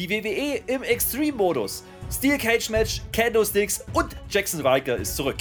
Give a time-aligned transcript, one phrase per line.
[0.00, 1.84] Die WWE im Extreme-Modus.
[2.10, 5.36] Steel Cage Match, Candlesticks und Jackson Riker ist zurück.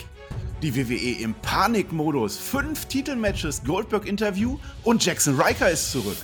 [0.61, 2.37] Die WWE im Panikmodus.
[2.37, 6.17] Fünf Titelmatches, Goldberg-Interview und Jackson Riker ist zurück.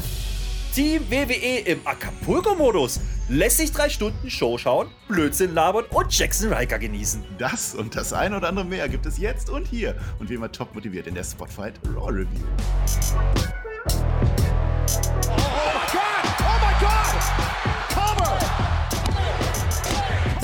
[0.74, 3.00] Team WWE im Acapulco-Modus.
[3.30, 7.24] Lässt sich drei Stunden Show schauen, Blödsinn labern und Jackson Riker genießen.
[7.38, 9.96] Das und das ein oder andere mehr gibt es jetzt und hier.
[10.20, 12.44] Und wie immer top motiviert in der Spotfight Raw Review.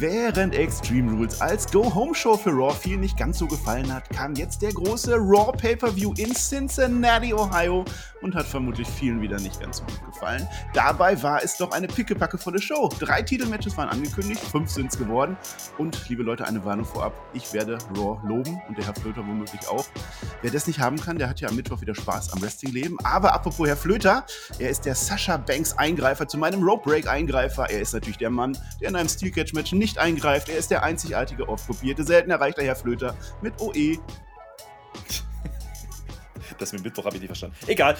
[0.00, 4.62] Während Extreme Rules als Go-Home-Show für Raw viel nicht ganz so gefallen hat, kam jetzt
[4.62, 7.84] der große Raw Pay-Per-View in Cincinnati, Ohio
[8.22, 10.48] und hat vermutlich vielen wieder nicht ganz so gut gefallen.
[10.72, 12.88] Dabei war es doch eine pickepackevolle Show.
[12.98, 15.36] Drei Titelmatches waren angekündigt, fünf sind es geworden.
[15.76, 19.68] Und, liebe Leute, eine Warnung vorab, ich werde Raw loben und der Herr Flöter womöglich
[19.68, 19.84] auch.
[20.40, 22.96] Wer das nicht haben kann, der hat ja am Mittwoch wieder Spaß am Wrestling-Leben.
[23.04, 24.24] Aber apropos Herr Flöter,
[24.58, 27.68] er ist der Sascha Banks-Eingreifer zu meinem Rope-Break-Eingreifer.
[27.68, 30.48] Er ist natürlich der Mann, der in einem Steel Catch-Match nicht eingreift.
[30.48, 33.98] Er ist der einzigartige, oft kopierte, selten erreichte Herr Flöter mit OE.
[36.58, 37.56] Das mit Mittwoch habe ich nicht verstanden.
[37.66, 37.96] Egal.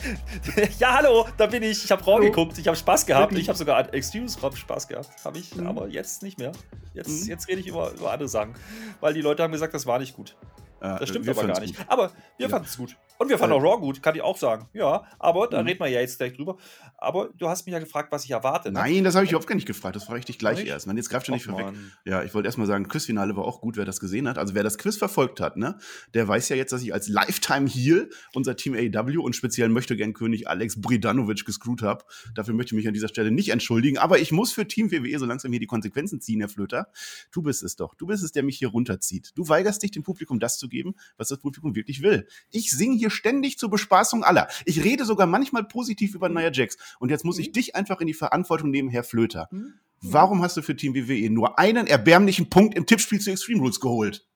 [0.78, 1.82] ja, hallo, da bin ich.
[1.82, 2.58] Ich habe Raw geguckt.
[2.58, 3.32] Ich habe Spaß gehabt.
[3.32, 5.08] Ich habe sogar an Extremes Spaß gehabt.
[5.24, 5.66] Habe ich, mhm.
[5.66, 6.52] aber jetzt nicht mehr.
[6.92, 7.30] Jetzt, mhm.
[7.30, 8.54] jetzt rede ich über, über andere Sachen.
[9.00, 10.36] Weil die Leute haben gesagt, das war nicht gut.
[10.80, 11.76] Das stimmt aber gar nicht.
[11.76, 11.86] Gut.
[11.88, 12.48] Aber wir ja.
[12.48, 12.96] fanden es gut.
[13.18, 14.68] Und wir fanden auch Raw gut, kann ich auch sagen.
[14.74, 15.68] Ja, aber da mhm.
[15.68, 16.58] reden wir ja jetzt gleich drüber.
[16.98, 18.70] Aber du hast mich ja gefragt, was ich erwarte.
[18.70, 18.78] Ne?
[18.78, 19.96] Nein, das habe ich überhaupt gar nicht gefragt.
[19.96, 20.68] Das frage ich dich gleich nicht?
[20.68, 20.86] erst.
[20.86, 21.74] Man, jetzt greift schon nicht vorweg.
[22.04, 24.36] Ja, ich wollte erstmal sagen, Quizfinale war auch gut, wer das gesehen hat.
[24.38, 25.78] Also wer das Quiz verfolgt hat, ne,
[26.14, 29.96] der weiß ja jetzt, dass ich als Lifetime Heal unser Team AEW und speziell möchte
[29.96, 32.04] gern König Alex Bridanovic gescrewt habe.
[32.34, 33.98] Dafür möchte ich mich an dieser Stelle nicht entschuldigen.
[33.98, 36.88] Aber ich muss für Team WWE so langsam hier die Konsequenzen ziehen, Herr Flöter.
[37.32, 37.94] Du bist es doch.
[37.94, 39.32] Du bist es, der mich hier runterzieht.
[39.34, 42.26] Du weigerst dich dem Publikum das zu geben, was das Publikum wirklich will.
[42.50, 44.48] Ich singe hier ständig zur Bespaßung aller.
[44.64, 46.76] Ich rede sogar manchmal positiv über Nia Jax.
[46.98, 47.52] Und jetzt muss ich mhm.
[47.52, 49.48] dich einfach in die Verantwortung nehmen, Herr Flöter.
[49.50, 49.74] Mhm.
[50.02, 53.80] Warum hast du für Team WWE nur einen erbärmlichen Punkt im Tippspiel zu Extreme Rules
[53.80, 54.26] geholt?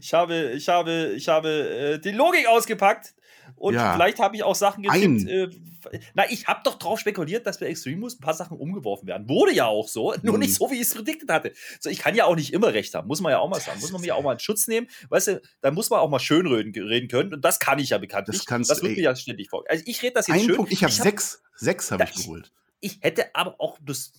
[0.00, 3.14] Ich habe, ich habe, ich habe äh, die Logik ausgepackt
[3.54, 3.94] und ja.
[3.94, 5.28] vielleicht habe ich auch Sachen getippt.
[5.28, 5.50] Äh,
[6.14, 9.28] na, ich habe doch drauf spekuliert, dass bei Extremus ein paar Sachen umgeworfen werden.
[9.28, 10.40] Wurde ja auch so, nur hm.
[10.40, 11.52] nicht so, wie ich es prediktet hatte.
[11.80, 13.80] So, ich kann ja auch nicht immer recht haben, muss man ja auch mal sagen.
[13.80, 14.88] Muss man mir auch mal einen Schutz nehmen.
[15.08, 17.34] Weißt du, da muss man auch mal schön reden, können.
[17.34, 18.38] Und das kann ich ja bekanntlich.
[18.38, 19.64] Das, kannst, das wird ey, mir ja ständig vor.
[19.68, 20.56] Also ich rede das jetzt schön.
[20.56, 21.42] Punkt, ich habe hab, sechs.
[21.54, 22.52] Sechs habe ich geholt.
[22.80, 24.12] Ich hätte aber auch das,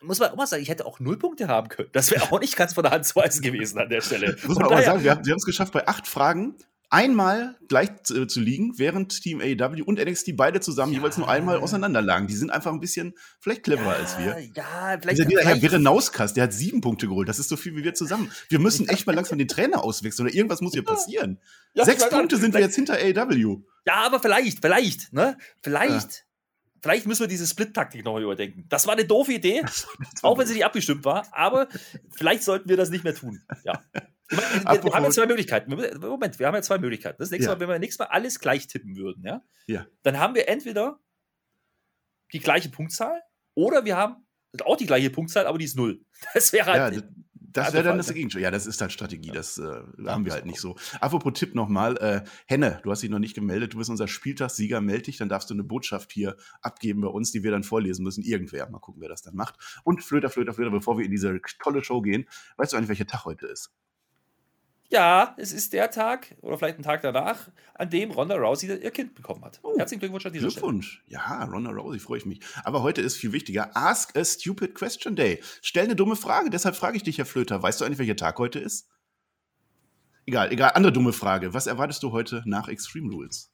[0.00, 1.88] muss man auch mal sagen, ich hätte auch null Punkte haben können.
[1.92, 4.36] Das wäre auch nicht ganz von der Hand zu weisen gewesen an der Stelle.
[4.46, 6.56] muss man aber sagen, wir haben es geschafft, bei acht Fragen
[6.90, 10.98] einmal gleich zu, äh, zu, liegen, während Team AEW und NXT beide zusammen ja.
[10.98, 12.28] jeweils nur einmal auseinanderlagen.
[12.28, 14.38] Die sind einfach ein bisschen vielleicht cleverer ja, als wir.
[14.54, 15.18] Ja, vielleicht.
[15.18, 17.28] Dieser, dieser Herr Berenauskas, der hat sieben Punkte geholt.
[17.28, 18.30] Das ist so viel wie wir zusammen.
[18.48, 21.40] Wir müssen echt mal langsam den Trainer auswechseln oder irgendwas muss hier passieren.
[21.74, 23.62] Ja, Sechs Punkte sind wir jetzt hinter AEW.
[23.86, 25.36] Ja, aber vielleicht, vielleicht, ne?
[25.62, 26.25] Vielleicht.
[26.82, 28.66] Vielleicht müssen wir diese Split-Taktik nochmal überdenken.
[28.68, 29.62] Das war eine doofe Idee,
[30.22, 31.68] auch wenn sie nicht abgestimmt war, aber
[32.10, 33.42] vielleicht sollten wir das nicht mehr tun.
[33.64, 33.82] Ja.
[34.28, 35.70] Wir, wir haben ja zwei Möglichkeiten.
[35.70, 37.16] Moment, wir haben ja zwei Möglichkeiten.
[37.18, 37.54] Das nächste ja.
[37.54, 39.86] Mal, wenn wir nächstes Mal alles gleich tippen würden, ja, ja.
[40.02, 40.98] dann haben wir entweder
[42.32, 43.22] die gleiche Punktzahl
[43.54, 44.26] oder wir haben
[44.64, 46.00] auch die gleiche Punktzahl, aber die ist null.
[46.34, 46.96] Das wäre halt.
[46.96, 47.02] Ja,
[47.52, 48.42] das wäre dann das Gegenteil.
[48.42, 49.30] Ja, das ist dann Strategie.
[49.30, 50.76] Das äh, haben wir halt nicht so.
[51.00, 51.96] Apropos Tipp nochmal.
[51.98, 53.74] Äh, Henne, du hast dich noch nicht gemeldet.
[53.74, 54.80] Du bist unser Spieltagssieger.
[54.80, 58.02] Meld dich, dann darfst du eine Botschaft hier abgeben bei uns, die wir dann vorlesen
[58.02, 58.22] müssen.
[58.22, 58.68] Irgendwer.
[58.70, 59.56] Mal gucken, wer das dann macht.
[59.84, 63.06] Und Flöter, Flöter, Flöter, bevor wir in diese tolle Show gehen, weißt du eigentlich, welcher
[63.06, 63.72] Tag heute ist?
[64.88, 68.90] Ja, es ist der Tag oder vielleicht ein Tag danach, an dem Ronda Rousey ihr
[68.90, 69.58] Kind bekommen hat.
[69.62, 71.02] Oh, Herzlichen Glückwunsch an dieser Glückwunsch.
[71.04, 71.22] Stelle.
[71.22, 72.40] Ja, Ronda Rousey, freue ich mich.
[72.64, 73.76] Aber heute ist viel wichtiger.
[73.76, 75.42] Ask a Stupid Question Day.
[75.60, 76.50] Stell eine dumme Frage.
[76.50, 77.62] Deshalb frage ich dich, Herr Flöter.
[77.62, 78.88] Weißt du eigentlich, welcher Tag heute ist?
[80.24, 80.72] Egal, egal.
[80.74, 81.52] Andere dumme Frage.
[81.54, 83.52] Was erwartest du heute nach Extreme Rules?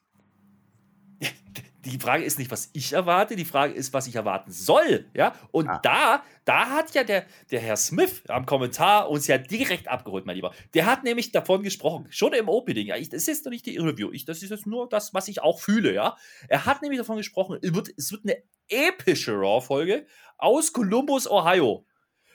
[1.85, 5.05] Die Frage ist nicht, was ich erwarte, die Frage ist, was ich erwarten soll.
[5.13, 5.33] Ja?
[5.51, 5.79] Und ah.
[5.83, 10.35] da, da hat ja der, der Herr Smith am Kommentar uns ja direkt abgeholt, mein
[10.35, 10.53] Lieber.
[10.73, 12.87] Der hat nämlich davon gesprochen, schon im Opening.
[12.87, 15.13] Ja, ich, das ist jetzt noch nicht die Review, ich, das ist jetzt nur das,
[15.13, 15.93] was ich auch fühle.
[15.93, 16.15] Ja?
[16.47, 18.37] Er hat nämlich davon gesprochen, es wird, es wird eine
[18.69, 20.05] epische Raw-Folge
[20.37, 21.85] aus Columbus, Ohio.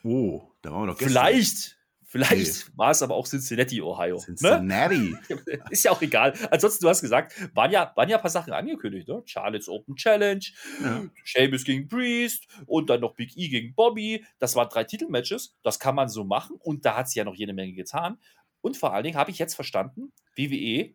[0.05, 1.27] Oh, da waren wir doch gestern.
[1.27, 1.78] Vielleicht
[2.11, 2.73] Vielleicht nee.
[2.77, 4.17] war es aber auch Cincinnati, Ohio.
[4.17, 4.23] Ne?
[4.23, 5.15] Cincinnati.
[5.29, 5.61] Ne?
[5.71, 6.33] Ist ja auch egal.
[6.51, 9.07] Ansonsten, du hast gesagt, waren ja, waren ja ein paar Sachen angekündigt.
[9.09, 9.23] Ne?
[9.27, 10.45] Charlotte's Open Challenge,
[10.83, 11.05] ja.
[11.23, 14.25] Sheamus gegen Priest und dann noch Big E gegen Bobby.
[14.39, 15.55] Das waren drei Titelmatches.
[15.63, 16.57] Das kann man so machen.
[16.61, 18.17] Und da hat sie ja noch jede Menge getan.
[18.63, 20.95] Und vor allen Dingen habe ich jetzt verstanden, WWE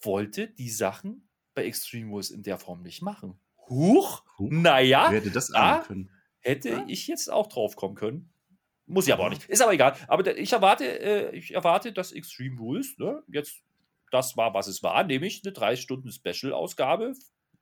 [0.00, 3.38] wollte die Sachen bei Extreme Rules in der Form nicht machen.
[3.68, 4.48] Huch, Huch.
[4.50, 6.08] naja, Wer hätte das da können?
[6.40, 6.84] hätte ja?
[6.88, 8.30] ich jetzt auch drauf kommen können.
[8.88, 9.48] Muss ich aber auch nicht.
[9.48, 9.94] Ist aber egal.
[10.08, 13.62] Aber ich erwarte, äh, ich erwarte, dass Extreme Rules ne, jetzt
[14.10, 17.12] das war, was es war, nämlich eine drei Stunden Special-Ausgabe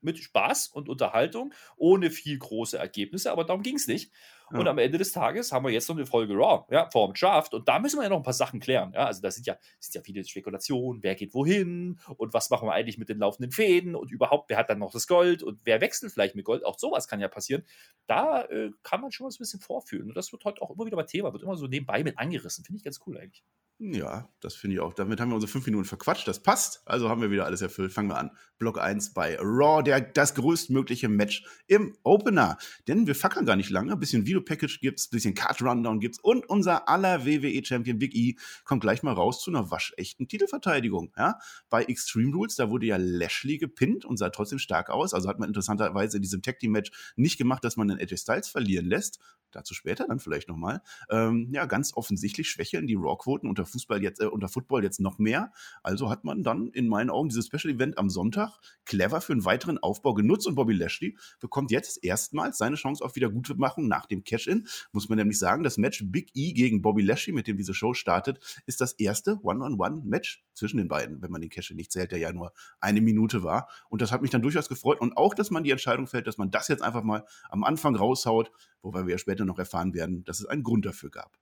[0.01, 4.13] mit Spaß und Unterhaltung, ohne viel große Ergebnisse, aber darum ging es nicht.
[4.53, 4.59] Ja.
[4.59, 7.15] Und am Ende des Tages haben wir jetzt noch eine Folge Raw, ja, vor dem
[7.15, 7.53] Draft.
[7.53, 8.93] Und da müssen wir ja noch ein paar Sachen klären.
[8.95, 12.69] Ja, also da sind ja, sind ja viele Spekulationen, wer geht wohin und was machen
[12.69, 15.61] wir eigentlich mit den laufenden Fäden und überhaupt, wer hat dann noch das Gold und
[15.65, 16.65] wer wechselt vielleicht mit Gold.
[16.65, 17.65] Auch sowas kann ja passieren.
[18.07, 20.09] Da äh, kann man schon was ein bisschen vorfühlen.
[20.09, 22.65] Und das wird heute auch immer wieder mal Thema, wird immer so nebenbei mit angerissen.
[22.65, 23.43] Finde ich ganz cool eigentlich.
[23.79, 24.95] Ja, das finde ich auch.
[24.95, 26.27] Damit haben wir unsere fünf Minuten verquatscht.
[26.27, 26.81] Das passt.
[26.87, 27.93] Also haben wir wieder alles erfüllt.
[27.93, 28.31] Fangen wir an.
[28.59, 32.57] Block 1 bei Raw, der, das größtmögliche Match im Opener.
[32.89, 33.93] Denn wir fackeln gar nicht lange.
[33.93, 39.03] Ein bisschen Video-Package gibt's, bisschen Card-Rundown gibt's und unser aller WWE-Champion Big E kommt gleich
[39.03, 41.13] mal raus zu einer waschechten Titelverteidigung.
[41.17, 41.39] Ja?
[41.71, 45.15] Bei Extreme Rules, da wurde ja Lashley gepinnt und sah trotzdem stark aus.
[45.15, 48.87] Also hat man interessanterweise in diesem Tag-Team-Match nicht gemacht, dass man den AJ Styles verlieren
[48.87, 49.19] lässt.
[49.53, 50.83] Dazu später dann vielleicht nochmal.
[51.09, 55.19] Ähm, ja, ganz offensichtlich schwächeln die Raw-Quoten unter Fußball jetzt, äh, unter Football jetzt noch
[55.19, 55.53] mehr.
[55.83, 59.45] Also hat man dann in meinen Augen dieses Special Event am Sonntag clever für einen
[59.45, 64.25] weiteren Aufbau genutzt und Bobby Lashley bekommt jetzt erstmals seine Chance auf Wiedergutmachung nach dem
[64.27, 64.69] Cash-In.
[64.93, 67.95] Muss man nämlich sagen, das Match Big E gegen Bobby Lashley, mit dem diese Show
[67.95, 72.19] startet, ist das erste One-on-One-Match zwischen den beiden, wenn man den Cash-In nicht zählt, der
[72.19, 73.69] ja nur eine Minute war.
[73.89, 75.01] Und das hat mich dann durchaus gefreut.
[75.01, 77.97] Und auch, dass man die Entscheidung fällt, dass man das jetzt einfach mal am Anfang
[77.97, 78.51] raushaut,
[78.83, 81.39] wobei wir ja später noch erfahren werden, dass es einen Grund dafür gab.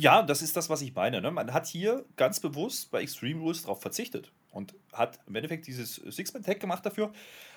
[0.00, 1.20] Ja, das ist das, was ich meine.
[1.20, 1.30] Ne?
[1.30, 5.96] Man hat hier ganz bewusst bei Extreme Rules darauf verzichtet und hat im Endeffekt dieses
[5.96, 7.12] Six-Man-Tag gemacht dafür,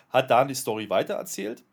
[0.10, 1.64] hat da die Story weitererzählt,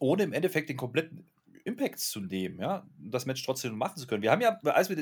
[0.00, 1.24] ohne im Endeffekt den kompletten
[1.64, 4.22] Impact zu nehmen, ja, das Match trotzdem machen zu können.
[4.22, 4.96] Wir haben ja, als wir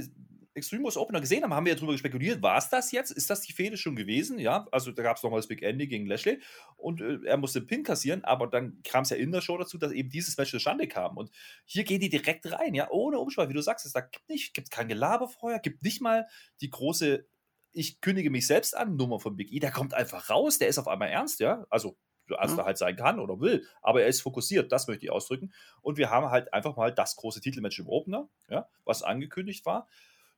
[0.54, 3.10] Extreme Wars Opener gesehen haben, haben wir ja darüber spekuliert, war es das jetzt?
[3.10, 4.38] Ist das die Fehde schon gewesen?
[4.38, 6.42] Ja, also da gab es nochmal das Big Andy gegen Lashley
[6.76, 9.56] und äh, er musste den Pin kassieren, aber dann kam es ja in der Show
[9.56, 11.16] dazu, dass eben dieses Match zustande kam.
[11.16, 11.30] Und
[11.64, 14.70] hier gehen die direkt rein, ja, ohne Umschweife, wie du sagst, es gibt nicht, gibt
[14.70, 16.26] kein Gelaber vorher, gibt nicht mal
[16.60, 17.26] die große
[17.74, 20.78] ich kündige mich selbst an, Nummer von Big E, der kommt einfach raus, der ist
[20.78, 21.96] auf einmal ernst, ja, also
[22.30, 25.52] als er halt sein kann oder will, aber er ist fokussiert, das möchte ich ausdrücken.
[25.80, 29.86] Und wir haben halt einfach mal das große Titelmatch im Opener, ja, was angekündigt war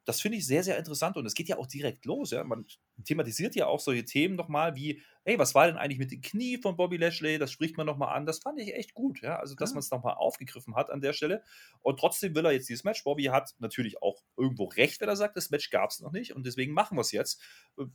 [0.05, 2.31] das finde ich sehr, sehr interessant und es geht ja auch direkt los.
[2.31, 2.45] Ja?
[2.45, 2.67] Man
[3.05, 6.59] thematisiert ja auch solche Themen nochmal wie, hey, was war denn eigentlich mit dem Knie
[6.59, 7.39] von Bobby Lashley?
[7.39, 8.27] Das spricht man nochmal an.
[8.27, 9.23] Das fand ich echt gut.
[9.23, 9.39] Ja?
[9.39, 9.75] Also, dass ja.
[9.75, 11.43] man es nochmal aufgegriffen hat an der Stelle.
[11.81, 13.03] Und trotzdem will er jetzt dieses Match.
[13.03, 16.35] Bobby hat natürlich auch irgendwo recht, wenn er sagt, das Match gab es noch nicht
[16.35, 17.43] und deswegen machen wir es jetzt.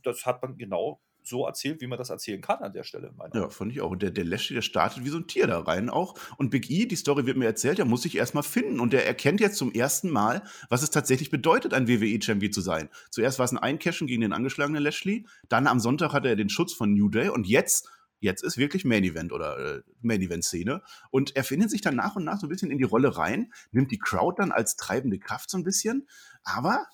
[0.02, 3.12] Das hat man genau so erzählt, wie man das erzählen kann an der Stelle.
[3.34, 3.90] Ja, fand ich auch.
[3.90, 6.14] Und der, der Lashley, der startet wie so ein Tier da rein auch.
[6.36, 8.80] Und Big E, die Story wird mir erzählt, der muss sich erstmal finden.
[8.80, 12.88] Und der erkennt jetzt zum ersten Mal, was es tatsächlich bedeutet, ein WWE-Champion zu sein.
[13.10, 15.26] Zuerst war es ein Eincashen gegen den angeschlagenen Lashley.
[15.48, 17.28] Dann am Sonntag hatte er den Schutz von New Day.
[17.28, 17.88] Und jetzt
[18.20, 20.82] jetzt ist wirklich Main Event oder äh, Main Event Szene.
[21.10, 23.52] Und er findet sich dann nach und nach so ein bisschen in die Rolle rein,
[23.72, 26.06] nimmt die Crowd dann als treibende Kraft so ein bisschen.
[26.44, 26.86] Aber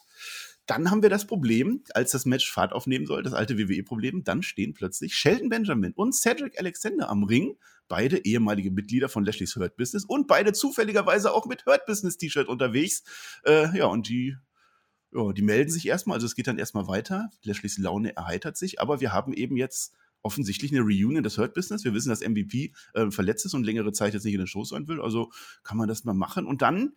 [0.67, 4.43] dann haben wir das Problem, als das Match Fahrt aufnehmen soll, das alte WWE-Problem, dann
[4.43, 7.57] stehen plötzlich Sheldon Benjamin und Cedric Alexander am Ring,
[7.89, 12.49] beide ehemalige Mitglieder von Lashley's Hurt Business und beide zufälligerweise auch mit Hurt Business T-Shirt
[12.49, 13.05] unterwegs.
[13.45, 14.37] Äh, ja, und die
[15.13, 17.31] ja, die melden sich erstmal, also es geht dann erstmal weiter.
[17.45, 21.85] Lashleys Laune erheitert sich, aber wir haben eben jetzt offensichtlich eine Reunion des Hurt Business.
[21.85, 24.65] Wir wissen, dass MVP äh, verletzt ist und längere Zeit jetzt nicht in den Show
[24.65, 25.31] sein will, also
[25.63, 26.45] kann man das mal machen.
[26.45, 26.95] Und dann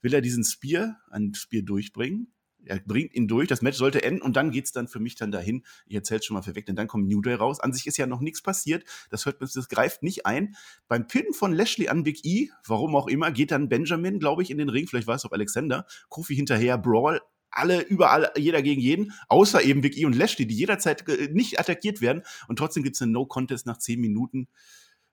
[0.00, 2.32] will er diesen Spear, ein Spear durchbringen
[2.64, 5.32] er bringt ihn durch, das Match sollte enden und dann geht's dann für mich dann
[5.32, 5.64] dahin.
[5.86, 7.60] Ich erzähl's schon mal vorweg, denn dann kommt New Day raus.
[7.60, 8.84] An sich ist ja noch nichts passiert.
[9.10, 10.54] Das hört das greift nicht ein.
[10.88, 14.50] Beim Pin von Lashley an Big E, warum auch immer, geht dann Benjamin, glaube ich,
[14.50, 14.86] in den Ring.
[14.86, 15.86] Vielleicht war es auch Alexander.
[16.08, 17.20] Kofi hinterher, Brawl.
[17.54, 22.00] Alle, überall, jeder gegen jeden, außer eben Big E und Lashley, die jederzeit nicht attackiert
[22.00, 22.22] werden.
[22.48, 24.48] Und trotzdem gibt's einen No-Contest nach zehn Minuten.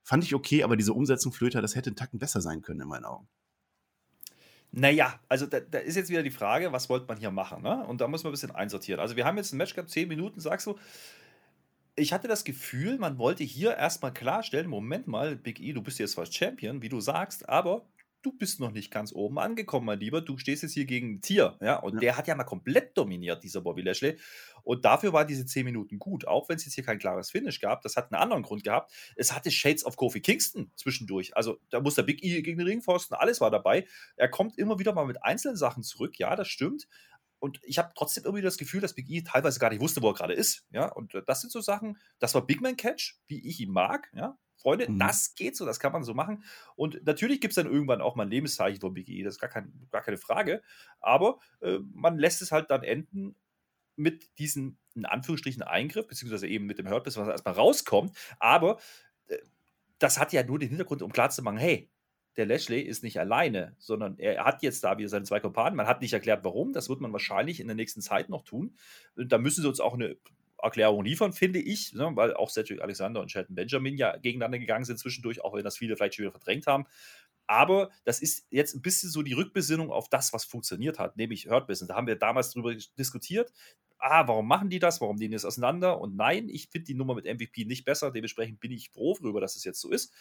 [0.03, 2.87] Fand ich okay, aber diese Umsetzung Flöter, das hätte einen Tacken besser sein können in
[2.87, 3.27] meinen Augen.
[4.71, 7.63] Naja, also da, da, ist jetzt wieder die Frage, was wollte man hier machen?
[7.63, 7.85] Ne?
[7.87, 8.99] Und da muss man ein bisschen einsortieren.
[8.99, 10.77] Also wir haben jetzt ein Match gehabt, 10 Minuten, sagst du.
[11.95, 15.99] Ich hatte das Gefühl, man wollte hier erstmal klarstellen, Moment mal, Big E, du bist
[15.99, 17.85] jetzt zwar Champion, wie du sagst, aber
[18.21, 20.21] du bist noch nicht ganz oben angekommen, mein Lieber.
[20.21, 21.77] Du stehst jetzt hier gegen ein Tier, ja.
[21.77, 21.99] Und ja.
[21.99, 24.17] der hat ja mal komplett dominiert, dieser Bobby Lashley.
[24.63, 27.59] Und dafür waren diese 10 Minuten gut, auch wenn es jetzt hier kein klares Finish
[27.59, 27.81] gab.
[27.81, 28.91] Das hat einen anderen Grund gehabt.
[29.15, 31.35] Es hatte Shades of Kofi Kingston zwischendurch.
[31.35, 33.87] Also da muss der Big E gegen den Ringpfosten, alles war dabei.
[34.15, 36.87] Er kommt immer wieder mal mit einzelnen Sachen zurück, ja, das stimmt.
[37.39, 40.09] Und ich habe trotzdem irgendwie das Gefühl, dass Big E teilweise gar nicht wusste, wo
[40.09, 40.65] er gerade ist.
[40.71, 44.09] Ja, und das sind so Sachen, das war Big Man Catch, wie ich ihn mag.
[44.13, 44.99] Ja, Freunde, mhm.
[44.99, 46.43] das geht so, das kann man so machen.
[46.75, 49.49] Und natürlich gibt es dann irgendwann auch mal ein Lebenszeichen von BGE, das ist gar,
[49.49, 50.61] kein, gar keine Frage.
[50.99, 53.35] Aber äh, man lässt es halt dann enden
[53.95, 58.15] mit diesen in Anführungsstrichen Eingriff, beziehungsweise eben mit dem Hurt was erstmal rauskommt.
[58.39, 58.79] Aber
[59.27, 59.37] äh,
[59.97, 61.89] das hat ja nur den Hintergrund, um klarzumachen, hey,
[62.37, 65.75] der Lashley ist nicht alleine, sondern er hat jetzt da wieder seine zwei Kompanen.
[65.75, 66.71] Man hat nicht erklärt, warum.
[66.71, 68.77] Das wird man wahrscheinlich in der nächsten Zeit noch tun.
[69.15, 70.15] Und da müssen sie uns auch eine
[70.61, 74.85] Erklärung liefern, finde ich, ne, weil auch Cedric Alexander und Shelton Benjamin ja gegeneinander gegangen
[74.85, 76.85] sind zwischendurch, auch wenn das viele vielleicht schon wieder verdrängt haben.
[77.47, 81.49] Aber das ist jetzt ein bisschen so die Rückbesinnung auf das, was funktioniert hat, nämlich
[81.49, 81.87] Hurt Business.
[81.87, 83.51] Da haben wir damals drüber diskutiert.
[83.97, 85.01] Ah, warum machen die das?
[85.01, 85.99] Warum nehmen die das auseinander?
[85.99, 88.11] Und nein, ich finde die Nummer mit MVP nicht besser.
[88.11, 90.13] Dementsprechend bin ich froh darüber, dass es jetzt so ist.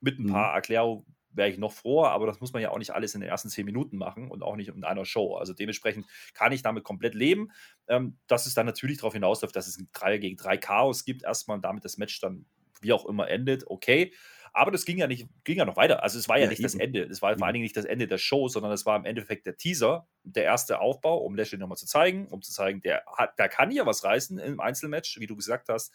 [0.00, 0.32] Mit ein mhm.
[0.32, 3.20] paar Erklärungen wäre ich noch froher, aber das muss man ja auch nicht alles in
[3.20, 5.36] den ersten zehn Minuten machen und auch nicht in einer Show.
[5.36, 7.50] Also dementsprechend kann ich damit komplett leben.
[7.88, 11.22] Ähm, dass es dann natürlich darauf hinausläuft, dass es ein 3 gegen 3 Chaos gibt,
[11.22, 12.46] erstmal und damit das Match dann
[12.80, 14.12] wie auch immer endet, okay.
[14.52, 16.02] Aber das ging ja nicht, ging ja noch weiter.
[16.02, 16.64] Also es war ja, ja nicht eben.
[16.64, 17.02] das Ende.
[17.04, 19.46] Es war vor allen Dingen nicht das Ende der Show, sondern es war im Endeffekt
[19.46, 23.38] der Teaser, der erste Aufbau, um Lashley nochmal zu zeigen, um zu zeigen, der hat,
[23.38, 25.92] der kann hier was reißen im Einzelmatch, wie du gesagt hast.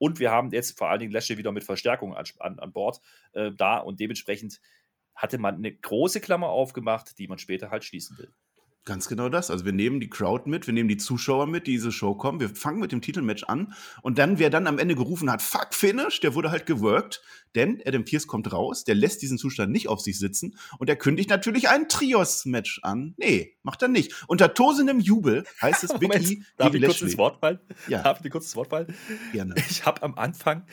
[0.00, 3.00] Und wir haben jetzt vor allen Dingen Lashley wieder mit Verstärkung an, an, an Bord
[3.32, 4.60] äh, da und dementsprechend
[5.14, 8.32] hatte man eine große Klammer aufgemacht, die man später halt schließen will.
[8.86, 9.50] Ganz genau das.
[9.50, 12.40] Also wir nehmen die Crowd mit, wir nehmen die Zuschauer mit, die diese Show kommen.
[12.40, 15.74] Wir fangen mit dem Titelmatch an und dann, wer dann am Ende gerufen hat, fuck
[15.74, 17.22] Finish, der wurde halt geworkt,
[17.54, 20.96] denn Adam Pierce kommt raus, der lässt diesen Zustand nicht auf sich sitzen und er
[20.96, 23.14] kündigt natürlich ein Trios-Match an.
[23.18, 24.24] Nee, macht er nicht.
[24.28, 27.58] Unter tosendem Jubel heißt es Big E Darf ich kurz ins Wort fallen?
[27.86, 28.02] Ja.
[28.02, 28.94] Darf ich kurz ins Wort fallen?
[29.32, 29.56] Gerne.
[29.68, 30.64] Ich habe am Anfang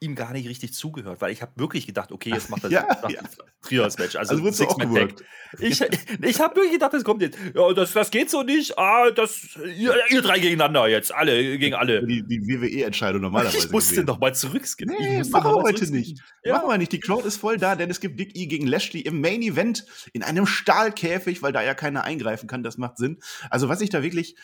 [0.00, 2.86] ihm gar nicht richtig zugehört, weil ich habe wirklich gedacht, okay, jetzt macht er ja,
[3.08, 3.20] ja.
[3.62, 4.16] Trios-Match.
[4.16, 5.24] Also, also wird auch gewirkt.
[5.58, 5.80] Ich,
[6.22, 7.36] ich habe wirklich gedacht, das kommt jetzt.
[7.54, 8.78] Ja, das, das geht so nicht.
[8.78, 12.06] Ah, das, ihr, ihr drei gegeneinander jetzt, alle gegen alle.
[12.06, 13.58] Die, die WWE-Entscheidung normalerweise.
[13.58, 14.94] Ich musste noch mal zurückskippen.
[14.98, 16.20] Nee, machen wir heute nicht.
[16.44, 16.54] Ja.
[16.54, 16.92] Machen wir nicht.
[16.92, 19.84] Die Crowd ist voll da, denn es gibt Big E gegen Lashley im Main Event
[20.12, 22.62] in einem Stahlkäfig, weil da ja keiner eingreifen kann.
[22.62, 23.18] Das macht Sinn.
[23.50, 24.36] Also was ich da wirklich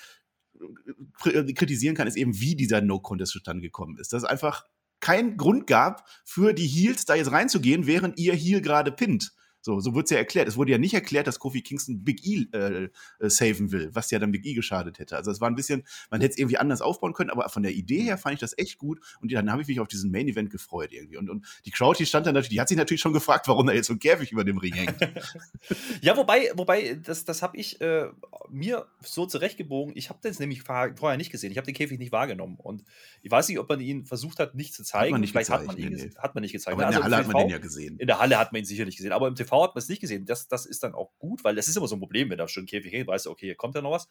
[1.22, 4.12] kritisieren kann, ist eben, wie dieser No-Contest zustande gekommen ist.
[4.12, 4.64] Das ist einfach
[5.04, 9.32] keinen Grund gab, für die Heels da jetzt reinzugehen, während ihr Heel gerade pinnt.
[9.64, 10.46] So, so wird es ja erklärt.
[10.46, 14.10] Es wurde ja nicht erklärt, dass Kofi Kingston Big E äh, äh, saven will, was
[14.10, 15.16] ja dann Big E geschadet hätte.
[15.16, 17.72] Also es war ein bisschen, man hätte es irgendwie anders aufbauen können, aber von der
[17.72, 20.28] Idee her fand ich das echt gut und dann habe ich mich auf diesen Main
[20.28, 21.16] Event gefreut irgendwie.
[21.16, 23.66] Und, und die Crowd, die stand dann natürlich, die hat sich natürlich schon gefragt, warum
[23.66, 24.96] da jetzt so ein Käfig über dem Ring hängt.
[26.02, 28.08] ja, wobei, wobei, das, das habe ich äh,
[28.50, 29.96] mir so zurechtgebogen.
[29.96, 31.50] Ich habe das nämlich vorher nicht gesehen.
[31.50, 32.56] Ich habe den Käfig nicht wahrgenommen.
[32.58, 32.84] Und
[33.22, 35.06] ich weiß nicht, ob man ihn versucht hat, nicht zu zeigen.
[35.06, 36.74] Hat man nicht Vielleicht gezeigt, hat, man ihn, nee, hat man nicht gezeigt.
[36.74, 37.98] Aber in also der Halle hat man den ja gesehen.
[37.98, 39.12] In der Halle hat man ihn sicher nicht gesehen.
[39.12, 40.24] Aber im TV hat man es nicht gesehen.
[40.26, 42.48] Das, das ist dann auch gut, weil das ist immer so ein Problem, wenn da
[42.48, 44.08] schon ein Käfig hängt, weißt du, okay, hier kommt ja noch was.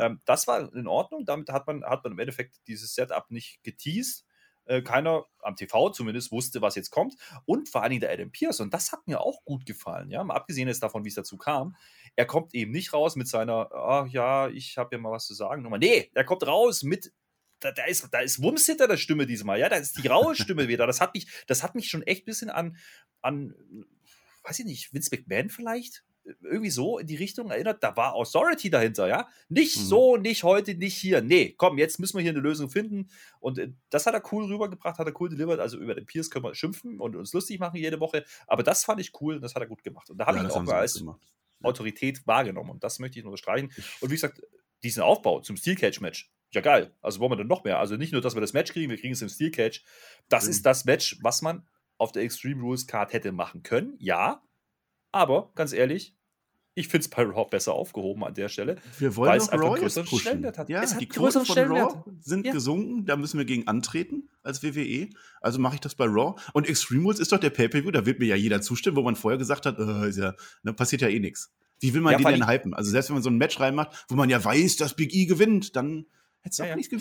[0.00, 1.24] Ähm, das war in Ordnung.
[1.24, 4.24] Damit hat man, hat man im Endeffekt dieses Setup nicht geteased.
[4.66, 7.14] Äh, keiner am TV zumindest wusste, was jetzt kommt.
[7.44, 8.60] Und vor allen Dingen der Adam Pierce.
[8.60, 10.10] Und das hat mir auch gut gefallen.
[10.10, 11.76] Ja, mal abgesehen jetzt davon, wie es dazu kam.
[12.16, 15.34] Er kommt eben nicht raus mit seiner, ach ja, ich habe ja mal was zu
[15.34, 15.62] sagen.
[15.62, 15.78] Nummer.
[15.78, 17.12] Nee, er kommt raus mit
[17.60, 20.34] da, da, ist, da ist Wumms hinter der Stimme diesmal, ja, da ist die raue
[20.34, 20.86] Stimme wieder.
[20.86, 22.76] Das hat mich, das hat mich schon echt ein bisschen an,
[23.22, 23.54] an
[24.44, 26.04] weiß ich nicht, Vince McMahon vielleicht?
[26.42, 29.28] Irgendwie so in die Richtung erinnert, da war Authority dahinter, ja?
[29.50, 29.82] Nicht mhm.
[29.82, 31.20] so, nicht heute, nicht hier.
[31.20, 33.10] Nee, komm, jetzt müssen wir hier eine Lösung finden.
[33.40, 35.60] Und äh, das hat er cool rübergebracht, hat er cool delivered.
[35.60, 38.24] Also über den Pierce können wir schimpfen und uns lustig machen jede Woche.
[38.46, 40.08] Aber das fand ich cool und das hat er gut gemacht.
[40.08, 41.04] Und da habe ja, ich ihn auch mal als
[41.62, 42.70] Autorität wahrgenommen.
[42.70, 43.70] Und das möchte ich unterstreichen.
[44.00, 44.40] Und wie gesagt,
[44.82, 46.94] diesen Aufbau zum Steel Cage Match, ja geil.
[47.02, 47.78] Also wollen wir dann noch mehr.
[47.78, 49.82] Also nicht nur, dass wir das Match kriegen, wir kriegen es im Steel Cage.
[50.28, 50.50] Das mhm.
[50.50, 51.66] ist das Match, was man
[51.98, 54.42] auf der Extreme Rules Card hätte machen können, ja.
[55.12, 56.14] Aber ganz ehrlich,
[56.76, 58.76] ich finde es bei Raw besser aufgehoben an der Stelle.
[58.98, 60.20] Wir wollen noch Raw größeren pushen.
[60.20, 60.68] Stellenwert hat.
[60.68, 62.52] Ja, es hat die Quoten von Raw sind ja.
[62.52, 65.10] gesunken, da müssen wir gegen antreten als WWE.
[65.40, 66.34] Also mache ich das bei Raw.
[66.52, 69.14] Und Extreme Rules ist doch der Pay-Per-View, da wird mir ja jeder zustimmen, wo man
[69.14, 70.34] vorher gesagt hat, äh, ja,
[70.64, 71.52] ne, passiert ja eh nichts.
[71.78, 72.74] Wie will man ja, den denn hypen?
[72.74, 75.26] Also selbst wenn man so ein Match reinmacht, wo man ja weiß, dass Big E
[75.26, 76.06] gewinnt, dann
[76.40, 76.76] hätte es ja, auch ja.
[76.76, 76.92] nichts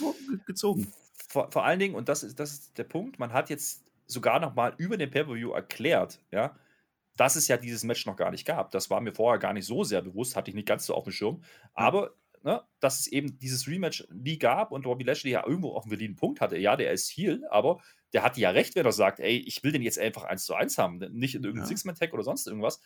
[0.46, 0.88] gezogen.
[1.30, 4.40] Vor, vor allen Dingen, und das ist, das ist der Punkt, man hat jetzt sogar
[4.40, 6.56] noch mal über den Pay-Per-View erklärt, ja,
[7.16, 8.72] dass es ja dieses Match noch gar nicht gab.
[8.72, 11.04] Das war mir vorher gar nicht so sehr bewusst, hatte ich nicht ganz so auf
[11.04, 11.44] dem Schirm.
[11.74, 15.84] Aber ne, dass es eben dieses Rematch nie gab und Robbie Lashley ja irgendwo auch
[15.84, 16.58] einen validen Punkt hatte.
[16.58, 17.82] Ja, der ist Heal, aber
[18.14, 20.54] der hat ja recht, wenn er sagt, ey, ich will den jetzt einfach eins zu
[20.54, 21.68] eins haben, nicht in irgendeinem ja.
[21.68, 22.82] Six-Man-Tag oder sonst irgendwas.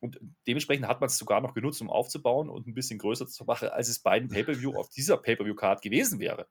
[0.00, 3.44] Und dementsprechend hat man es sogar noch genutzt, um aufzubauen und ein bisschen größer zu
[3.44, 6.46] machen, als es beiden Pay-Per-View auf dieser Pay-Per-View-Card gewesen wäre.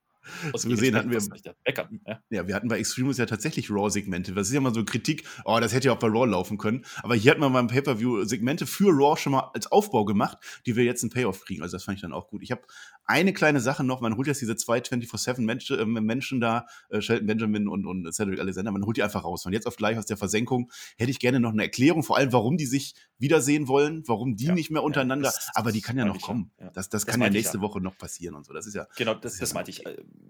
[0.55, 1.21] So gesehen hatten wir.
[1.65, 2.19] Meckern, ja.
[2.29, 2.47] ja.
[2.47, 4.33] wir hatten bei Extremus ja tatsächlich Raw-Segmente.
[4.33, 6.85] Das ist ja mal so Kritik, oh, das hätte ja auch bei Raw laufen können.
[7.03, 10.75] Aber hier hat man beim Pay-Per-View Segmente für Raw schon mal als Aufbau gemacht, die
[10.75, 11.61] wir jetzt einen Payoff kriegen.
[11.61, 12.43] Also das fand ich dann auch gut.
[12.43, 12.61] Ich habe
[13.05, 17.01] eine kleine Sache noch, man holt jetzt diese zwei 24-7 Menschen, äh, Menschen da, äh,
[17.01, 19.43] Shelton Benjamin und, und Cedric Alexander, man holt die einfach raus.
[19.43, 22.33] Von jetzt auf gleich aus der Versenkung hätte ich gerne noch eine Erklärung, vor allem,
[22.33, 25.81] warum die sich wiedersehen wollen, warum die ja, nicht mehr untereinander, ja, das, aber die
[25.81, 26.51] kann ja noch kommen.
[26.59, 26.65] Ja.
[26.71, 28.53] Das, das, das kann ja nächste Woche noch passieren und so.
[28.53, 28.87] Das ist ja.
[28.97, 29.83] Genau, das, das meinte ich.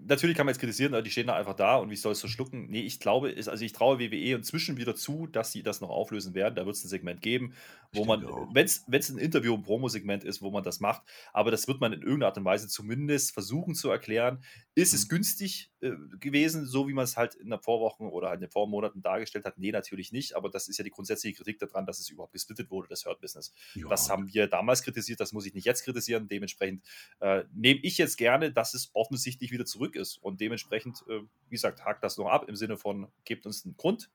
[0.08, 2.28] Natürlich kann man jetzt kritisieren, die stehen da einfach da und wie soll es so
[2.28, 2.68] schlucken?
[2.70, 5.90] Nee, ich glaube, ist, also ich traue WWE inzwischen wieder zu, dass sie das noch
[5.90, 6.54] auflösen werden.
[6.54, 7.54] Da wird es ein Segment geben,
[7.92, 8.64] wo Stimmt man, wenn
[9.00, 11.02] es ein Interview- und Promo-Segment ist, wo man das macht,
[11.32, 14.42] aber das wird man in irgendeiner Art und Weise zumindest versuchen zu erklären.
[14.74, 14.96] Ist mhm.
[14.96, 15.90] es günstig äh,
[16.20, 19.44] gewesen, so wie man es halt in der Vorwochen oder halt in den Vormonaten dargestellt
[19.44, 19.58] hat?
[19.58, 22.70] Nee, natürlich nicht, aber das ist ja die grundsätzliche Kritik daran, dass es überhaupt gesplittet
[22.70, 23.52] wurde, das Hurt-Business.
[23.74, 23.88] Ja.
[23.88, 26.28] Das haben wir damals kritisiert, das muss ich nicht jetzt kritisieren.
[26.28, 26.84] Dementsprechend
[27.20, 31.54] äh, nehme ich jetzt gerne, dass es offensichtlich wieder zurück ist und dementsprechend, äh, wie
[31.54, 34.10] gesagt, hakt das noch ab im Sinne von, gebt uns einen Grund,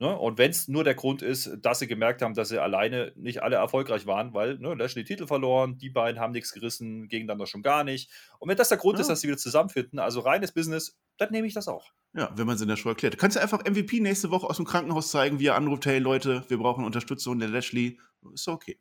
[0.00, 0.18] Ne?
[0.18, 3.42] Und wenn es nur der Grund ist, dass sie gemerkt haben, dass sie alleine nicht
[3.42, 7.62] alle erfolgreich waren, weil ne, Lashley Titel verloren, die beiden haben nichts gerissen, gegeneinander schon
[7.62, 8.10] gar nicht.
[8.40, 9.02] Und wenn das der Grund ja.
[9.02, 11.92] ist, dass sie wieder zusammenfinden, also reines Business, dann nehme ich das auch.
[12.12, 13.18] Ja, wenn man es in der Show erklärt.
[13.18, 16.44] Kannst du einfach MVP nächste Woche aus dem Krankenhaus zeigen, wie er anruft, hey Leute,
[16.48, 17.98] wir brauchen Unterstützung, der Lashley.
[18.32, 18.78] Ist okay.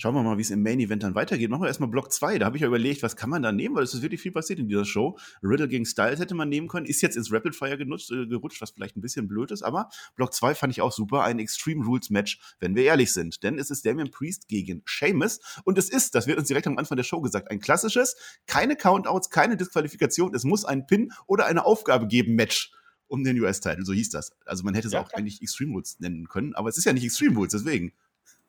[0.00, 1.50] Schauen wir mal, wie es im Main Event dann weitergeht.
[1.50, 2.38] Machen wir erstmal Block 2.
[2.38, 4.30] Da habe ich ja überlegt, was kann man da nehmen, weil es ist wirklich viel
[4.30, 5.18] passiert in dieser Show.
[5.42, 8.62] Riddle gegen Styles hätte man nehmen können, ist jetzt ins Rapid Fire genutzt, äh, gerutscht,
[8.62, 11.24] was vielleicht ein bisschen blöd ist, aber Block 2 fand ich auch super.
[11.24, 13.42] Ein Extreme Rules Match, wenn wir ehrlich sind.
[13.42, 16.78] Denn es ist Damian Priest gegen Sheamus und es ist, das wird uns direkt am
[16.78, 18.14] Anfang der Show gesagt, ein klassisches,
[18.46, 20.32] keine Countouts, keine Disqualifikation.
[20.32, 22.72] Es muss einen Pin oder eine Aufgabe geben Match
[23.08, 23.84] um den US-Title.
[23.84, 24.30] So hieß das.
[24.44, 25.18] Also man hätte es ja, auch klar.
[25.18, 27.92] eigentlich Extreme Rules nennen können, aber es ist ja nicht Extreme Rules, deswegen.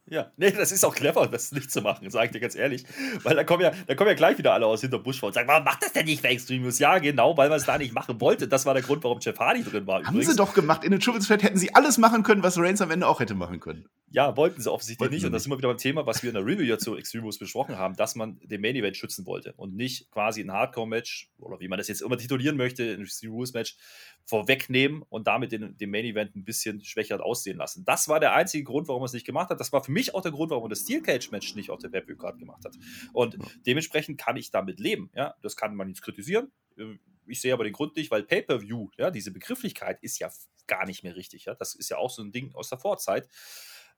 [0.10, 2.84] Ja, nee, das ist auch clever, das nicht zu machen, sage ich dir ganz ehrlich.
[3.24, 5.34] Weil da kommen ja, da kommen ja gleich wieder alle aus hinter Busch vor und
[5.34, 6.80] sagen, warum macht das denn nicht Extreme News?
[6.80, 8.48] Ja, genau, weil man es da nicht machen wollte.
[8.48, 9.98] Das war der Grund, warum Jeff Hardy drin war.
[9.98, 10.32] Haben übrigens.
[10.32, 10.84] sie doch gemacht.
[10.84, 13.36] In den Triple Threat hätten sie alles machen können, was Reigns am Ende auch hätte
[13.36, 13.86] machen können.
[14.12, 15.26] Ja, wollten sie offensichtlich wollten nicht.
[15.26, 17.24] Und das ist immer wieder beim Thema, was wir in der Review ja zu Extreme
[17.24, 21.30] News besprochen haben, dass man den Main Event schützen wollte und nicht quasi ein Hardcore-Match
[21.38, 23.78] oder wie man das jetzt immer titulieren möchte, ein Extreme Rules-Match
[24.26, 27.86] vorwegnehmen und damit den, den Main Event ein bisschen schwächer aussehen lassen.
[27.86, 29.60] Das war der einzige Grund, warum man es nicht gemacht hat.
[29.60, 31.80] Das war für mich auch der Grund, warum man das Steel Cage Match nicht auf
[31.80, 32.76] der Web gerade gemacht hat.
[33.14, 33.40] Und ja.
[33.68, 35.12] dementsprechend kann ich damit leben.
[35.16, 36.52] Ja, das kann man jetzt kritisieren.
[37.28, 40.32] Ich sehe aber den Grund nicht, weil Pay-per-View, ja, diese Begrifflichkeit ist ja
[40.68, 41.46] gar nicht mehr richtig.
[41.46, 43.28] Ja, das ist ja auch so ein Ding aus der Vorzeit.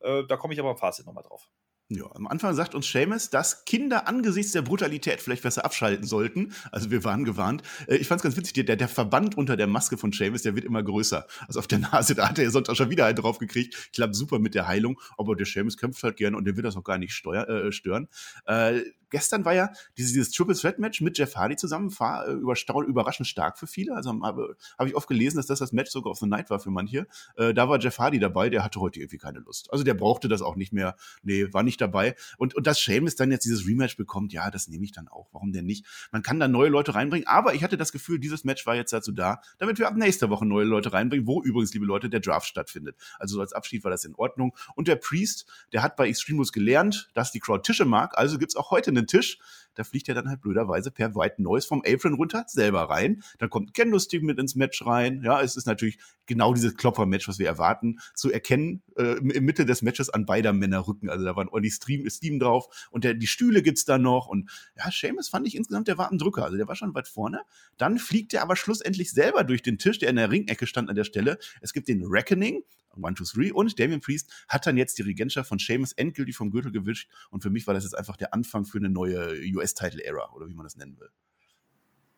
[0.03, 1.49] Äh, da komme ich aber im Fazit nochmal drauf.
[1.93, 6.53] Ja, am Anfang sagt uns Seamus, dass Kinder angesichts der Brutalität vielleicht besser abschalten sollten.
[6.71, 7.63] Also wir waren gewarnt.
[7.87, 10.55] Äh, ich fand es ganz witzig, der, der Verband unter der Maske von Seamus, der
[10.55, 11.27] wird immer größer.
[11.49, 13.91] Also auf der Nase, da hat er sonst auch schon wieder einen drauf gekriegt.
[13.93, 16.77] Klappt super mit der Heilung, aber der Seamus kämpft halt gerne und der wird das
[16.77, 18.07] auch gar nicht steuer, äh, stören.
[18.45, 22.31] Äh, gestern war ja dieses, dieses Triple Threat Match mit Jeff Hardy zusammen, war äh,
[22.31, 23.95] überraschend stark für viele.
[23.95, 26.59] Also habe hab ich oft gelesen, dass das das Match sogar auf the Night war
[26.59, 27.07] für manche.
[27.35, 29.71] Äh, da war Jeff Hardy dabei, der hatte heute irgendwie keine Lust.
[29.71, 30.95] Also der brauchte das auch nicht mehr.
[31.21, 32.15] Nee, war nicht dabei.
[32.37, 35.29] Und, und dass Sheamus dann jetzt dieses Rematch bekommt, ja, das nehme ich dann auch.
[35.31, 35.85] Warum denn nicht?
[36.11, 38.93] Man kann da neue Leute reinbringen, aber ich hatte das Gefühl, dieses Match war jetzt
[38.93, 42.19] dazu da, damit wir ab nächster Woche neue Leute reinbringen, wo übrigens, liebe Leute, der
[42.19, 42.95] Draft stattfindet.
[43.19, 44.55] Also so als Abschied war das in Ordnung.
[44.75, 48.55] Und der Priest, der hat bei Extremus gelernt, dass die Crowd Tische mag, also gibt's
[48.55, 49.37] auch heute einen Tisch
[49.75, 53.23] da fliegt er dann halt blöderweise per White Noise vom Apron runter selber rein.
[53.39, 55.21] Dann kommt Lustig mit ins Match rein.
[55.23, 59.65] Ja, es ist natürlich genau dieses Klopper-Match, was wir erwarten, zu erkennen äh, im Mitte
[59.65, 61.09] des Matches an beider Männer Rücken.
[61.09, 64.27] Also da waren ordentlich Stream, Steam drauf und der, die Stühle gibt's da noch.
[64.27, 66.45] Und ja, Seamus fand ich insgesamt, der war am Drücker.
[66.45, 67.41] Also der war schon weit vorne.
[67.77, 70.95] Dann fliegt er aber schlussendlich selber durch den Tisch, der in der Ringecke stand an
[70.95, 71.37] der Stelle.
[71.59, 72.63] Es gibt den Reckoning,
[72.95, 73.51] One, Two, Three.
[73.51, 77.09] Und Damien Priest hat dann jetzt die Regentschaft von Seamus endgültig vom Gürtel gewischt.
[77.29, 80.53] Und für mich war das jetzt einfach der Anfang für eine neue US-Title-Era oder wie
[80.53, 81.09] man das nennen will.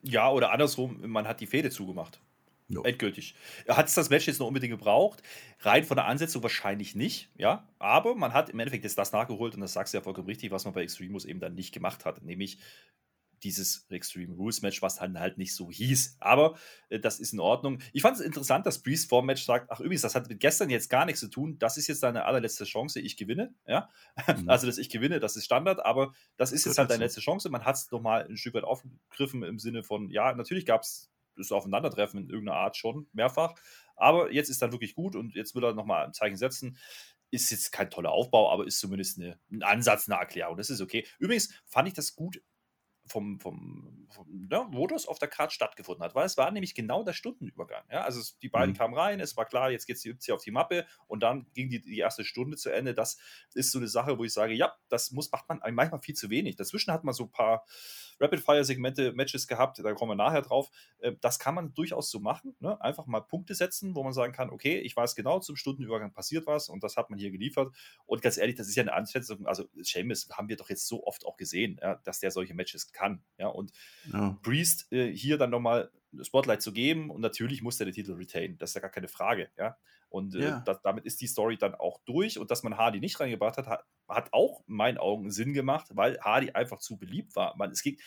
[0.01, 2.19] Ja, oder andersrum, man hat die Fehde zugemacht.
[2.67, 2.83] No.
[2.83, 3.35] Endgültig.
[3.67, 5.21] Hat es das Match jetzt noch unbedingt gebraucht?
[5.59, 7.67] Rein von der Ansetzung wahrscheinlich nicht, ja.
[7.77, 10.51] Aber man hat im Endeffekt jetzt das nachgeholt und das sagst du ja vollkommen richtig,
[10.51, 12.23] was man bei Extremus eben dann nicht gemacht hat.
[12.23, 12.57] Nämlich
[13.43, 16.17] dieses Extreme Rules Match, was dann halt nicht so hieß.
[16.19, 16.57] Aber
[16.89, 17.79] äh, das ist in Ordnung.
[17.91, 20.39] Ich fand es interessant, dass Priest vor dem Match sagt: Ach, übrigens, das hat mit
[20.39, 21.57] gestern jetzt gar nichts zu tun.
[21.59, 22.99] Das ist jetzt deine allerletzte Chance.
[22.99, 23.53] Ich gewinne.
[23.67, 23.89] Ja?
[24.33, 24.49] Mhm.
[24.49, 25.85] Also, dass ich gewinne, das ist Standard.
[25.85, 27.49] Aber das ist jetzt halt deine letzte Chance.
[27.49, 31.11] Man hat es nochmal ein Stück weit aufgegriffen im Sinne von: Ja, natürlich gab es
[31.35, 33.55] das Aufeinandertreffen in irgendeiner Art schon mehrfach.
[33.95, 36.77] Aber jetzt ist dann wirklich gut und jetzt will er nochmal ein Zeichen setzen
[37.33, 40.55] ist jetzt kein toller Aufbau, aber ist zumindest eine, ein Ansatz, eine Erklärung.
[40.55, 41.05] Das ist okay.
[41.17, 42.39] Übrigens fand ich das gut
[43.05, 47.03] vom, vom, vom wo das auf der Karte stattgefunden hat, weil es war nämlich genau
[47.03, 47.83] der Stundenübergang.
[47.91, 48.01] Ja?
[48.03, 48.77] Also es, die beiden mhm.
[48.77, 51.69] kamen rein, es war klar, jetzt geht es hier auf die Mappe und dann ging
[51.69, 52.93] die, die erste Stunde zu Ende.
[52.93, 53.17] Das
[53.53, 56.29] ist so eine Sache, wo ich sage, ja, das muss, macht man manchmal viel zu
[56.29, 56.55] wenig.
[56.55, 57.65] Dazwischen hat man so ein paar
[58.19, 60.69] Rapid-Fire-Segmente, Matches gehabt, da kommen wir nachher drauf.
[60.99, 62.55] Äh, das kann man durchaus so machen.
[62.59, 62.79] Ne?
[62.81, 66.47] Einfach mal Punkte setzen, wo man sagen kann, okay, ich weiß genau, zum Stundenübergang passiert
[66.47, 67.73] was und das hat man hier geliefert.
[68.05, 71.05] Und ganz ehrlich, das ist ja eine Ansetzung, also Seamus haben wir doch jetzt so
[71.05, 73.23] oft auch gesehen, ja, dass der solche Matches kann.
[73.37, 73.47] Ja?
[73.47, 73.71] Und
[74.11, 74.37] ja.
[74.43, 78.57] Priest äh, hier dann nochmal Spotlight zu geben und natürlich muss er den Titel retain.
[78.57, 79.49] Das ist ja gar keine Frage.
[79.57, 79.77] Ja?
[80.09, 80.59] Und äh, ja.
[80.59, 82.37] das, damit ist die Story dann auch durch.
[82.37, 85.87] Und dass man Hardy nicht reingebracht hat, hat, hat auch in meinen Augen Sinn gemacht,
[85.93, 87.57] weil Hardy einfach zu beliebt war.
[87.57, 87.97] Man, es ging,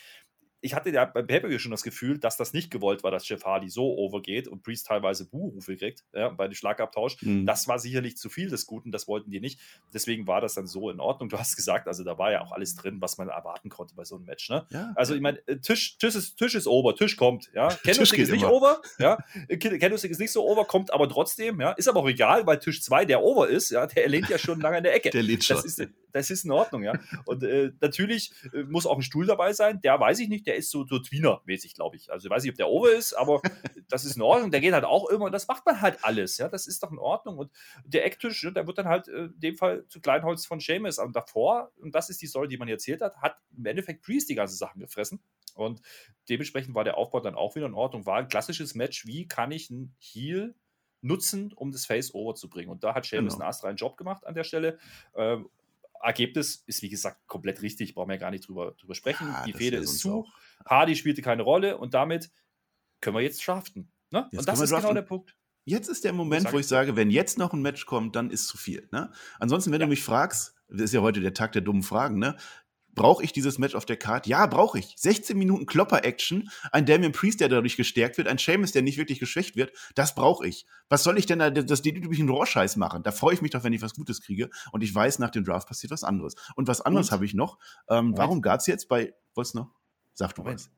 [0.67, 3.45] ich hatte ja beim Pay-Per-View schon das Gefühl, dass das nicht gewollt war, dass Jeff
[3.45, 7.23] Hardy so overgeht und Priest teilweise Buhrufe kriegt ja, bei dem Schlagabtausch.
[7.23, 7.47] Mhm.
[7.47, 9.61] Das war sicherlich zu viel des Guten, das wollten die nicht.
[9.95, 11.29] Deswegen war das dann so in Ordnung.
[11.29, 14.05] Du hast gesagt, also da war ja auch alles drin, was man erwarten konnte bei
[14.05, 14.51] so einem Match.
[14.51, 14.67] Ne?
[14.71, 14.93] Ja.
[14.97, 17.49] Also ich meine, äh, Tisch, Tisch, ist, Tisch ist over, Tisch kommt.
[17.55, 17.69] Ja?
[17.85, 18.53] Candlestick ist nicht immer.
[18.53, 19.19] over, ja?
[19.49, 21.73] Candlestick ist nicht so over, kommt aber trotzdem, ja.
[21.73, 24.61] Ist aber auch egal, weil Tisch 2, der over ist, ja, der lehnt ja schon
[24.61, 25.11] lange in der Ecke.
[25.13, 25.57] der lehnt schon.
[25.57, 26.95] Das ist, das ist in Ordnung, ja.
[27.27, 29.81] Und äh, natürlich äh, muss auch ein Stuhl dabei sein.
[29.83, 32.11] Der weiß ich nicht, der ist so, so Tweener-mäßig, glaube ich.
[32.11, 33.43] Also ich weiß nicht, ob der over ist, aber
[33.89, 34.51] das ist in Ordnung.
[34.51, 36.49] Der geht halt auch immer, das macht man halt alles, ja.
[36.49, 37.37] Das ist doch in Ordnung.
[37.37, 37.53] Und
[37.85, 40.99] der Ecktisch, ne, der wird dann halt äh, in dem Fall zu Kleinholz von Seamus.
[40.99, 44.31] Und davor, und das ist die Story, die man erzählt hat, hat im Endeffekt Priest
[44.31, 45.21] die ganzen Sachen gefressen.
[45.55, 45.81] Und
[46.29, 48.07] dementsprechend war der Aufbau dann auch wieder in Ordnung.
[48.07, 50.55] War ein klassisches Match, wie kann ich ein Heal
[51.07, 52.71] nutzen, um das Face over zu bringen.
[52.71, 53.45] Und da hat Sheamus genau.
[53.45, 54.79] einen astreinen Job gemacht an der Stelle.
[55.15, 55.49] Ähm,
[56.07, 59.29] Ergebnis ist, wie gesagt, komplett richtig, brauchen wir ja gar nicht drüber, drüber sprechen.
[59.29, 60.21] Ja, die Fehde ist zu.
[60.21, 60.33] Auch.
[60.65, 62.31] Hardy spielte keine Rolle und damit
[63.01, 63.93] können wir jetzt draften.
[64.11, 64.29] Ne?
[64.31, 65.37] Jetzt und das ist genau der Punkt.
[65.65, 68.47] Jetzt ist der Moment, wo ich sage, wenn jetzt noch ein Match kommt, dann ist
[68.47, 68.89] zu viel.
[68.93, 69.11] Ne?
[69.41, 69.87] Ansonsten, wenn ja.
[69.87, 72.37] du mich fragst, das ist ja heute der Tag der dummen Fragen, ne?
[72.97, 74.29] Brauche ich dieses Match auf der Karte?
[74.29, 74.95] Ja, brauche ich.
[74.97, 79.21] 16 Minuten Klopper-Action, ein Damian Priest, der dadurch gestärkt wird, ein Seamus, der nicht wirklich
[79.21, 80.67] geschwächt wird, das brauche ich.
[80.89, 83.03] Was soll ich denn da, das die üblichen Rohrscheiß machen?
[83.03, 85.45] Da freue ich mich doch, wenn ich was Gutes kriege und ich weiß, nach dem
[85.45, 86.35] Draft passiert was anderes.
[86.57, 87.59] Und was anderes habe ich noch.
[87.89, 89.71] Ähm, warum gab es jetzt bei, was noch?
[90.15, 90.71] Sag du was.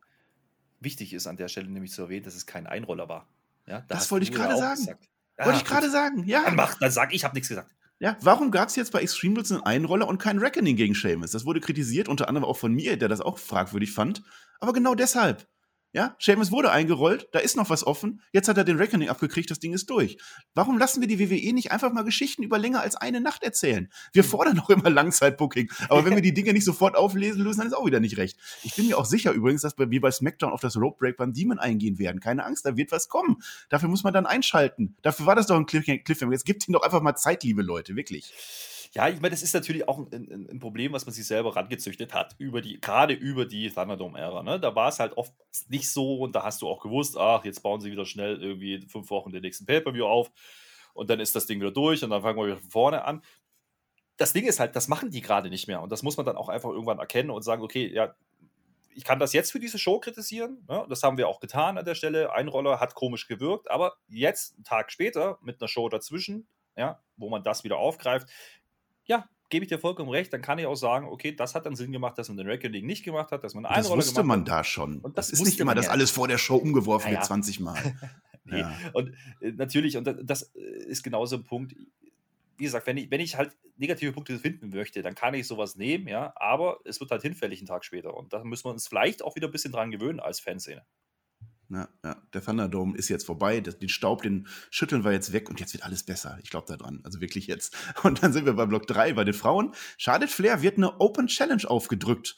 [0.81, 3.29] Wichtig ist an der Stelle nämlich zu erwähnen, dass es kein Einroller war.
[3.67, 4.99] Ja, da das wollte ich gerade sagen.
[5.39, 6.45] Wollte ich gerade sagen, ja.
[6.45, 7.71] Dann, mach, dann sag ich, habe nichts gesagt.
[8.01, 11.33] Ja, warum gab es jetzt bei Extreme Rules einen Einroller und kein Reckoning gegen Sheamus?
[11.33, 14.23] Das wurde kritisiert, unter anderem auch von mir, der das auch fragwürdig fand.
[14.61, 15.49] Aber genau deshalb.
[15.93, 18.21] Ja, Seamus wurde eingerollt, da ist noch was offen.
[18.33, 20.19] Jetzt hat er den Reckoning abgekriegt, das Ding ist durch.
[20.55, 23.91] Warum lassen wir die WWE nicht einfach mal Geschichten über länger als eine Nacht erzählen?
[24.13, 24.29] Wir hm.
[24.29, 25.71] fordern auch immer Langzeitbooking.
[25.89, 28.39] Aber wenn wir die Dinge nicht sofort auflesen lösen, dann ist auch wieder nicht recht.
[28.65, 31.33] Ich bin mir auch sicher übrigens, dass wir bei SmackDown auf das Rope Break beim
[31.33, 32.21] Demon eingehen werden.
[32.21, 33.43] Keine Angst, da wird was kommen.
[33.71, 34.95] Dafür muss man dann einschalten.
[35.01, 36.33] Dafür war das doch ein Cliffhanger.
[36.33, 38.35] Jetzt gibt ihn doch einfach mal Zeit, liebe Leute, wirklich.
[38.93, 42.15] Ja, ich meine, das ist natürlich auch ein, ein, Problem, was man sich selber rangezüchtet
[42.15, 44.43] hat, über die, gerade über die Thunderdome-Ära.
[44.43, 44.59] Ne?
[44.59, 45.33] Da war es halt oft
[45.69, 48.87] nicht so und da hast du auch gewusst, ach, jetzt bauen sie wieder schnell irgendwie
[48.89, 50.31] fünf Wochen den nächsten Pay-Per-View auf
[50.95, 53.23] und dann ist das Ding wieder durch und dann fangen wir wieder von vorne an.
[54.17, 56.37] Das Ding ist halt, das machen die gerade nicht mehr und das muss man dann
[56.37, 58.15] auch einfach irgendwann erkennen und sagen, okay, ja,
[58.99, 60.65] ich kann das jetzt für diese Show kritisieren.
[60.69, 60.85] Ne?
[60.89, 62.33] Das haben wir auch getan an der Stelle.
[62.33, 67.01] Ein Roller hat komisch gewirkt, aber jetzt, einen Tag später, mit einer Show dazwischen, ja,
[67.17, 68.29] wo man das wieder aufgreift,
[69.09, 71.75] ja, gebe ich dir vollkommen recht, dann kann ich auch sagen, okay, das hat dann
[71.75, 74.45] Sinn gemacht, dass man den Recording nicht gemacht hat, dass man eine Das wusste man
[74.45, 74.99] da schon.
[74.99, 77.61] Und das, das ist nicht immer, dass alles vor der Show umgeworfen ja, wird, 20
[77.61, 77.97] Mal.
[78.45, 78.61] nee.
[78.61, 78.77] ja.
[78.93, 81.75] Und äh, natürlich, und das äh, ist genauso ein Punkt,
[82.59, 85.77] wie gesagt, wenn ich, wenn ich halt negative Punkte finden möchte, dann kann ich sowas
[85.77, 88.15] nehmen, ja, aber es wird halt hinfällig einen Tag später.
[88.15, 90.85] Und da müssen wir uns vielleicht auch wieder ein bisschen dran gewöhnen als Fanszene.
[91.71, 93.61] Ja, ja, der Thunderdome ist jetzt vorbei.
[93.61, 96.39] Den Staub, den schütteln wir jetzt weg und jetzt wird alles besser.
[96.43, 97.01] Ich glaube da dran.
[97.05, 97.77] Also wirklich jetzt.
[98.03, 99.75] Und dann sind wir bei Block 3 bei den Frauen.
[99.99, 102.37] Charlotte Flair wird eine Open Challenge aufgedrückt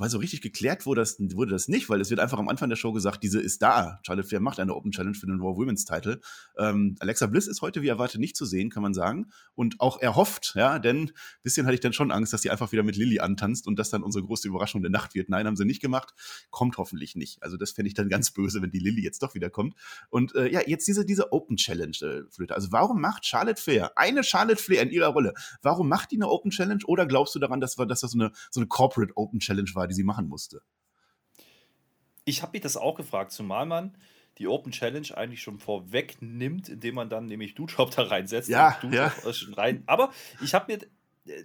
[0.00, 2.70] weil so richtig geklärt wurde das, wurde das nicht, weil es wird einfach am Anfang
[2.70, 4.00] der Show gesagt, diese ist da.
[4.02, 6.20] Charlotte Flair macht eine Open Challenge für den Raw Women's Title.
[6.58, 9.30] Ähm, Alexa Bliss ist heute wie erwartet nicht zu sehen, kann man sagen.
[9.54, 12.72] Und auch erhofft, ja, denn ein bisschen hatte ich dann schon Angst, dass sie einfach
[12.72, 15.28] wieder mit Lilly antanzt und das dann unsere große Überraschung der Nacht wird.
[15.28, 16.14] Nein, haben sie nicht gemacht.
[16.50, 17.42] Kommt hoffentlich nicht.
[17.42, 19.74] Also das fände ich dann ganz böse, wenn die Lilly jetzt doch wieder kommt.
[20.08, 22.54] Und äh, ja, jetzt diese, diese Open Challenge, äh, Flöte.
[22.54, 26.28] Also warum macht Charlotte Flair, eine Charlotte Flair in ihrer Rolle, warum macht die eine
[26.28, 29.40] Open Challenge oder glaubst du daran, dass, dass das so eine, so eine Corporate Open
[29.40, 30.62] Challenge war, die sie machen musste?
[32.24, 33.96] Ich habe mich das auch gefragt, zumal man
[34.38, 38.48] die Open Challenge eigentlich schon vorweg nimmt, indem man dann nämlich Dujob da reinsetzt.
[38.48, 39.12] Ja, ja.
[39.52, 39.82] Rein.
[39.86, 40.80] Aber ich habe mir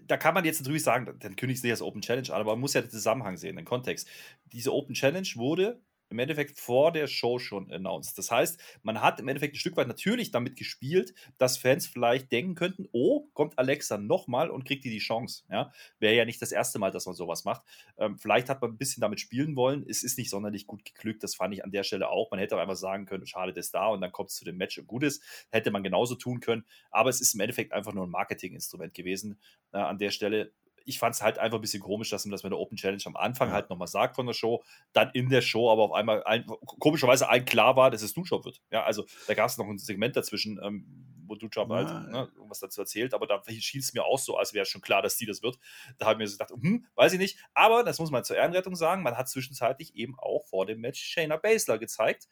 [0.07, 2.51] da kann man jetzt natürlich sagen, dann kündigst du nicht als Open Challenge an, aber
[2.51, 4.07] man muss ja den Zusammenhang sehen, den Kontext.
[4.51, 8.17] Diese Open Challenge wurde im Endeffekt vor der Show schon announced.
[8.17, 12.31] Das heißt, man hat im Endeffekt ein Stück weit natürlich damit gespielt, dass Fans vielleicht
[12.31, 15.43] denken könnten, oh, kommt Alexa nochmal und kriegt die die Chance.
[15.49, 15.71] Ja?
[15.99, 17.63] Wäre ja nicht das erste Mal, dass man sowas macht.
[17.97, 19.85] Ähm, vielleicht hat man ein bisschen damit spielen wollen.
[19.87, 21.23] Es ist nicht sonderlich gut geglückt.
[21.23, 22.31] Das fand ich an der Stelle auch.
[22.31, 24.57] Man hätte auch einfach sagen können, schade, das da und dann kommt es zu dem
[24.57, 25.23] Match und gut ist.
[25.51, 26.65] Hätte man genauso tun können.
[26.91, 29.39] Aber es ist im Endeffekt einfach nur ein Marketinginstrument gewesen
[29.73, 30.51] äh, an der Stelle
[30.85, 33.01] ich fand es halt einfach ein bisschen komisch, dass man das mit der Open Challenge
[33.05, 33.55] am Anfang ja.
[33.55, 36.45] halt nochmal sagt von der Show, dann in der Show aber auf einmal ein,
[36.79, 38.61] komischerweise allen klar war, dass es Dujob wird.
[38.71, 40.85] Ja, also da gab es noch ein Segment dazwischen, ähm,
[41.27, 41.75] wo Dujob ja.
[41.75, 44.81] halt ne, irgendwas dazu erzählt, aber da schien es mir auch so, als wäre schon
[44.81, 45.57] klar, dass die das wird.
[45.97, 48.37] Da habe ich mir so gedacht, hm, weiß ich nicht, aber das muss man zur
[48.37, 52.27] Ehrenrettung sagen, man hat zwischenzeitlich eben auch vor dem Match Shayna Baszler gezeigt,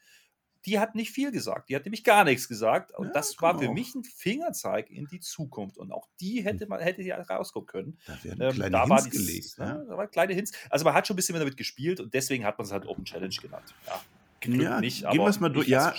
[0.66, 1.70] die hat nicht viel gesagt.
[1.70, 2.98] Die hat nämlich gar nichts gesagt.
[2.98, 5.78] Und ja, das war für mich ein Fingerzeig in die Zukunft.
[5.78, 6.44] Und auch die hm.
[6.46, 7.98] hätte man hätte ja rauskommen können.
[8.08, 9.56] Da werden ähm, kleine da Hints war gelegt.
[9.58, 9.74] Ja.
[9.74, 9.86] Ne?
[9.90, 10.52] Da waren kleine Hints.
[10.70, 13.06] Also man hat schon ein bisschen damit gespielt und deswegen hat man es halt Open
[13.06, 13.74] Challenge genannt.
[13.88, 15.68] Ja, ja nicht, gehen wir es mal durch.
[15.68, 15.94] Ja,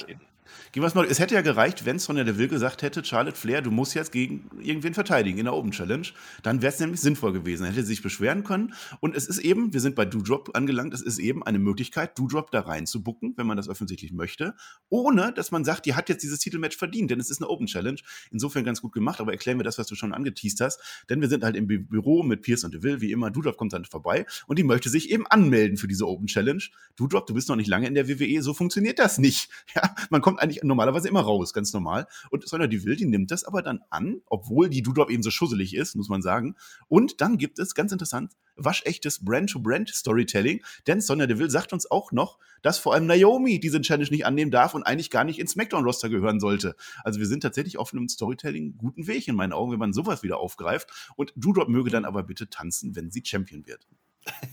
[0.72, 3.70] Gehen wir mal, es hätte ja gereicht, wenn Sonja Deville gesagt hätte, Charlotte Flair, du
[3.70, 6.07] musst jetzt gegen irgendwen verteidigen in der Open Challenge.
[6.42, 7.64] Dann wäre es nämlich sinnvoll gewesen.
[7.64, 8.74] Dann hätte sie sich beschweren können.
[9.00, 12.50] Und es ist eben, wir sind bei Doudrop angelangt, es ist eben eine Möglichkeit, Doudrop
[12.50, 14.54] da rein zu bucken, wenn man das offensichtlich möchte,
[14.88, 17.66] ohne dass man sagt, die hat jetzt dieses Titelmatch verdient, denn es ist eine Open
[17.66, 18.00] Challenge.
[18.30, 20.80] Insofern ganz gut gemacht, aber erklären wir das, was du schon angeteased hast.
[21.09, 23.30] Denn wir sind halt im Büro mit Pierce und Deville, wie immer.
[23.30, 26.62] Doudrop kommt dann vorbei und die möchte sich eben anmelden für diese Open Challenge.
[26.96, 29.48] Doudrop, du bist noch nicht lange in der WWE, so funktioniert das nicht.
[29.74, 32.07] Ja, man kommt eigentlich normalerweise immer raus, ganz normal.
[32.31, 35.75] Und Sonja Deville, die nimmt das aber dann an, obwohl die Dudop eben so schusselig
[35.75, 36.57] ist, muss man sagen.
[36.88, 42.38] Und dann gibt es, ganz interessant, waschechtes Brand-to-Brand-Storytelling, denn Sonja Deville sagt uns auch noch,
[42.62, 46.09] dass vor allem Naomi diesen Challenge nicht annehmen darf und eigentlich gar nicht ins SmackDown-Roster
[46.09, 46.77] gehören sollte.
[47.03, 50.23] Also wir sind tatsächlich auf einem Storytelling guten Weg in meinen Augen, wenn man sowas
[50.23, 50.90] wieder aufgreift.
[51.16, 53.87] Und Dudop möge dann aber bitte tanzen, wenn sie Champion wird.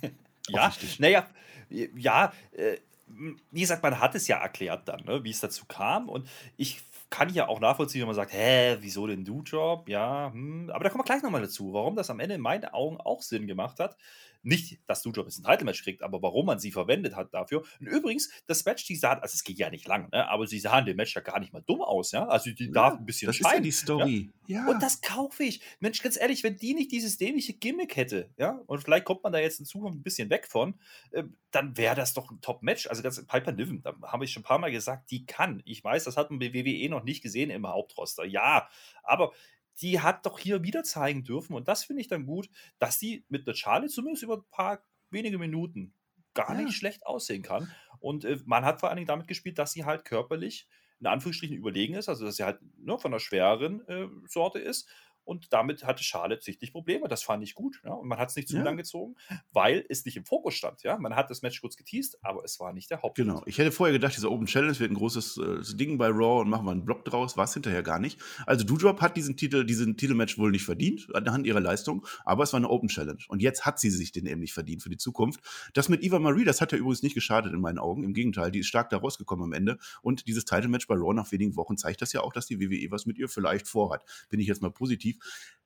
[0.50, 1.28] ja, naja,
[1.70, 2.78] ja, äh,
[3.52, 6.10] wie gesagt, man hat es ja erklärt dann, ne, wie es dazu kam.
[6.10, 9.90] Und ich kann ja auch nachvollziehen, wenn man sagt, hä, wieso denn Du-Job?
[9.90, 10.70] Ja, hm.
[10.74, 13.22] aber da kommen wir gleich nochmal dazu, warum das am Ende in meinen Augen auch
[13.22, 13.98] Sinn gemacht hat.
[14.44, 17.64] Nicht, dass Doudrop jetzt ein Title-Match kriegt, aber warum man sie verwendet hat dafür.
[17.80, 20.28] Und übrigens, das Match, die sah, also es geht ja nicht lang, ne?
[20.28, 22.28] aber sie sahen dem Match ja gar nicht mal dumm aus, ja.
[22.28, 24.30] Also die ja, darf ein bisschen Das scheinen, ist ja die Story.
[24.48, 24.66] Ja?
[24.66, 24.70] ja?
[24.70, 25.62] Und das kaufe ich.
[25.80, 29.34] Mensch, ganz ehrlich, wenn die nicht dieses dämliche Gimmick hätte, ja, und vielleicht kommt man
[29.34, 30.76] da jetzt in Zukunft ein bisschen weg von,
[31.12, 32.88] äh, dann wäre das doch ein Top-Match.
[32.88, 35.62] Also das Piper Niven, da habe ich schon ein paar Mal gesagt, die kann.
[35.66, 38.26] Ich weiß, das hat man bei WWE noch nicht gesehen im Hauptroster.
[38.26, 38.70] Ja,
[39.04, 39.34] aber
[39.80, 41.54] die hat doch hier wieder zeigen dürfen.
[41.54, 44.84] Und das finde ich dann gut, dass die mit der Charlie zumindest über ein paar
[45.10, 45.94] wenige Minuten
[46.34, 46.62] gar ja.
[46.62, 47.72] nicht schlecht aussehen kann.
[48.00, 50.68] Und äh, man hat vor allen Dingen damit gespielt, dass sie halt körperlich
[51.00, 54.60] in Anführungsstrichen überlegen ist, also dass sie halt nur ne, von der schwereren äh, Sorte
[54.60, 54.88] ist
[55.24, 57.08] und damit hatte Charlotte sichtlich Probleme.
[57.08, 57.82] Das fand ich gut.
[57.86, 57.94] Ja?
[57.94, 58.64] Und man hat es nicht zu ja.
[58.64, 59.16] lang gezogen,
[59.52, 60.84] weil es nicht im Fokus stand.
[60.84, 60.98] Ja?
[60.98, 63.32] Man hat das Match kurz geteased, aber es war nicht der Hauptpunkt.
[63.32, 63.44] Genau.
[63.46, 66.50] Ich hätte vorher gedacht, dieser Open Challenge wird ein großes äh, Ding bei Raw und
[66.50, 67.38] machen wir einen Block draus.
[67.38, 68.20] War es hinterher gar nicht.
[68.46, 72.54] Also Doudrop hat diesen Titel, diesen Titelmatch wohl nicht verdient, anhand ihrer Leistung, aber es
[72.54, 73.24] war eine Open Challenge.
[73.28, 75.42] Und jetzt hat sie sich den nicht verdient für die Zukunft.
[75.74, 78.04] Das mit Eva Marie, das hat ja übrigens nicht geschadet in meinen Augen.
[78.04, 79.78] Im Gegenteil, die ist stark da rausgekommen am Ende.
[80.02, 82.92] Und dieses Titelmatch bei Raw nach wenigen Wochen zeigt das ja auch, dass die WWE
[82.92, 84.04] was mit ihr vielleicht vorhat.
[84.30, 85.11] Bin ich jetzt mal positiv.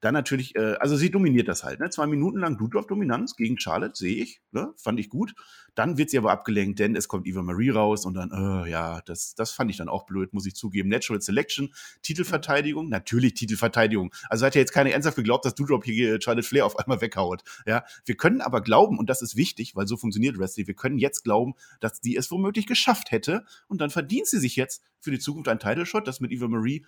[0.02, 1.80] Dann natürlich, äh, also sie dominiert das halt.
[1.80, 1.90] Ne?
[1.90, 4.40] Zwei Minuten lang Dominanz gegen Charlotte, sehe ich.
[4.52, 4.72] Ne?
[4.78, 5.34] Fand ich gut.
[5.74, 9.02] Dann wird sie aber abgelenkt, denn es kommt Eva Marie raus und dann, äh, ja,
[9.02, 10.90] das, das fand ich dann auch blöd, muss ich zugeben.
[10.90, 14.14] Natural Selection, Titelverteidigung, natürlich Titelverteidigung.
[14.30, 17.44] Also hat ja jetzt keiner ernsthaft geglaubt, dass Doudrop hier Charlotte Flair auf einmal weghaut.
[17.66, 21.00] Ja, wir können aber glauben, und das ist wichtig, weil so funktioniert Wrestling, wir können
[21.00, 25.10] jetzt glauben, dass sie es womöglich geschafft hätte und dann verdient sie sich jetzt für
[25.10, 26.86] die Zukunft einen Title Shot, das mit Eva Marie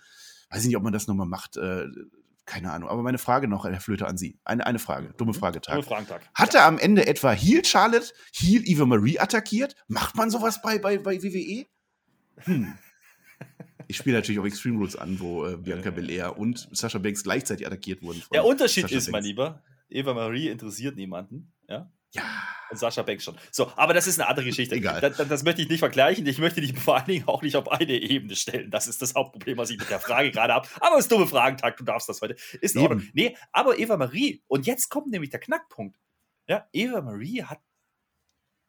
[0.50, 1.56] weiß ich nicht, ob man das nochmal macht.
[1.56, 1.86] Äh,
[2.48, 2.88] keine Ahnung.
[2.88, 4.40] Aber meine Frage noch, Herr Flöte, an Sie.
[4.44, 5.14] Eine, eine Frage.
[5.16, 5.36] Dumme mhm.
[5.36, 5.74] Fragetag.
[5.74, 6.22] Dumme Fragentag.
[6.34, 9.76] Hat er am Ende etwa Heel Charlotte, Heel Eva Marie attackiert?
[9.86, 11.66] Macht man sowas bei, bei, bei WWE?
[12.38, 12.74] Hm.
[13.86, 17.66] Ich spiele natürlich auch Extreme Rules an, wo äh, Bianca Belair und Sascha Banks gleichzeitig
[17.66, 18.22] attackiert wurden.
[18.32, 19.12] Der Unterschied Sascha ist, Banks.
[19.12, 21.52] mein Lieber, Eva Marie interessiert niemanden.
[21.68, 21.90] Ja?
[22.14, 22.22] Ja.
[22.70, 23.36] Und Sascha Banks schon.
[23.50, 24.74] So, aber das ist eine andere Geschichte.
[24.74, 25.00] Egal.
[25.00, 26.26] Das, das, möchte ich nicht vergleichen.
[26.26, 28.70] Ich möchte dich vor allen Dingen auch nicht auf eine Ebene stellen.
[28.70, 30.68] Das ist das Hauptproblem, was ich mit der Frage gerade habe.
[30.80, 32.36] Aber es ist dumme Fragentag, du darfst das heute.
[32.60, 33.02] Ist in Ordnung.
[33.14, 35.98] Nee, aber Eva Marie, und jetzt kommt nämlich der Knackpunkt.
[36.46, 37.60] Ja, Eva Marie hat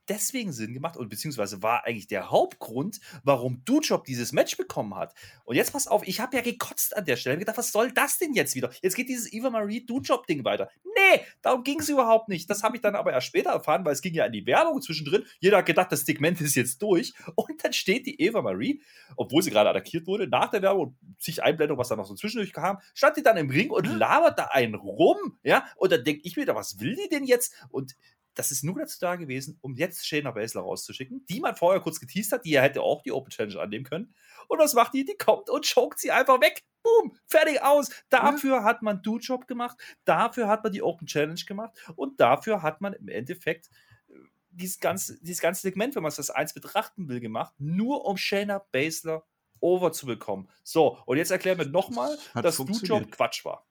[0.09, 5.13] deswegen Sinn gemacht und beziehungsweise war eigentlich der Hauptgrund, warum Dujob dieses Match bekommen hat.
[5.45, 7.91] Und jetzt pass auf, ich habe ja gekotzt an der Stelle und gedacht, was soll
[7.91, 8.71] das denn jetzt wieder?
[8.81, 10.69] Jetzt geht dieses Eva Marie Dujob-Ding weiter.
[10.83, 12.49] Nee, darum ging es überhaupt nicht.
[12.49, 14.81] Das habe ich dann aber erst später erfahren, weil es ging ja in die Werbung
[14.81, 15.23] zwischendrin.
[15.39, 17.13] Jeder hat gedacht, das Segment ist jetzt durch.
[17.35, 18.81] Und dann steht die Eva Marie,
[19.15, 22.15] obwohl sie gerade attackiert wurde, nach der Werbung und sich Einblendung, was da noch so
[22.15, 25.37] zwischendurch kam, stand die dann im Ring und labert da einen rum.
[25.43, 27.53] Ja, und dann denke ich mir, was will die denn jetzt?
[27.69, 27.95] Und
[28.39, 31.99] das ist nur dazu da gewesen, um jetzt Shayna Baszler rauszuschicken, die man vorher kurz
[31.99, 34.15] geteased hat, die ja hätte auch die Open Challenge annehmen können.
[34.47, 35.03] Und was macht die?
[35.03, 36.63] Die kommt und choked sie einfach weg.
[36.81, 37.89] Boom, fertig aus.
[38.07, 38.63] Dafür ja.
[38.63, 42.93] hat man Do-Job gemacht, dafür hat man die Open Challenge gemacht und dafür hat man
[42.93, 43.69] im Endeffekt
[44.07, 44.13] äh,
[44.51, 48.15] dieses ganze, dieses ganze Segment, wenn man es das eins betrachten will, gemacht, nur um
[48.15, 49.25] Shayna Baszler
[49.59, 50.47] over zu bekommen.
[50.63, 53.67] So, und jetzt erklären wir nochmal, dass Do-Job Quatsch war.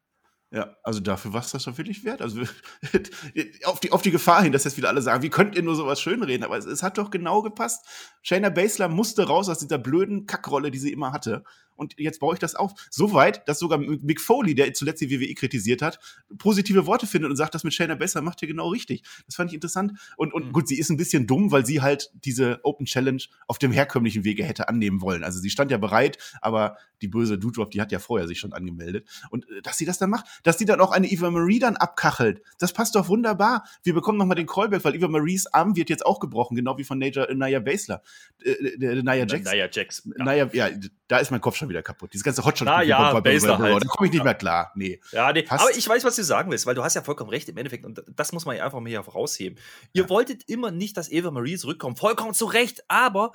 [0.50, 2.22] Ja, also dafür war es das doch wirklich wert.
[2.22, 2.40] Also
[3.64, 5.76] auf die, auf die Gefahr hin, dass jetzt wieder alle sagen, wie könnt ihr nur
[5.76, 6.42] sowas schönreden?
[6.42, 7.84] Aber es, es hat doch genau gepasst.
[8.22, 11.44] Shayna Baszler musste raus aus dieser blöden Kackrolle, die sie immer hatte.
[11.78, 12.72] Und jetzt baue ich das auf.
[12.90, 15.98] So weit, dass sogar Mick Foley, der zuletzt die WWE kritisiert hat,
[16.38, 19.02] positive Worte findet und sagt, das mit Shayna besser macht ihr genau richtig.
[19.26, 19.92] Das fand ich interessant.
[20.16, 20.52] Und, und mhm.
[20.52, 24.24] gut, sie ist ein bisschen dumm, weil sie halt diese Open Challenge auf dem herkömmlichen
[24.24, 25.24] Wege hätte annehmen wollen.
[25.24, 28.52] Also sie stand ja bereit, aber die böse Doudrop, die hat ja vorher sich schon
[28.52, 29.08] angemeldet.
[29.30, 31.76] Und äh, dass sie das dann macht, dass sie dann auch eine Eva Marie dann
[31.76, 33.64] abkachelt, das passt doch wunderbar.
[33.82, 36.84] Wir bekommen nochmal den Callback, weil Eva Maries Arm wird jetzt auch gebrochen, genau wie
[36.84, 38.02] von Naya, Naya Basler.
[38.42, 39.44] Äh, äh, Naya Jax.
[39.44, 40.02] Naya Jax.
[40.18, 40.24] Ja.
[40.24, 40.70] Naya, ja,
[41.06, 42.12] da ist mein Kopf schon wieder kaputt.
[42.12, 42.66] Dieses ganze Hotshot.
[42.66, 43.84] Na ja, Basler halt.
[43.84, 44.72] Da komme ich nicht mehr klar.
[44.74, 45.00] Nee.
[45.12, 45.44] Ja, nee.
[45.48, 47.84] Aber ich weiß, was du sagen willst, weil du hast ja vollkommen recht im Endeffekt
[47.84, 49.58] und das muss man ja einfach mal hier rausheben.
[49.92, 50.08] Ihr ja.
[50.08, 51.98] wolltet immer nicht, dass Eva Marie zurückkommt.
[51.98, 53.32] Vollkommen zu Recht, aber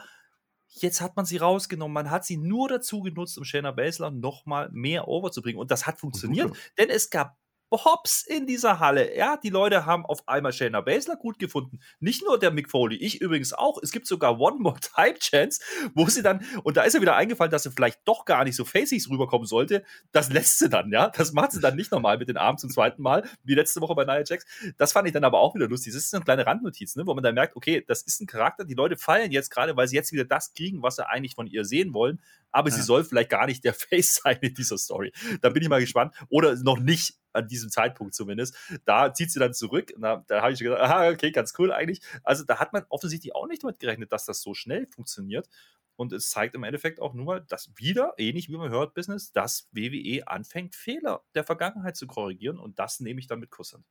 [0.76, 1.94] Jetzt hat man sie rausgenommen.
[1.94, 5.60] Man hat sie nur dazu genutzt, um Shayna Baszler nochmal mehr overzubringen.
[5.60, 7.38] Und das hat funktioniert, denn es gab
[7.74, 9.16] Hops in dieser Halle.
[9.18, 11.80] Ja, die Leute haben auf einmal Shayna Baszler gut gefunden.
[12.00, 13.80] Nicht nur der Mick Foley, ich übrigens auch.
[13.82, 15.62] Es gibt sogar One More Time Chance,
[15.96, 18.56] wo sie dann, und da ist ja wieder eingefallen, dass sie vielleicht doch gar nicht
[18.56, 19.84] so facig rüberkommen sollte.
[20.12, 21.10] Das lässt sie dann, ja.
[21.10, 23.96] Das macht sie dann nicht nochmal mit den Armen zum zweiten Mal, wie letzte Woche
[23.96, 24.46] bei Nia Jax.
[24.78, 25.94] Das fand ich dann aber auch wieder lustig.
[25.94, 28.66] Das ist eine kleine Randnotiz, ne, wo man dann merkt, okay, das ist ein Charakter,
[28.66, 31.48] die Leute feiern jetzt gerade, weil sie jetzt wieder das kriegen, was sie eigentlich von
[31.48, 32.20] ihr sehen wollen
[32.54, 32.76] aber ja.
[32.76, 35.12] sie soll vielleicht gar nicht der Face sein in dieser Story.
[35.42, 36.16] Da bin ich mal gespannt.
[36.30, 38.56] Oder noch nicht an diesem Zeitpunkt zumindest.
[38.86, 39.92] Da zieht sie dann zurück.
[40.00, 42.02] Da, da habe ich gedacht, aha, okay, ganz cool eigentlich.
[42.24, 45.50] Also da hat man offensichtlich auch nicht damit gerechnet, dass das so schnell funktioniert.
[45.96, 49.70] Und es zeigt im Endeffekt auch nur, dass wieder, ähnlich wie man hört, Business, dass
[49.72, 52.60] WWE anfängt, Fehler der Vergangenheit zu korrigieren.
[52.60, 53.86] Und das nehme ich dann mit Kusshand.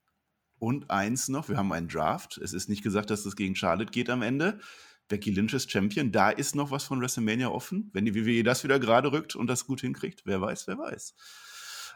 [0.59, 2.37] Und eins noch, wir haben einen Draft.
[2.37, 4.59] Es ist nicht gesagt, dass das gegen Charlotte geht am Ende.
[5.13, 6.11] Becky Lynch ist Champion.
[6.11, 7.91] Da ist noch was von WrestleMania offen.
[7.93, 11.13] Wenn die WWE das wieder gerade rückt und das gut hinkriegt, wer weiß, wer weiß.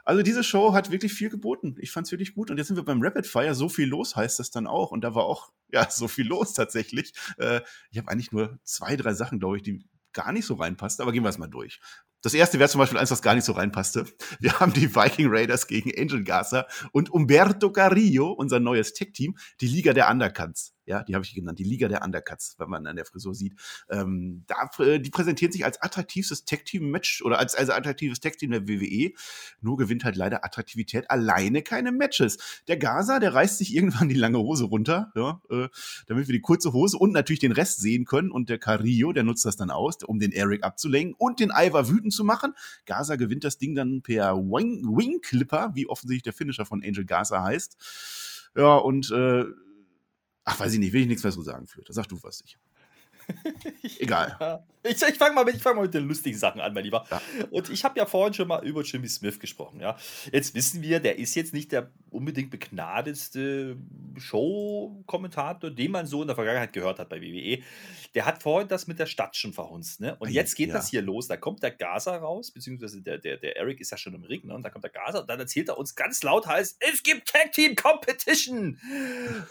[0.06, 1.78] Also diese Show hat wirklich viel geboten.
[1.80, 2.52] Ich fand es wirklich gut.
[2.52, 3.56] Und jetzt sind wir beim Rapid Fire.
[3.56, 4.92] So viel los heißt das dann auch.
[4.92, 7.12] Und da war auch, ja, so viel los tatsächlich.
[7.40, 11.02] Äh, ich habe eigentlich nur zwei, drei Sachen, glaube ich, die gar nicht so reinpasst.
[11.02, 11.80] Aber gehen wir es mal durch.
[12.22, 14.06] Das erste wäre zum Beispiel eins, was gar nicht so reinpasste.
[14.40, 19.68] Wir haben die Viking Raiders gegen Angel Gaza und Umberto Carrillo, unser neues Tech-Team, die
[19.68, 22.96] Liga der Undercuts ja, die habe ich genannt, die Liga der Undercuts, wenn man an
[22.96, 23.54] der Frisur sieht.
[23.90, 28.68] Ähm, da, äh, die präsentieren sich als attraktivstes Tag-Team-Match oder als, als attraktives Tag-Team der
[28.68, 29.12] WWE.
[29.62, 32.38] Nur gewinnt halt leider Attraktivität alleine keine Matches.
[32.68, 35.68] Der Gaza, der reißt sich irgendwann die lange Hose runter, ja, äh,
[36.08, 38.32] damit wir die kurze Hose und natürlich den Rest sehen können.
[38.32, 41.90] Und der Carrillo, der nutzt das dann aus, um den Eric abzulenken und den Ivar
[41.90, 42.54] wütend zu machen.
[42.86, 47.04] Gaza gewinnt das Ding dann per Wing, Wing Clipper, wie offensichtlich der Finisher von Angel
[47.04, 47.78] Gaza heißt.
[48.56, 49.46] Ja, und äh,
[50.50, 51.68] Ach, weiß ich nicht, will ich nichts mehr so sagen.
[51.86, 52.58] Da sag du was sicher.
[54.00, 54.64] Egal.
[54.84, 57.06] Ich, ich fange mal, mit, fang mal mit den lustigen Sachen an, mein Lieber.
[57.10, 57.22] Ja.
[57.50, 59.80] Und ich habe ja vorhin schon mal über Jimmy Smith gesprochen.
[59.80, 59.98] Ja?
[60.32, 63.78] Jetzt wissen wir, der ist jetzt nicht der unbedingt begnadetste
[64.18, 67.62] Show-Kommentator, den man so in der Vergangenheit gehört hat bei WWE.
[68.16, 70.00] Der hat vorhin das mit der Stadt schon verhunzt.
[70.00, 70.16] Ne?
[70.20, 70.76] Und jetzt geht ja.
[70.76, 71.28] das hier los.
[71.28, 74.46] Da kommt der Gaza raus, beziehungsweise der, der, der Eric ist ja schon im Ring.
[74.46, 74.56] Ne?
[74.56, 77.28] Und da kommt der Gaza und dann erzählt er uns ganz laut heißt, es gibt
[77.28, 78.80] Tag Team Competition.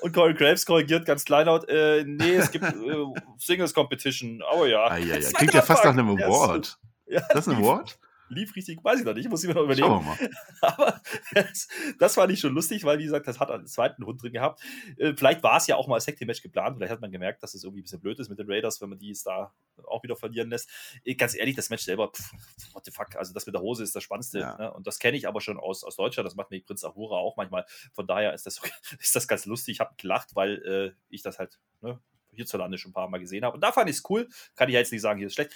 [0.01, 2.71] Und Corey Graves korrigiert ganz kleinlaut, äh, nee, es gibt äh,
[3.39, 4.43] Singles Competition.
[4.53, 4.87] Oh ja.
[4.87, 5.26] Ah, ja, ja.
[5.35, 6.79] Klingt ja fast nach einem Award.
[7.07, 7.99] Ja, das ist ein Award?
[8.29, 9.87] lief richtig, weiß ich noch nicht, muss ich mir noch überlegen.
[9.87, 10.31] Schauen wir mal.
[10.63, 11.01] Aber
[11.33, 14.33] das, das fand ich schon lustig, weil, wie gesagt, das hat einen zweiten Hund drin
[14.33, 14.61] gehabt.
[14.97, 17.43] Äh, vielleicht war es ja auch mal als Tag match geplant, vielleicht hat man gemerkt,
[17.43, 19.53] dass es irgendwie ein bisschen blöd ist mit den Raiders, wenn man die jetzt da
[19.85, 20.69] auch wieder verlieren lässt.
[21.05, 22.33] Äh, ganz ehrlich, das Match selber, pff,
[22.75, 24.41] what the fuck, also das mit der Hose ist das Spannendste.
[24.41, 24.57] Ja.
[24.57, 24.73] Ne?
[24.73, 27.37] Und das kenne ich aber schon aus, aus Deutschland, das macht mir Prinz Ahura auch
[27.37, 27.65] manchmal.
[27.93, 28.61] Von daher ist das,
[29.01, 29.77] ist das ganz lustig.
[29.77, 32.01] Ich habe gelacht, weil äh, ich das halt ne,
[32.37, 33.55] hierzulande schon ein paar Mal gesehen habe.
[33.55, 34.29] Und da fand ich es cool.
[34.55, 35.53] Kann ich jetzt nicht sagen, hier ist schlecht.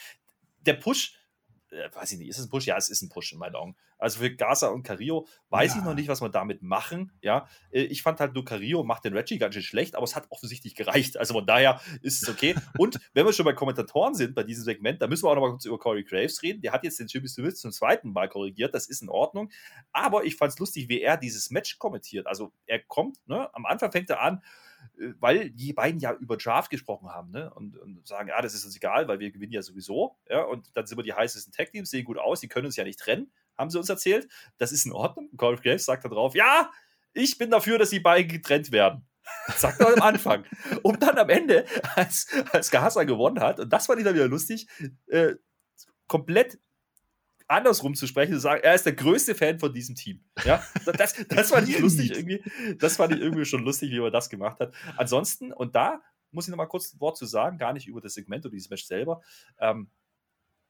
[0.67, 1.15] Der Push,
[1.71, 2.67] äh, weiß ich nicht, ist es ein Push?
[2.67, 3.77] Ja, es ist ein Push in meinen Augen.
[4.01, 5.79] Also für Gaza und Carillo weiß ja.
[5.79, 7.13] ich noch nicht, was wir damit machen.
[7.21, 10.17] Ja, äh, ich fand halt nur Carillo macht den Reggie ganz schön schlecht, aber es
[10.17, 11.17] hat offensichtlich gereicht.
[11.19, 12.55] Also von daher ist es okay.
[12.79, 15.43] und wenn wir schon bei Kommentatoren sind bei diesem Segment, da müssen wir auch noch
[15.43, 16.63] mal kurz über Corey Graves reden.
[16.63, 18.75] Der hat jetzt den Jimmy Smith zum zweiten Mal korrigiert.
[18.75, 19.51] Das ist in Ordnung.
[19.93, 22.27] Aber ich fand es lustig, wie er dieses Match kommentiert.
[22.27, 24.43] Also er kommt, ne, am Anfang fängt er an,
[25.19, 27.53] weil die beiden ja über Draft gesprochen haben ne?
[27.55, 30.17] und, und, sagen, ja, das ist uns egal, weil wir gewinnen ja sowieso.
[30.29, 30.43] Ja?
[30.43, 32.99] Und dann sind wir die heißesten Tag-Teams, sehen gut aus, die können uns ja nicht
[32.99, 34.29] trennen, haben sie uns erzählt.
[34.59, 35.31] Das ist in Ordnung.
[35.37, 36.71] Corey Graves sagt da drauf, ja,
[37.13, 39.07] ich bin dafür, dass die beiden getrennt werden.
[39.57, 40.45] Sagt er am Anfang.
[40.83, 44.29] Und dann am Ende, als, als Gaza gewonnen hat, und das fand ich dann wieder
[44.29, 44.67] lustig,
[45.07, 45.35] äh,
[46.07, 46.59] komplett
[47.51, 50.25] andersrum zu sprechen, zu sagen, er ist der größte Fan von diesem Team.
[50.45, 50.63] Ja,
[50.97, 52.43] das, das fand ich lustig irgendwie.
[52.79, 54.75] Das fand ich irgendwie schon lustig, wie er das gemacht hat.
[54.97, 58.01] Ansonsten, und da muss ich noch mal kurz ein Wort zu sagen, gar nicht über
[58.01, 59.21] das Segment oder dieses Match selber.
[59.59, 59.91] Ähm,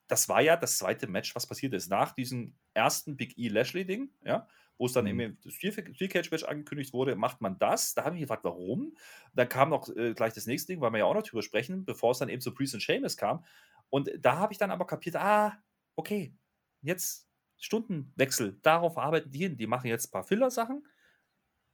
[0.09, 1.89] das war ja das zweite Match, was passiert ist.
[1.89, 4.49] Nach diesem ersten Big E Lashley-Ding, ja,
[4.79, 5.21] wo es dann mhm.
[5.21, 7.95] eben das Steel-Cage-Match angekündigt wurde, macht man das.
[7.95, 8.97] Da habe ich gefragt, warum?
[9.35, 11.85] Dann kam noch äh, gleich das nächste Ding, weil wir ja auch noch drüber sprechen,
[11.85, 13.45] bevor es dann eben zu Priest und Seamus kam.
[13.91, 15.63] Und da habe ich dann aber kapiert, ah,
[15.95, 16.35] okay,
[16.83, 17.29] jetzt
[17.59, 18.59] Stundenwechsel.
[18.63, 19.57] Darauf arbeiten die hin.
[19.57, 20.87] Die machen jetzt ein paar Filler-Sachen,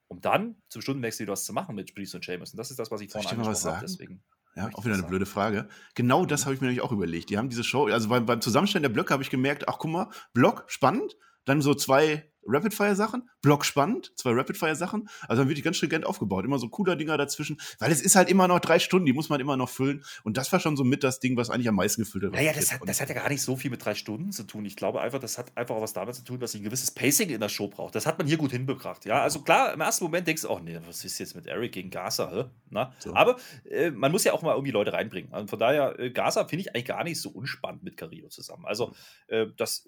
[0.08, 2.52] um dann zum Stundenwechsel wieder was zu machen mit Priest und Sheamus.
[2.52, 3.86] Und das ist das, was ich vorhin angesprochen habe.
[3.86, 4.24] Deswegen
[4.56, 5.08] ja, auch wieder eine sagen.
[5.08, 5.68] blöde Frage.
[5.94, 6.44] Genau das mhm.
[6.46, 7.30] habe ich mir nämlich auch überlegt.
[7.30, 9.90] Die haben diese Show, also beim, beim Zusammenstellen der Blöcke habe ich gemerkt, ach guck
[9.90, 11.16] mal, Block, spannend.
[11.44, 15.08] Dann so zwei Rapid-Fire-Sachen, Block spannend, zwei Rapid-Fire-Sachen.
[15.28, 16.44] Also dann wird die ganz stringent aufgebaut.
[16.44, 19.28] Immer so cooler Dinger dazwischen, weil es ist halt immer noch drei Stunden, die muss
[19.28, 20.04] man immer noch füllen.
[20.24, 22.34] Und das war schon so mit das Ding, was eigentlich am meisten gefüllt wird.
[22.34, 24.64] Naja, das hat, das hat ja gar nicht so viel mit drei Stunden zu tun.
[24.64, 26.90] Ich glaube einfach, das hat einfach auch was damit zu tun, dass sie ein gewisses
[26.90, 27.94] Pacing in der Show braucht.
[27.94, 29.04] Das hat man hier gut hinbebracht.
[29.04, 31.72] Ja, also klar, im ersten Moment denkst du, oh nee, was ist jetzt mit Eric
[31.72, 32.30] gegen Gaza?
[32.30, 32.44] Hä?
[32.70, 32.94] Na?
[32.98, 33.14] So.
[33.14, 33.36] Aber
[33.68, 35.32] äh, man muss ja auch mal irgendwie Leute reinbringen.
[35.32, 38.64] Also von daher, äh, Gaza finde ich eigentlich gar nicht so unspannend mit Carrillo zusammen.
[38.66, 38.94] Also,
[39.28, 39.86] äh, das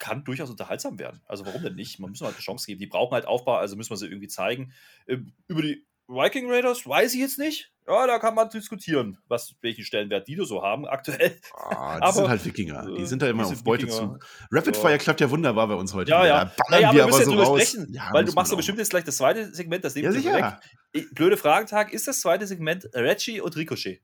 [0.00, 1.20] kann durchaus unterhaltsam werden.
[1.26, 2.00] Also warum denn nicht?
[2.00, 2.80] Man muss halt eine Chance geben.
[2.80, 4.72] Die brauchen halt Aufbau, also müssen wir sie irgendwie zeigen.
[5.06, 7.70] Ähm, über die Viking Raiders weiß ich jetzt nicht.
[7.86, 11.40] Ja, da kann man diskutieren, was, welchen Stellenwert die so haben aktuell.
[11.54, 12.86] Ah, die aber, sind halt Wikinger.
[12.96, 14.24] Die sind da immer auf Beutezug.
[14.50, 14.82] Rapid so.
[14.82, 16.10] Fire klappt ja wunderbar bei uns heute.
[16.10, 16.44] Ja, ja.
[16.44, 18.78] Da naja, aber wir müssen so ja drüber sprechen, ja, weil du machst doch bestimmt
[18.78, 20.60] jetzt gleich das zweite Segment, das ja, sicher.
[21.12, 24.00] Blöde Fragentag, ist das zweite Segment Reggie und Ricochet?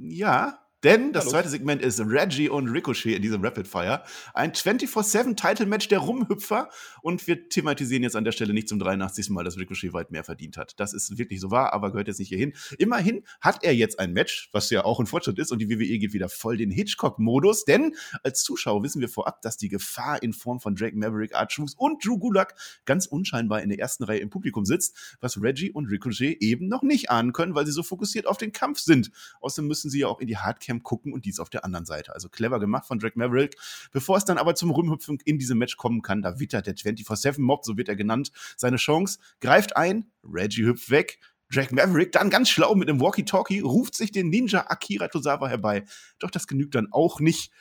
[0.00, 4.02] Ja, denn das zweite Segment ist Reggie und Ricochet in diesem Rapid Fire.
[4.34, 6.68] Ein 24-7-Title-Match der Rumhüpfer.
[7.02, 9.30] Und wir thematisieren jetzt an der Stelle nicht zum 83.
[9.30, 10.78] Mal, dass Ricochet weit mehr verdient hat.
[10.78, 12.52] Das ist wirklich so wahr, aber gehört jetzt nicht hierhin.
[12.78, 15.52] Immerhin hat er jetzt ein Match, was ja auch ein Fortschritt ist.
[15.52, 17.64] Und die WWE geht wieder voll den Hitchcock-Modus.
[17.64, 21.52] Denn als Zuschauer wissen wir vorab, dass die Gefahr in Form von Drake Maverick, Art
[21.52, 22.54] Shoes und Drew Gulak
[22.84, 26.82] ganz unscheinbar in der ersten Reihe im Publikum sitzt, was Reggie und Ricochet eben noch
[26.82, 29.10] nicht ahnen können, weil sie so fokussiert auf den Kampf sind.
[29.40, 31.86] Außerdem müssen sie ja auch in die Hardcam Webcam gucken und dies auf der anderen
[31.86, 32.14] Seite.
[32.14, 33.56] Also clever gemacht von Drake Maverick.
[33.92, 37.64] Bevor es dann aber zum Rumhüpfen in diesem Match kommen kann, da wittert der 24-7-Mob,
[37.64, 41.18] so wird er genannt, seine Chance, greift ein, Reggie hüpft weg,
[41.52, 45.84] Drake Maverick dann ganz schlau mit einem Walkie-Talkie ruft sich den Ninja Akira Tozawa herbei.
[46.18, 47.52] Doch das genügt dann auch nicht.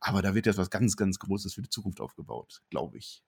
[0.00, 3.22] Aber da wird jetzt was ganz, ganz Großes für die Zukunft aufgebaut, glaube ich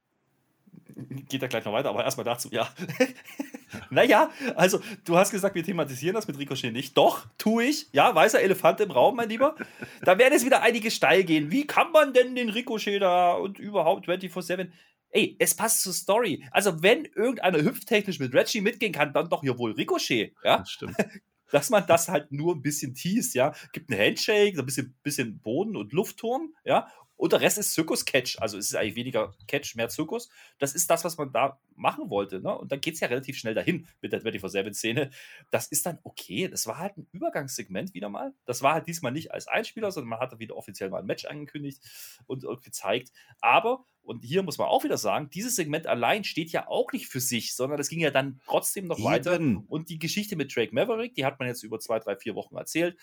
[1.28, 2.68] geht da gleich noch weiter, aber erstmal dazu, ja.
[3.90, 6.96] naja, also du hast gesagt, wir thematisieren das mit Ricochet nicht.
[6.96, 7.88] Doch, tue ich.
[7.92, 9.54] Ja, weißer Elefant im Raum, mein Lieber.
[10.02, 11.50] Da werden jetzt wieder einige steil gehen.
[11.50, 14.70] Wie kann man denn den Ricochet da und überhaupt 24-7?
[15.10, 16.44] Ey, es passt zur Story.
[16.50, 20.34] Also, wenn irgendeiner hüpftechnisch mit Reggie mitgehen kann, dann doch hier wohl Ricochet.
[20.42, 20.96] Ja, das stimmt.
[21.52, 23.54] Dass man das halt nur ein bisschen teast, ja.
[23.72, 26.88] Gibt einen Handshake, so ein bisschen, bisschen Boden und Luftturm, ja.
[27.16, 28.40] Und der Rest ist Zirkus-Catch.
[28.40, 30.28] Also es ist eigentlich weniger Catch, mehr Zirkus.
[30.58, 32.40] Das ist das, was man da machen wollte.
[32.40, 32.56] Ne?
[32.56, 35.10] Und dann geht es ja relativ schnell dahin mit der 24-7-Szene.
[35.50, 36.48] Das ist dann okay.
[36.48, 38.34] Das war halt ein Übergangssegment wieder mal.
[38.46, 41.24] Das war halt diesmal nicht als Einspieler, sondern man hat wieder offiziell mal ein Match
[41.24, 41.80] angekündigt
[42.26, 43.12] und, und gezeigt.
[43.40, 47.06] Aber und hier muss man auch wieder sagen, dieses Segment allein steht ja auch nicht
[47.06, 49.06] für sich, sondern es ging ja dann trotzdem noch Eben.
[49.06, 49.40] weiter.
[49.68, 52.56] Und die Geschichte mit Drake Maverick, die hat man jetzt über zwei, drei, vier Wochen
[52.56, 52.98] erzählt.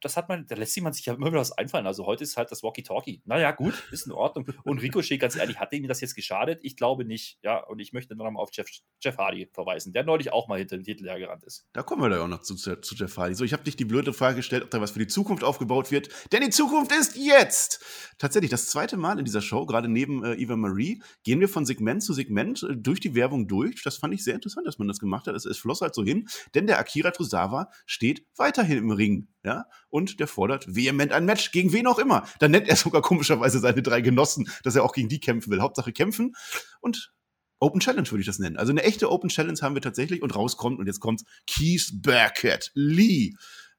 [0.00, 1.86] Das hat man, da lässt sich man sich ja immer wieder was einfallen.
[1.86, 3.22] Also heute ist halt das Walkie-Talkie.
[3.24, 4.46] Naja, gut, ist in Ordnung.
[4.62, 6.60] Und Ricochet, ganz ehrlich, hat ihm das jetzt geschadet?
[6.62, 7.38] Ich glaube nicht.
[7.42, 8.68] Ja, und ich möchte nochmal auf Jeff,
[9.00, 11.66] Jeff Hardy verweisen, der neulich auch mal hinter den Titel hergerannt ist.
[11.72, 13.34] Da kommen wir da auch noch zu, zu Jeff Hardy.
[13.34, 15.90] So, ich habe dich die blöde Frage gestellt, ob da was für die Zukunft aufgebaut
[15.90, 16.08] wird.
[16.30, 17.84] Denn die Zukunft ist jetzt!
[18.18, 21.64] Tatsächlich, das zweite Mal in dieser Show, gerade neben äh, Eva Marie, gehen wir von
[21.64, 23.82] Segment zu Segment äh, durch die Werbung durch.
[23.82, 25.34] Das fand ich sehr interessant, dass man das gemacht hat.
[25.34, 29.28] Es, es floss halt so hin, denn der Akira Tozawa steht weiterhin im Ring.
[29.44, 32.26] Ja, und der fordert vehement ein Match, gegen wen auch immer.
[32.40, 35.60] Dann nennt er sogar komischerweise seine drei Genossen, dass er auch gegen die kämpfen will.
[35.60, 36.34] Hauptsache kämpfen.
[36.80, 37.12] Und
[37.60, 38.56] Open Challenge würde ich das nennen.
[38.56, 42.70] Also eine echte Open Challenge haben wir tatsächlich und rauskommt, und jetzt kommt Keith Bearcat
[42.74, 43.32] Lee.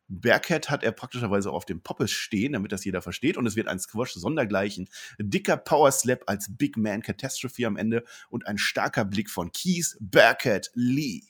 [0.09, 3.37] Bearcat hat er praktischerweise auf dem Poppes stehen, damit das jeder versteht.
[3.37, 4.89] Und es wird ein Squash sondergleichen.
[5.19, 9.95] Dicker Power Slap als Big Man Catastrophe am Ende und ein starker Blick von Keith
[9.99, 11.21] Bearcat Lee.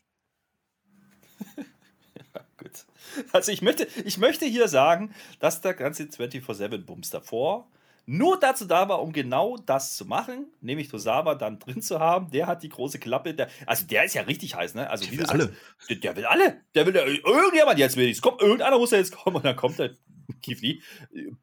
[1.58, 2.86] ja, gut.
[3.32, 7.70] Also ich möchte, ich möchte hier sagen, dass der ganze 24-7-Bums davor
[8.12, 12.32] nur dazu da war, um genau das zu machen, nämlich Tosawa dann drin zu haben.
[12.32, 13.36] Der hat die große Klappe.
[13.36, 14.90] Der, also der ist ja richtig heiß, ne?
[14.90, 15.56] Also der will alle.
[15.88, 16.62] Der, der, will alle.
[16.74, 18.20] Der will irgendjemand jetzt will ich.
[18.20, 19.96] Kommt irgendeiner muss ja jetzt kommen und dann kommt der
[20.42, 20.82] Kifli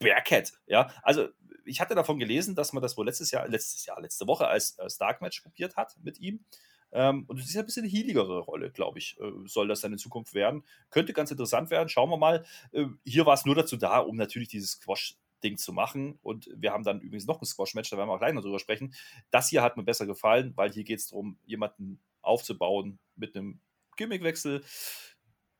[0.00, 0.54] Bearcat.
[0.66, 1.28] Ja, also
[1.64, 4.76] ich hatte davon gelesen, dass man das wohl letztes Jahr, letztes Jahr, letzte Woche als,
[4.80, 6.44] als Dark Match probiert hat mit ihm.
[6.90, 9.82] Ähm, und es ist ja ein bisschen eine healigere Rolle, glaube ich, äh, soll das
[9.82, 10.64] dann in Zukunft werden.
[10.90, 11.88] Könnte ganz interessant werden.
[11.88, 12.44] Schauen wir mal.
[12.72, 16.18] Äh, hier war es nur dazu da, um natürlich dieses Squash Ding zu machen.
[16.22, 18.58] Und wir haben dann übrigens noch ein Squash-Match, da werden wir auch gleich noch drüber
[18.58, 18.94] sprechen.
[19.30, 23.60] Das hier hat mir besser gefallen, weil hier geht es darum, jemanden aufzubauen mit einem
[23.96, 24.64] Gimmickwechsel,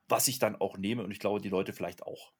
[0.07, 2.31] was ich dann auch nehme und ich glaube, die Leute vielleicht auch.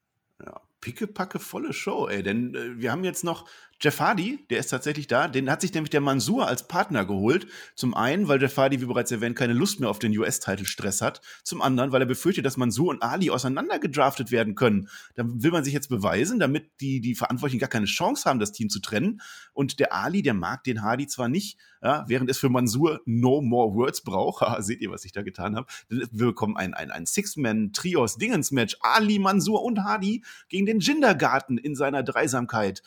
[0.44, 2.24] Ja, pickepacke volle Show, ey.
[2.24, 3.48] Denn äh, wir haben jetzt noch
[3.80, 5.28] Jeff Hardy, der ist tatsächlich da.
[5.28, 7.46] Den hat sich nämlich der Mansur als Partner geholt.
[7.76, 11.22] Zum einen, weil Jeff Hardy, wie bereits erwähnt, keine Lust mehr auf den US-Title-Stress hat.
[11.44, 14.90] Zum anderen, weil er befürchtet, dass Mansur und Ali auseinandergedraftet werden können.
[15.14, 18.52] Da will man sich jetzt beweisen, damit die, die Verantwortlichen gar keine Chance haben, das
[18.52, 19.22] Team zu trennen.
[19.54, 23.42] Und der Ali, der mag den Hardy zwar nicht, ja, während es für Mansur no
[23.42, 24.44] more words braucht.
[24.64, 25.68] Seht ihr, was ich da getan habe?
[25.90, 28.78] Wir bekommen ein, ein, ein Six-Man-Trios-Dingens-Match.
[28.82, 32.84] Ali, Mansur und Hardy gegen den Gindergarten in seiner Dreisamkeit.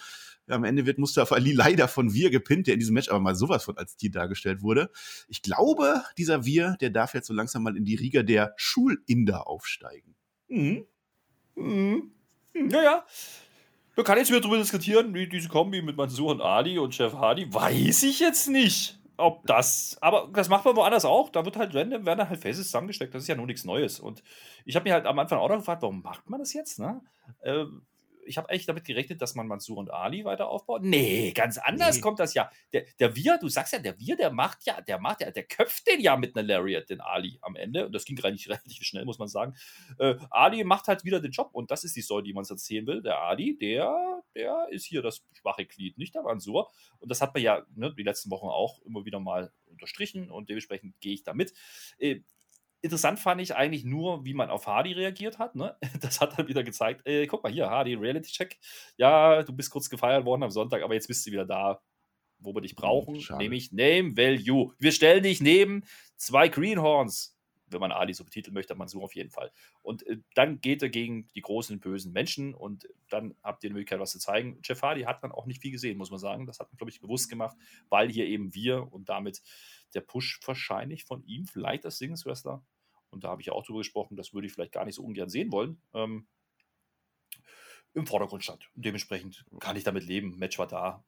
[0.48, 3.34] Am Ende wird Mustafa Ali leider von Wir gepinnt, der in diesem Match aber mal
[3.34, 4.90] sowas von als Tier dargestellt wurde.
[5.28, 9.46] Ich glaube, dieser Wir, der darf jetzt so langsam mal in die Riga der Schulinder
[9.46, 10.16] aufsteigen.
[10.48, 10.86] Mhm.
[11.54, 12.12] Mhm.
[12.54, 13.04] Naja.
[13.96, 17.12] Man kann jetzt wieder darüber diskutieren, wie diese Kombi mit Mansur und Ali und Chef
[17.12, 17.52] Hardy.
[17.52, 19.96] Weiß ich jetzt nicht, ob das.
[20.00, 21.30] Aber das macht man woanders auch.
[21.30, 23.14] Da wird halt random, werden halt Faces zusammengesteckt.
[23.14, 24.00] Das ist ja nur nichts Neues.
[24.00, 24.22] Und
[24.64, 26.78] ich habe mir halt am Anfang auch noch gefragt, warum macht man das jetzt?
[26.78, 27.00] Ne?
[27.42, 27.64] Äh,
[28.24, 30.82] ich habe eigentlich damit gerechnet, dass man Mansur und Ali weiter aufbaut.
[30.82, 32.00] Nee, ganz anders nee.
[32.00, 32.50] kommt das ja.
[32.72, 35.44] Der, der Wir, du sagst ja, der Wir, der macht ja, der macht ja, der
[35.44, 37.86] köpft den ja mit einer Lariat, den Ali am Ende.
[37.86, 39.54] Und das ging relativ, relativ schnell, muss man sagen.
[39.98, 42.50] Äh, Ali macht halt wieder den Job und das ist die Story, die man uns
[42.50, 43.02] erzählen will.
[43.02, 46.70] Der Ali, der, der ist hier das schwache Glied, nicht der Mansur.
[46.98, 50.48] Und das hat man ja ne, die letzten Wochen auch immer wieder mal unterstrichen und
[50.48, 51.52] dementsprechend gehe ich damit.
[51.98, 52.20] Äh,
[52.82, 55.54] Interessant fand ich eigentlich nur, wie man auf Hardy reagiert hat.
[55.54, 55.76] Ne?
[56.00, 58.58] Das hat dann wieder gezeigt, ey, guck mal hier, Hardy, Reality-Check.
[58.96, 61.80] Ja, du bist kurz gefeiert worden am Sonntag, aber jetzt bist du wieder da,
[62.38, 63.20] wo wir dich hm, brauchen.
[63.20, 63.42] Schade.
[63.42, 64.72] Nämlich Name Value.
[64.78, 65.84] Wir stellen dich neben
[66.16, 67.36] zwei Greenhorns,
[67.72, 69.52] wenn man Ali so betiteln möchte, man so auf jeden Fall.
[69.82, 73.74] Und äh, dann geht er gegen die großen, bösen Menschen und dann habt ihr die
[73.74, 74.58] Möglichkeit, was zu zeigen.
[74.64, 76.46] Jeff Hardy hat man auch nicht viel gesehen, muss man sagen.
[76.46, 77.56] Das hat man, glaube ich, bewusst gemacht,
[77.88, 79.42] weil hier eben wir und damit
[79.94, 82.64] der Push wahrscheinlich von ihm, vielleicht als Singles-Wrestler,
[83.10, 85.04] und da habe ich ja auch drüber gesprochen, das würde ich vielleicht gar nicht so
[85.04, 86.28] ungern sehen wollen, ähm,
[87.92, 88.70] im Vordergrund stand.
[88.76, 90.38] Und dementsprechend kann ich damit leben.
[90.38, 91.04] Match war da.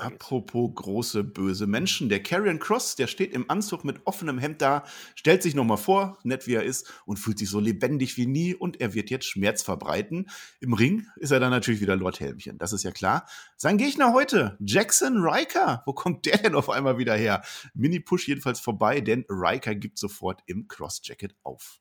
[0.00, 4.84] Apropos große böse Menschen, der Karrion Cross, der steht im Anzug mit offenem Hemd da,
[5.14, 8.54] stellt sich nochmal vor, nett wie er ist, und fühlt sich so lebendig wie nie
[8.54, 10.28] und er wird jetzt Schmerz verbreiten.
[10.60, 13.26] Im Ring ist er dann natürlich wieder Lord Helmchen, das ist ja klar.
[13.56, 15.82] Sein Gegner heute, Jackson Riker.
[15.86, 17.42] Wo kommt der denn auf einmal wieder her?
[17.74, 21.80] Mini-Push jedenfalls vorbei, denn Riker gibt sofort im Cross-Jacket auf.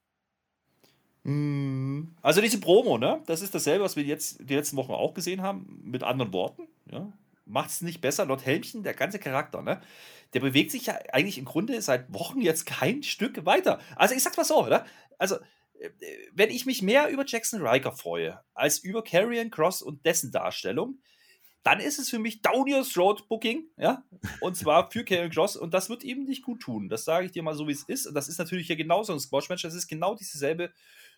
[1.24, 2.16] Hm.
[2.22, 3.22] Also diese Promo, ne?
[3.28, 6.68] Das ist dasselbe, was wir jetzt die letzten Wochen auch gesehen haben, mit anderen Worten.
[6.92, 7.12] Ja?
[7.46, 8.26] Macht es nicht besser.
[8.26, 9.82] Lord Helmchen, der ganze Charakter, ne?
[10.34, 13.80] Der bewegt sich ja eigentlich im Grunde seit Wochen jetzt kein Stück weiter.
[13.96, 14.86] Also ich sag's mal so, oder?
[15.18, 15.36] Also,
[15.80, 15.90] äh,
[16.34, 21.00] wenn ich mich mehr über Jackson Riker freue, als über Carrion Cross und dessen Darstellung,
[21.64, 24.04] dann ist es für mich Down Your Throat Booking, ja,
[24.40, 26.90] und zwar für Carrion Cross und das wird ihm nicht gut tun.
[26.90, 28.08] Das sage ich dir mal so, wie es ist.
[28.08, 29.62] Und das ist natürlich hier genauso ein Squash-Match.
[29.62, 30.72] Das ist genau dieselbe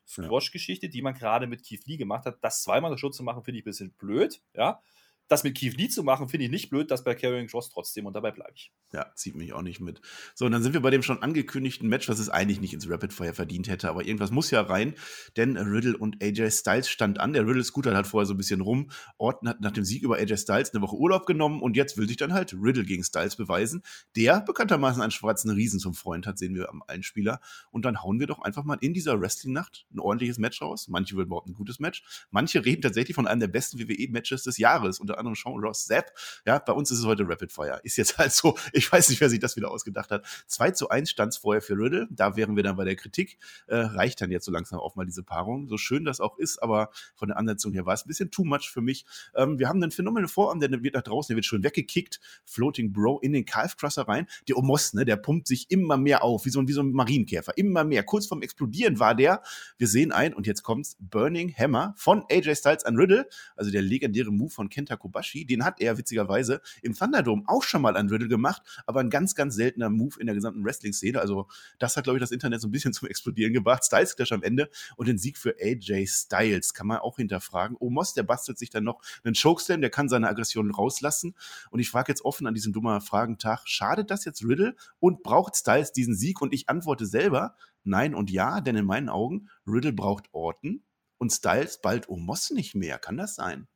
[0.05, 2.39] Squash-Geschichte, die man gerade mit Keith Lee gemacht hat.
[2.41, 4.81] Das zweimal Schutz zu machen, finde ich ein bisschen blöd, ja
[5.27, 8.05] das mit Keith Lee zu machen, finde ich nicht blöd, das bei Carrying Cross trotzdem
[8.05, 8.71] und dabei bleibe ich.
[8.91, 10.01] Ja, zieht mich auch nicht mit.
[10.35, 12.89] So, und dann sind wir bei dem schon angekündigten Match, was es eigentlich nicht ins
[12.89, 14.93] Rapid Fire verdient hätte, aber irgendwas muss ja rein,
[15.37, 17.33] denn Riddle und AJ Styles stand an.
[17.33, 18.91] Der Riddle Scooter hat vorher so ein bisschen rum.
[19.17, 22.07] Orton hat nach dem Sieg über AJ Styles eine Woche Urlaub genommen und jetzt will
[22.07, 23.83] sich dann halt Riddle gegen Styles beweisen,
[24.15, 27.39] der bekanntermaßen einen schwarzen Riesen zum Freund hat, sehen wir am Einspieler.
[27.71, 30.87] Und dann hauen wir doch einfach mal in dieser Wrestling-Nacht ein ordentliches Match raus.
[30.87, 32.03] Manche würden überhaupt ein gutes Match.
[32.29, 36.11] Manche reden tatsächlich von einem der besten WWE-Matches des Jahres, unter anderem Sean Ross Zapp.
[36.45, 37.79] Ja, bei uns ist es heute Rapid Fire.
[37.83, 40.25] Ist jetzt halt so, ich weiß nicht, wer sich das wieder ausgedacht hat.
[40.47, 42.07] 2 zu 1 stand es vorher für Riddle.
[42.09, 43.37] Da wären wir dann bei der Kritik.
[43.67, 45.69] Äh, reicht dann jetzt so langsam auch mal diese Paarung.
[45.69, 48.43] So schön das auch ist, aber von der Ansetzung her war es ein bisschen too
[48.43, 49.05] much für mich.
[49.35, 52.19] Ähm, wir haben einen phänomenalen Vorarm, der wird nach draußen, der wird schön weggekickt.
[52.45, 54.27] Floating Bro in den Calf Crusher rein.
[54.47, 57.57] Der Omos, ne, der pumpt sich immer mehr auf, wie so, wie so ein Marienkäfer.
[57.57, 58.03] Immer mehr.
[58.03, 59.41] Kurz vorm Explodieren war der.
[59.77, 60.97] Wir sehen ein und jetzt kommt's.
[60.99, 63.27] Burning Hammer von AJ Styles an Riddle.
[63.55, 65.45] Also der legendäre Move von Kenta Kobashi.
[65.45, 69.35] Den hat er witzigerweise im Thunderdome auch schon mal an Riddle gemacht, aber ein ganz,
[69.35, 71.19] ganz seltener Move in der gesamten Wrestling-Szene.
[71.19, 71.47] Also
[71.77, 73.83] das hat, glaube ich, das Internet so ein bisschen zum Explodieren gebracht.
[73.83, 77.75] Styles Clash am Ende und den Sieg für AJ Styles kann man auch hinterfragen.
[77.79, 81.35] Omos, der bastelt sich dann noch einen Chokeslam, der kann seine Aggression rauslassen.
[81.69, 85.55] Und ich frage jetzt offen an diesem dummer Fragentag, schadet das jetzt Riddle und braucht
[85.55, 86.41] Styles diesen Sieg?
[86.41, 90.83] Und ich antworte selber, nein und ja, denn in meinen Augen, Riddle braucht Orton
[91.17, 92.99] und Styles bald Omos nicht mehr.
[92.99, 93.67] Kann das sein?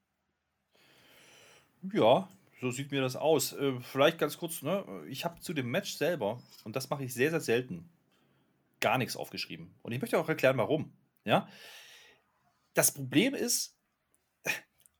[1.93, 2.27] Ja,
[2.59, 3.53] so sieht mir das aus.
[3.53, 4.83] Äh, vielleicht ganz kurz, ne?
[5.09, 7.89] Ich habe zu dem Match selber, und das mache ich sehr, sehr selten,
[8.79, 9.73] gar nichts aufgeschrieben.
[9.83, 10.91] Und ich möchte auch erklären, warum.
[11.23, 11.47] Ja?
[12.73, 13.75] Das Problem ist,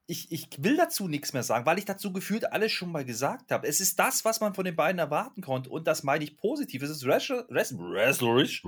[0.07, 3.51] ich, ich will dazu nichts mehr sagen, weil ich dazu gefühlt alles schon mal gesagt
[3.51, 3.67] habe.
[3.67, 5.69] Es ist das, was man von den beiden erwarten konnte.
[5.69, 6.83] Und das meine ich positiv.
[6.83, 8.63] Es ist wrestlerisch.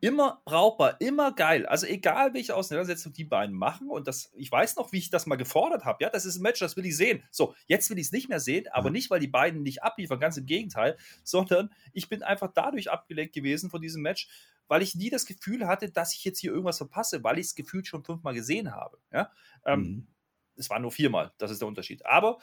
[0.00, 1.66] Immer brauchbar, immer geil.
[1.66, 5.26] Also egal, welche Auseinandersetzung die beiden machen und das, ich weiß noch, wie ich das
[5.26, 6.02] mal gefordert habe.
[6.02, 7.22] Ja, das ist ein Match, das will ich sehen.
[7.30, 8.94] So, jetzt will ich es nicht mehr sehen, aber mhm.
[8.94, 13.34] nicht, weil die beiden nicht abliefern, ganz im Gegenteil, sondern ich bin einfach dadurch abgelenkt
[13.34, 14.28] gewesen von diesem Match,
[14.68, 17.54] weil ich nie das Gefühl hatte, dass ich jetzt hier irgendwas verpasse, weil ich es
[17.54, 18.98] gefühlt schon fünfmal gesehen habe.
[19.12, 19.32] Ja,
[19.64, 20.06] ähm, mhm.
[20.56, 22.04] es war nur viermal, das ist der Unterschied.
[22.06, 22.38] Aber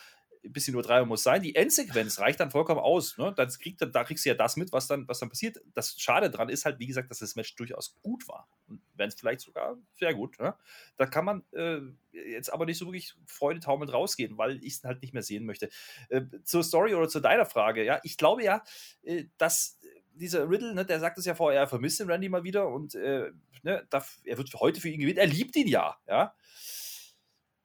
[0.45, 1.41] ein bisschen nur dreimal muss sein.
[1.41, 3.17] Die Endsequenz reicht dann vollkommen aus.
[3.17, 3.33] Ne?
[3.35, 5.61] Dann kriegt, da kriegst du ja das mit, was dann, was dann passiert.
[5.73, 8.47] Das Schade dran ist halt, wie gesagt, dass das Match durchaus gut war.
[8.67, 10.39] Und wenn es vielleicht sogar sehr gut.
[10.39, 10.55] Ne?
[10.97, 11.79] Da kann man äh,
[12.11, 15.69] jetzt aber nicht so wirklich freudetaumelnd rausgehen, weil ich es halt nicht mehr sehen möchte.
[16.09, 17.83] Äh, zur Story oder zu deiner Frage.
[17.83, 18.63] Ja, ich glaube ja,
[19.03, 19.79] äh, dass
[20.13, 22.95] dieser Riddle, ne, der sagt es ja vorher, er vermisst den Randy mal wieder und
[22.95, 23.31] äh,
[23.63, 25.17] ne, darf, er wird heute für ihn gewinnen.
[25.17, 25.97] Er liebt ihn ja.
[26.07, 26.33] Ja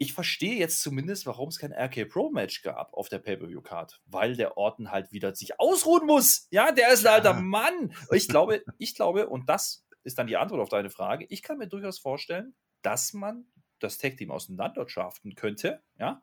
[0.03, 4.35] ich verstehe jetzt zumindest, warum es kein RK Pro Match gab auf der Pay-Per-View-Card, weil
[4.35, 6.49] der Orton halt wieder sich ausruhen muss.
[6.51, 7.93] Ja, der ist ein alter Mann.
[8.11, 11.59] Ich glaube, ich glaube, und das ist dann die Antwort auf deine Frage, ich kann
[11.59, 13.45] mir durchaus vorstellen, dass man
[13.79, 16.23] das Tag-Team auseinanderschaften könnte, ja.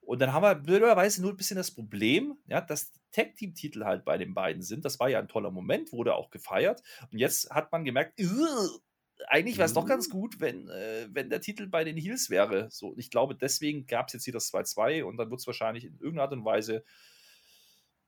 [0.00, 4.06] Und dann haben wir blöderweise nur ein bisschen das Problem, ja, dass die Tag-Team-Titel halt
[4.06, 4.86] bei den beiden sind.
[4.86, 6.82] Das war ja ein toller Moment, wurde auch gefeiert.
[7.12, 8.18] Und jetzt hat man gemerkt,
[9.30, 10.12] eigentlich wäre es doch ganz mhm.
[10.12, 12.68] gut, wenn, äh, wenn der Titel bei den Heels wäre.
[12.70, 15.84] So, ich glaube, deswegen gab es jetzt hier das 2-2 und dann wird es wahrscheinlich
[15.84, 16.84] in irgendeiner Art und Weise,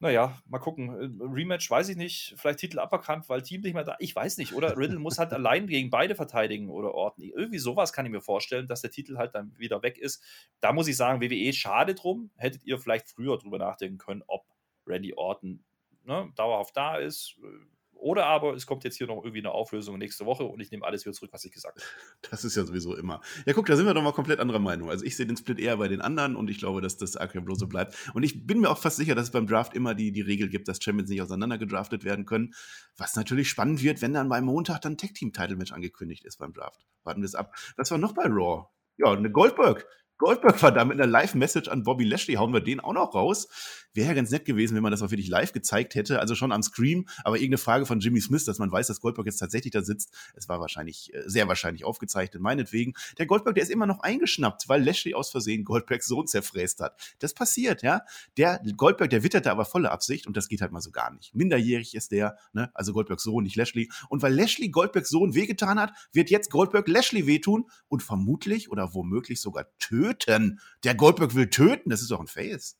[0.03, 0.89] naja, mal gucken.
[0.89, 3.97] Äh, Rematch weiß ich nicht, vielleicht Titel aberkannt, weil Team nicht mehr da.
[3.99, 4.55] Ich weiß nicht.
[4.55, 7.25] Oder Riddle muss halt allein gegen beide verteidigen oder Orton.
[7.25, 10.23] Irgendwie sowas kann ich mir vorstellen, dass der Titel halt dann wieder weg ist.
[10.61, 12.31] Da muss ich sagen, WWE, schade drum.
[12.37, 14.47] Hättet ihr vielleicht früher drüber nachdenken können, ob
[14.87, 15.65] Randy Orton
[16.05, 17.67] ne, dauerhaft da ist äh,
[18.01, 20.85] oder aber es kommt jetzt hier noch irgendwie eine Auflösung nächste Woche und ich nehme
[20.85, 21.91] alles wieder zurück, was ich gesagt habe.
[22.31, 23.21] Das ist ja sowieso immer.
[23.47, 24.91] Ja, guck, da sind wir doch mal komplett anderer Meinung.
[24.91, 27.47] Also ich sehe den Split eher bei den anderen und ich glaube, dass das Arkham
[27.55, 27.97] so bleibt.
[28.15, 30.49] Und ich bin mir auch fast sicher, dass es beim Draft immer die, die Regel
[30.49, 32.55] gibt, dass Champions nicht auseinander gedraftet werden können.
[32.97, 36.87] Was natürlich spannend wird, wenn dann beim Montag dann Tag-Team-Title-Match angekündigt ist beim Draft.
[37.05, 37.55] Warten wir es ab.
[37.77, 38.67] Was war noch bei Raw?
[38.97, 39.87] Ja, eine Goldberg.
[40.21, 43.49] Goldberg war da mit einer Live-Message an Bobby Lashley, hauen wir den auch noch raus.
[43.95, 46.53] Wäre ja ganz nett gewesen, wenn man das auch wirklich live gezeigt hätte, also schon
[46.53, 49.73] am Scream, aber irgendeine Frage von Jimmy Smith, dass man weiß, dass Goldberg jetzt tatsächlich
[49.73, 50.13] da sitzt.
[50.35, 52.93] Es war wahrscheinlich, äh, sehr wahrscheinlich aufgezeichnet, meinetwegen.
[53.19, 57.01] Der Goldberg, der ist immer noch eingeschnappt, weil Lashley aus Versehen Goldbergs Sohn zerfräst hat.
[57.21, 58.03] Das passiert, ja.
[58.37, 61.35] Der Goldberg, der witterte aber volle Absicht und das geht halt mal so gar nicht.
[61.35, 63.91] Minderjährig ist der, ne, also Goldbergs Sohn, nicht Lashley.
[64.09, 68.93] Und weil Lashley Goldbergs Sohn wehgetan hat, wird jetzt Goldberg Lashley wehtun und vermutlich oder
[68.95, 70.61] womöglich sogar töten.
[70.85, 72.77] Der der Goldberg will töten, das ist doch ein Face.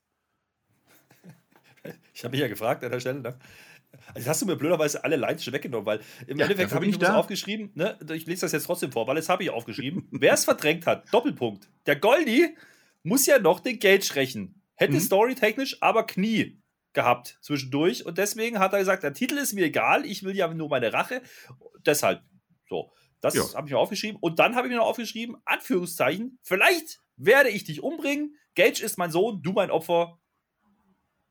[2.13, 3.39] Ich habe mich ja gefragt an der Stelle, ne?
[4.13, 7.09] Also hast du mir blöderweise alle Lines weggenommen, weil im ja, Endeffekt habe ich das
[7.09, 7.97] aufgeschrieben, ne?
[8.13, 10.07] ich lese das jetzt trotzdem vor, weil das habe ich aufgeschrieben.
[10.11, 11.69] Wer es verdrängt hat, Doppelpunkt.
[11.85, 12.55] Der Goldi
[13.03, 14.61] muss ja noch den Gage rächen.
[14.75, 15.01] Hätte mhm.
[15.01, 16.61] storytechnisch aber Knie
[16.93, 20.53] gehabt zwischendurch und deswegen hat er gesagt, der Titel ist mir egal, ich will ja
[20.53, 21.21] nur meine Rache.
[21.85, 22.21] Deshalb,
[22.69, 22.91] so.
[23.21, 23.43] Das ja.
[23.53, 24.17] habe ich mir aufgeschrieben.
[24.19, 28.35] Und dann habe ich mir noch aufgeschrieben, Anführungszeichen, vielleicht werde ich dich umbringen.
[28.55, 30.19] Gage ist mein Sohn, du mein Opfer.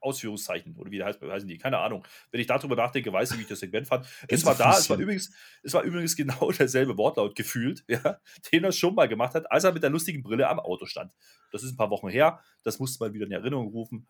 [0.00, 2.04] Ausführungszeichen oder wie heißt, heißen die, keine Ahnung.
[2.30, 4.06] Wenn ich darüber nachdenke, weiß ich, wie ich das Segment fand.
[4.28, 5.32] Es war da, es war, übrigens,
[5.62, 8.18] es war übrigens genau derselbe Wortlaut gefühlt, ja,
[8.52, 11.12] den er schon mal gemacht hat, als er mit der lustigen Brille am Auto stand.
[11.52, 14.08] Das ist ein paar Wochen her, das musste man wieder in Erinnerung rufen.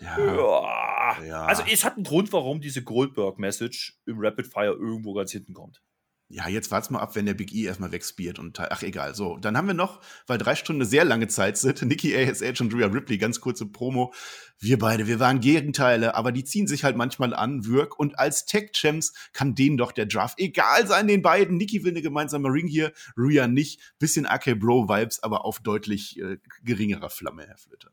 [0.00, 0.18] Ja.
[0.18, 1.24] ja.
[1.24, 1.44] ja.
[1.44, 5.82] Also es hat einen Grund, warum diese Goldberg-Message im Rapid Fire irgendwo ganz hinten kommt.
[6.28, 9.14] Ja, jetzt wart's mal ab, wenn der Big E erstmal wegspielt und ach egal.
[9.14, 12.60] So, dann haben wir noch, weil drei Stunden eine sehr lange Zeit sind, Nikki ASH
[12.60, 14.12] und Rhea Ripley, ganz kurze Promo.
[14.58, 17.98] Wir beide, wir waren Gegenteile, aber die ziehen sich halt manchmal an, Wirk.
[17.98, 21.58] Und als Tech-Champs kann denen doch der Draft egal sein, den beiden.
[21.58, 23.94] Nikki will eine gemeinsame Ring hier, Rhea nicht.
[23.98, 27.90] Bisschen AK Bro-Vibes, aber auf deutlich äh, geringerer Flamme, Herr Flöter.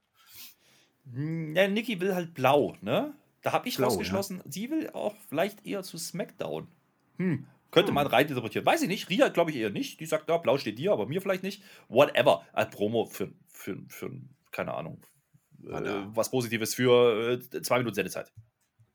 [1.12, 3.14] Hm, ja, Nikki will halt blau, ne?
[3.42, 4.44] Da habe ich blau, rausgeschlossen, ja.
[4.48, 6.68] sie will auch vielleicht eher zu SmackDown.
[7.18, 8.14] Hm, könnte man hm.
[8.14, 8.66] rein interpretieren.
[8.66, 9.10] Weiß ich nicht.
[9.10, 10.00] Ria glaube ich eher nicht.
[10.00, 11.64] Die sagt, ja, blau steht dir, aber mir vielleicht nicht.
[11.88, 12.46] Whatever.
[12.54, 14.12] Als Promo für, für, für
[14.52, 15.02] keine Ahnung,
[15.66, 18.32] äh, was Positives für äh, zwei Minuten Sendezeit.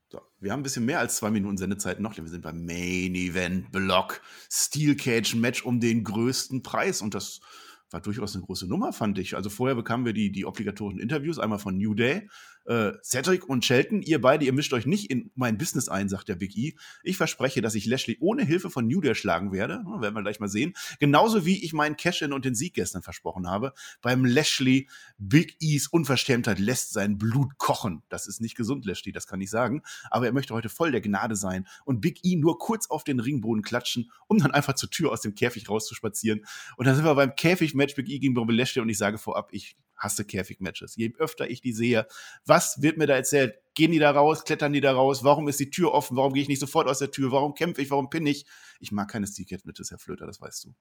[0.08, 2.64] So, wir haben ein bisschen mehr als zwei Minuten Sendezeit noch, denn wir sind beim
[2.64, 4.20] Main Event Block.
[4.50, 7.02] Steel Cage Match um den größten Preis.
[7.02, 7.40] Und das
[7.90, 9.34] war durchaus eine große Nummer, fand ich.
[9.34, 12.28] Also vorher bekamen wir die, die obligatorischen Interviews, einmal von New Day
[12.66, 16.28] äh, Cedric und Shelton, ihr beide, ihr mischt euch nicht in mein Business ein, sagt
[16.28, 16.74] der Big E.
[17.02, 19.82] Ich verspreche, dass ich Lashley ohne Hilfe von New Day schlagen werde.
[19.86, 20.74] Ja, werden wir gleich mal sehen.
[20.98, 23.72] Genauso wie ich meinen Cash-In und den Sieg gestern versprochen habe.
[24.02, 24.88] Beim Lashley,
[25.18, 28.02] Big E's Unverschämtheit lässt sein Blut kochen.
[28.08, 29.82] Das ist nicht gesund, Lashley, das kann ich sagen.
[30.10, 33.20] Aber er möchte heute voll der Gnade sein und Big E nur kurz auf den
[33.20, 36.44] Ringboden klatschen, um dann einfach zur Tür aus dem Käfig rauszuspazieren.
[36.76, 39.48] Und dann sind wir beim Käfig-Match Big E gegen Bobby Lashley und ich sage vorab,
[39.52, 40.96] ich hasse Käfig-Matches.
[40.96, 42.06] Je öfter ich die sehe,
[42.44, 43.58] was wird mir da erzählt?
[43.74, 44.44] Gehen die da raus?
[44.44, 45.24] Klettern die da raus?
[45.24, 46.16] Warum ist die Tür offen?
[46.16, 47.32] Warum gehe ich nicht sofort aus der Tür?
[47.32, 47.90] Warum kämpfe ich?
[47.90, 48.46] Warum pinne ich?
[48.80, 50.74] Ich mag keine Steel Cage Matches, Herr Flöter, das weißt du.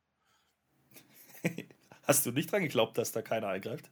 [2.04, 3.90] Hast du nicht dran geglaubt, dass da keiner eingreift?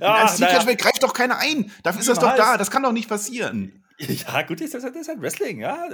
[0.00, 0.76] Ja, ein Steel Cage naja.
[0.76, 1.72] greift doch keiner ein.
[1.82, 2.56] Dafür ist das doch da.
[2.56, 3.82] Das kann doch nicht passieren.
[4.26, 5.88] Ja, gut, das ist, das ist halt Wrestling, ja.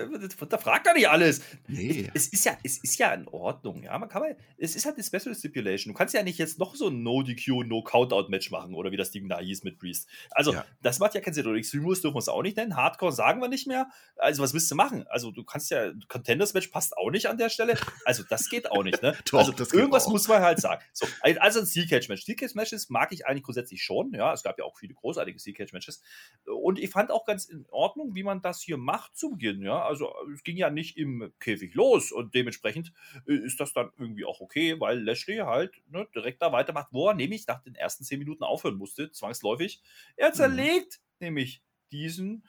[0.49, 1.43] Da fragt er nicht alles.
[1.69, 2.11] Nee.
[2.15, 3.97] Es, ist ja, es ist ja in Ordnung, ja.
[3.99, 5.93] Man kann mal, es ist halt eine Special Stipulation.
[5.93, 9.29] Du kannst ja nicht jetzt noch so ein No-DQ, No-Countout-Match machen oder wie das Ding
[9.29, 10.09] da hieß mit Priest.
[10.31, 10.65] Also, ja.
[10.83, 11.47] das macht ja keinen Sinn.
[11.47, 12.77] Oder Extreme dürfen wir es auch nicht nennen.
[12.77, 13.89] Hardcore sagen wir nicht mehr.
[14.17, 15.07] Also, was willst du machen?
[15.09, 17.75] Also, du kannst ja, Contenders-Match passt auch nicht an der Stelle.
[18.05, 19.17] Also, das geht auch nicht, ne?
[19.31, 20.83] Doch, also, irgendwas muss man halt sagen.
[20.93, 22.23] So, also ein Steel Cage-Match.
[22.23, 24.33] Steel Cage-Matches mag ich eigentlich grundsätzlich schon, ja.
[24.33, 26.03] Es gab ja auch viele großartige Steel Cage-Matches.
[26.47, 29.63] Und ich fand auch ganz in Ordnung, Ordnung, wie man das hier macht zu Beginn.
[29.63, 32.93] Ja, also es ging ja nicht im Käfig los und dementsprechend
[33.27, 37.09] äh, ist das dann irgendwie auch okay, weil Lashley halt ne, direkt da weitermacht, wo
[37.09, 39.83] er nämlich nach den ersten zehn Minuten aufhören musste, zwangsläufig.
[40.17, 40.35] Er mhm.
[40.35, 41.27] zerlegt mhm.
[41.27, 42.45] nämlich diesen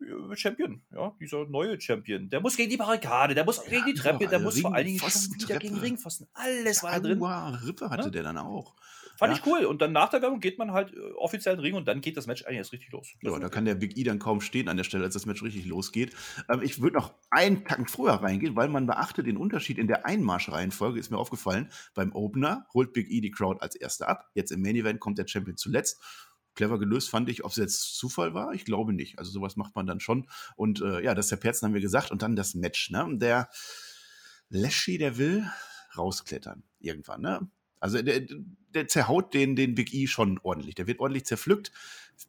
[0.00, 2.30] äh, Champion, ja, dieser neue Champion.
[2.30, 4.86] Der muss gegen die Barrikade, der muss ja, gegen die Treppe, der muss vor allen
[4.86, 6.28] Dingen wieder gegen Ringpfosten.
[6.32, 7.22] Alles war da drin.
[7.22, 8.10] Rippe hatte ja?
[8.10, 8.74] der dann auch.
[9.22, 9.38] Fand ja.
[9.38, 9.64] ich cool.
[9.66, 12.00] Und dann nach der Werbung geht man halt äh, offiziell in den Ring und dann
[12.00, 13.14] geht das Match eigentlich erst richtig los.
[13.22, 15.26] Das ja, da kann der Big E dann kaum stehen an der Stelle, als das
[15.26, 16.12] Match richtig losgeht.
[16.48, 20.06] Ähm, ich würde noch einen Tacken früher reingehen, weil man beachtet den Unterschied in der
[20.06, 21.70] Einmarschreihenfolge, ist mir aufgefallen.
[21.94, 24.28] Beim Opener holt Big E die Crowd als erster ab.
[24.34, 26.02] Jetzt im Main Event kommt der Champion zuletzt
[26.54, 27.44] clever gelöst, fand ich.
[27.44, 29.18] Ob es jetzt Zufall war, ich glaube nicht.
[29.18, 30.28] Also sowas macht man dann schon.
[30.56, 32.10] Und äh, ja, das ist der Perzen, haben wir gesagt.
[32.10, 32.90] Und dann das Match.
[32.90, 33.06] Ne?
[33.12, 33.48] Der
[34.48, 35.48] Lashley, der will
[35.96, 37.20] rausklettern irgendwann.
[37.22, 37.48] Ne?
[37.82, 38.22] Also der,
[38.74, 40.76] der zerhaut den, den Big E schon ordentlich.
[40.76, 41.72] Der wird ordentlich zerpflückt.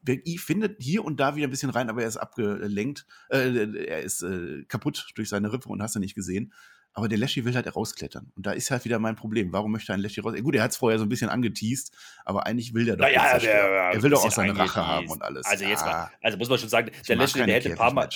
[0.02, 3.06] Big E findet hier und da wieder ein bisschen rein, aber er ist abgelenkt.
[3.30, 6.54] Äh, er ist äh, kaputt durch seine Rippe und hast du nicht gesehen.
[6.96, 8.32] Aber der Lashley will halt rausklettern.
[8.36, 9.52] Und da ist halt wieder mein Problem.
[9.52, 10.36] Warum möchte ein Lashley raus?
[10.42, 11.92] Gut, er hat es vorher so ein bisschen angeteased,
[12.24, 13.06] aber eigentlich will der doch.
[13.06, 15.46] Naja, der, er will doch auch seine Rache haben und alles.
[15.46, 18.08] Also jetzt mal, also muss man schon sagen, der Lashley, der hätte, ein paar Mal,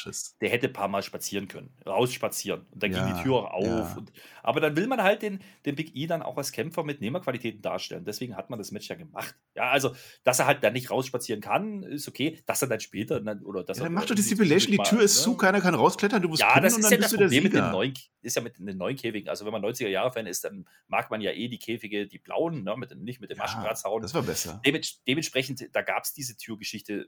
[0.42, 1.72] der hätte ein paar Mal spazieren können.
[1.86, 2.68] Rausspazieren.
[2.72, 3.64] Und dann ja, ging die Tür auch auf.
[3.64, 3.96] Ja.
[3.98, 4.12] Und,
[4.44, 7.62] aber dann will man halt den, den Big E dann auch als Kämpfer mit Nehmerqualitäten
[7.62, 8.06] darstellen.
[8.06, 9.36] Deswegen hat man das Match ja gemacht.
[9.56, 12.40] Ja, also, dass er halt dann nicht rausspazieren kann, ist okay.
[12.46, 15.18] Dass er dann später, oder dass ja, dann macht doch die Stipulation, die Tür ist
[15.18, 15.24] ne?
[15.24, 17.94] zu, keiner kann rausklettern, du musst Ja, das ist ja das Problem mit den neuen,
[18.22, 19.30] ist ja mit den neuen Käfigen.
[19.30, 22.76] Also wenn man 90er-Jahre-Fan ist, dann mag man ja eh die Käfige, die blauen, ne,
[22.76, 23.46] mit, nicht mit dem ja,
[23.86, 24.02] hauen.
[24.02, 24.62] Das war besser.
[25.08, 27.08] dementsprechend, da gab es diese Türgeschichte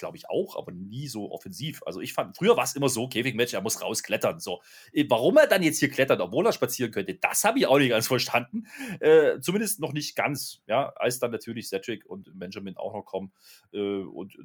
[0.00, 1.82] glaube ich auch, aber nie so offensiv.
[1.86, 4.40] Also ich fand, früher war es immer so, Käfigmatch, er muss rausklettern.
[4.40, 4.60] So,
[4.92, 7.78] äh, warum er dann jetzt hier klettert, obwohl er spazieren könnte, das habe ich auch
[7.78, 8.66] nicht ganz verstanden.
[8.98, 13.32] Äh, zumindest noch nicht ganz, ja, als dann natürlich Cedric und Benjamin auch noch kommen
[13.72, 14.36] äh, und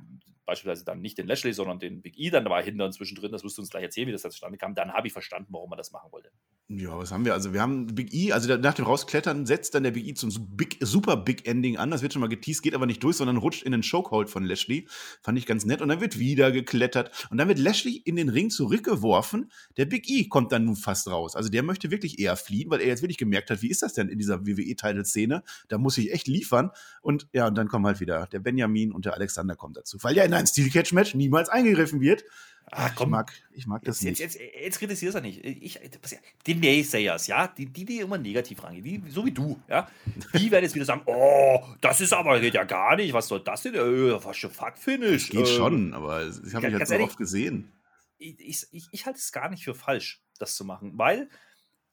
[0.45, 3.31] beispielsweise dann nicht den Lashley, sondern den Big E dann dabei hindern zwischendrin.
[3.31, 4.75] Das wirst du uns gleich erzählen, wie das zustande kam.
[4.75, 6.29] Dann habe ich verstanden, warum man das machen wollte.
[6.67, 7.33] Ja, was haben wir?
[7.33, 10.31] Also wir haben Big E, also nach dem Rausklettern setzt dann der Big E zum
[10.55, 11.91] Big, super Big Ending an.
[11.91, 14.43] Das wird schon mal geteased, geht aber nicht durch, sondern rutscht in den Chokehold von
[14.45, 14.87] Lashley.
[15.21, 15.81] Fand ich ganz nett.
[15.81, 17.27] Und dann wird wieder geklettert.
[17.29, 19.51] Und dann wird Lashley in den Ring zurückgeworfen.
[19.77, 21.35] Der Big E kommt dann nun fast raus.
[21.35, 23.93] Also der möchte wirklich eher fliehen, weil er jetzt wirklich gemerkt hat, wie ist das
[23.93, 25.43] denn in dieser WWE-Title-Szene?
[25.67, 26.71] Da muss ich echt liefern.
[27.01, 29.97] Und ja, und dann kommen halt wieder der Benjamin und der Alexander kommen dazu.
[30.01, 32.23] Weil ja in ein Steel Catch Match niemals eingegriffen wird.
[32.71, 33.09] Ach, komm.
[33.09, 34.19] Ich mag, ich mag das jetzt, nicht.
[34.19, 35.43] Jetzt, jetzt, jetzt kritisierst du nicht.
[35.43, 35.79] Ich,
[36.45, 39.87] die Naysayers, ja, die, die, die immer negativ rangehen, die, so wie du, ja,
[40.33, 43.41] die werden jetzt wieder sagen, oh, das ist aber, geht ja gar nicht, was soll
[43.41, 43.75] das denn?
[43.75, 45.29] Äh, was schon Fuck-Finish.
[45.29, 47.71] Geht ähm, schon, aber ich habe mich halt so ehrlich, oft gesehen.
[48.17, 51.29] Ich, ich, ich halte es gar nicht für falsch, das zu machen, weil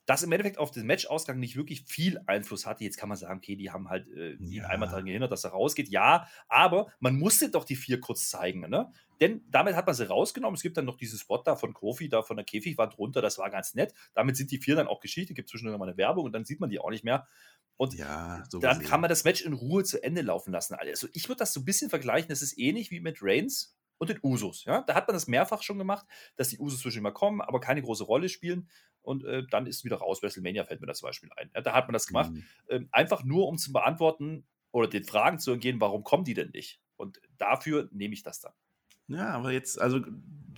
[0.06, 2.84] das im Endeffekt auf den Matchausgang nicht wirklich viel Einfluss hatte.
[2.84, 4.66] Jetzt kann man sagen, okay, die haben halt äh, ja.
[4.66, 5.88] einmal daran gehindert, dass er rausgeht.
[5.88, 8.92] Ja, aber man musste doch die vier kurz zeigen, ne?
[9.20, 10.56] Denn damit hat man sie rausgenommen.
[10.56, 13.22] Es gibt dann noch diesen Spot da von Kofi, da von der Käfigwand runter.
[13.22, 13.94] Das war ganz nett.
[14.14, 15.32] Damit sind die vier dann auch Geschichte.
[15.32, 17.28] Gibt zwischendurch mal eine Werbung und dann sieht man die auch nicht mehr.
[17.76, 20.74] Und ja, so dann kann man das Match in Ruhe zu Ende laufen lassen.
[20.74, 22.30] Also ich würde das so ein bisschen vergleichen.
[22.30, 24.64] Das ist ähnlich wie mit Reigns und den Usos.
[24.64, 24.82] Ja?
[24.82, 27.82] Da hat man das mehrfach schon gemacht, dass die Usos zwischen mal kommen, aber keine
[27.82, 28.68] große Rolle spielen.
[29.00, 30.24] Und äh, dann ist wieder raus.
[30.24, 31.52] WrestleMania fällt mir das Beispiel ein.
[31.54, 32.32] Ja, da hat man das gemacht.
[32.32, 32.44] Mhm.
[32.68, 36.50] Ähm, einfach nur, um zu beantworten oder den Fragen zu entgehen, warum kommen die denn
[36.50, 36.80] nicht?
[36.96, 38.52] Und dafür nehme ich das dann.
[39.08, 40.00] Ja, aber jetzt, also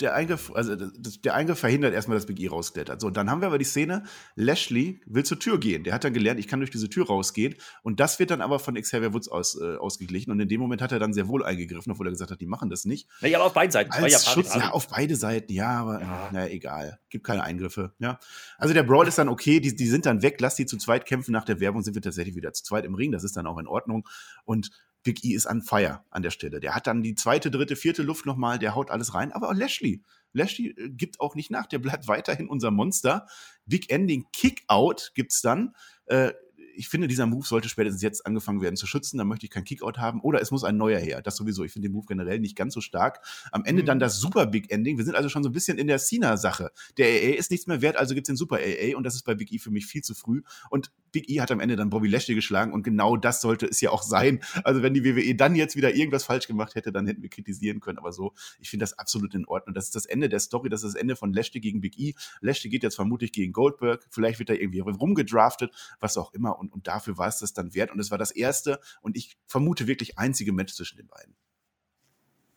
[0.00, 3.00] der Eingriff, also das, der Eingriff verhindert erstmal, dass Big E rausklettert.
[3.00, 5.84] So, dann haben wir aber die Szene, Lashley will zur Tür gehen.
[5.84, 7.54] Der hat dann gelernt, ich kann durch diese Tür rausgehen.
[7.82, 10.30] Und das wird dann aber von Xavier Woods aus, äh, ausgeglichen.
[10.30, 12.46] Und in dem Moment hat er dann sehr wohl eingegriffen, obwohl er gesagt hat, die
[12.46, 13.08] machen das nicht.
[13.20, 13.92] Ja, aber auf beiden Seiten.
[13.92, 16.28] Als ja Schutz, ja, auf beide Seiten, ja, aber ja.
[16.32, 16.98] na egal.
[17.08, 18.18] Gibt keine Eingriffe, ja.
[18.58, 21.06] Also der Brawl ist dann okay, die, die sind dann weg, lass die zu zweit
[21.06, 21.32] kämpfen.
[21.32, 23.12] Nach der Werbung sind wir tatsächlich wieder zu zweit im Ring.
[23.12, 24.08] Das ist dann auch in Ordnung.
[24.44, 24.70] Und
[25.04, 26.58] Big E ist an Fire an der Stelle.
[26.58, 29.30] Der hat dann die zweite, dritte, vierte Luft nochmal, der haut alles rein.
[29.30, 30.02] Aber auch Lashley,
[30.32, 33.26] Lashley äh, gibt auch nicht nach, der bleibt weiterhin unser Monster.
[33.66, 35.74] Big Ending Kickout gibt's dann.
[36.06, 36.32] Äh,
[36.76, 39.18] ich finde, dieser Move sollte spätestens jetzt angefangen werden zu schützen.
[39.18, 40.20] Da möchte ich keinen Kickout haben.
[40.20, 41.22] Oder es muss ein neuer her.
[41.22, 41.64] Das sowieso.
[41.64, 43.20] Ich finde den Move generell nicht ganz so stark.
[43.52, 43.86] Am Ende mhm.
[43.86, 44.98] dann das Super Big Ending.
[44.98, 46.72] Wir sind also schon so ein bisschen in der Cena-Sache.
[46.96, 48.96] Der AA ist nichts mehr wert, also gibt es den Super AA.
[48.96, 50.42] Und das ist bei Big E für mich viel zu früh.
[50.70, 52.72] Und Big E hat am Ende dann Bobby Lashley geschlagen.
[52.72, 54.40] Und genau das sollte es ja auch sein.
[54.64, 57.80] Also wenn die WWE dann jetzt wieder irgendwas falsch gemacht hätte, dann hätten wir kritisieren
[57.80, 57.98] können.
[57.98, 59.74] Aber so, ich finde das absolut in Ordnung.
[59.74, 60.68] Das ist das Ende der Story.
[60.68, 62.14] Das ist das Ende von Lashley gegen Big E.
[62.40, 64.04] Lashley geht jetzt vermutlich gegen Goldberg.
[64.10, 66.58] Vielleicht wird er irgendwie rumgedraftet, was auch immer.
[66.58, 67.92] Und, und dafür war es das dann wert.
[67.92, 71.36] Und es war das erste und ich vermute wirklich einzige Match zwischen den beiden.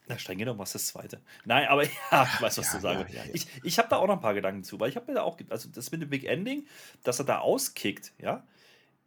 [0.08, 1.22] Na, streng genommen was das zweite.
[1.46, 3.14] Nein, aber ja, ich weiß, was ja, du sagst.
[3.14, 5.08] Ja, ja, ich ich habe da auch noch ein paar Gedanken zu, weil ich habe
[5.08, 6.66] mir da auch, also das mit dem Big Ending,
[7.04, 8.46] dass er da auskickt, ja,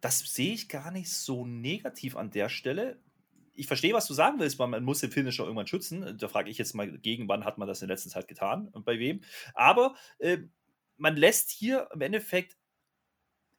[0.01, 2.99] das sehe ich gar nicht so negativ an der Stelle.
[3.55, 6.17] Ich verstehe, was du sagen willst, weil man muss den Finisher irgendwann schützen.
[6.19, 8.69] Da frage ich jetzt mal gegen, wann hat man das in der letzten Zeit getan
[8.69, 9.21] und bei wem.
[9.55, 10.39] Aber äh,
[10.97, 12.57] man lässt hier im Endeffekt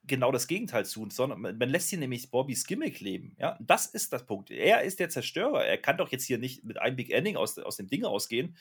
[0.04, 3.36] genau das Gegenteil zu, sondern man lässt hier nämlich Bobbys Gimmick leben.
[3.38, 4.50] Ja, das ist das Punkt.
[4.50, 5.64] Er ist der Zerstörer.
[5.64, 8.56] Er kann doch jetzt hier nicht mit einem Big Ending aus, aus dem Ding rausgehen.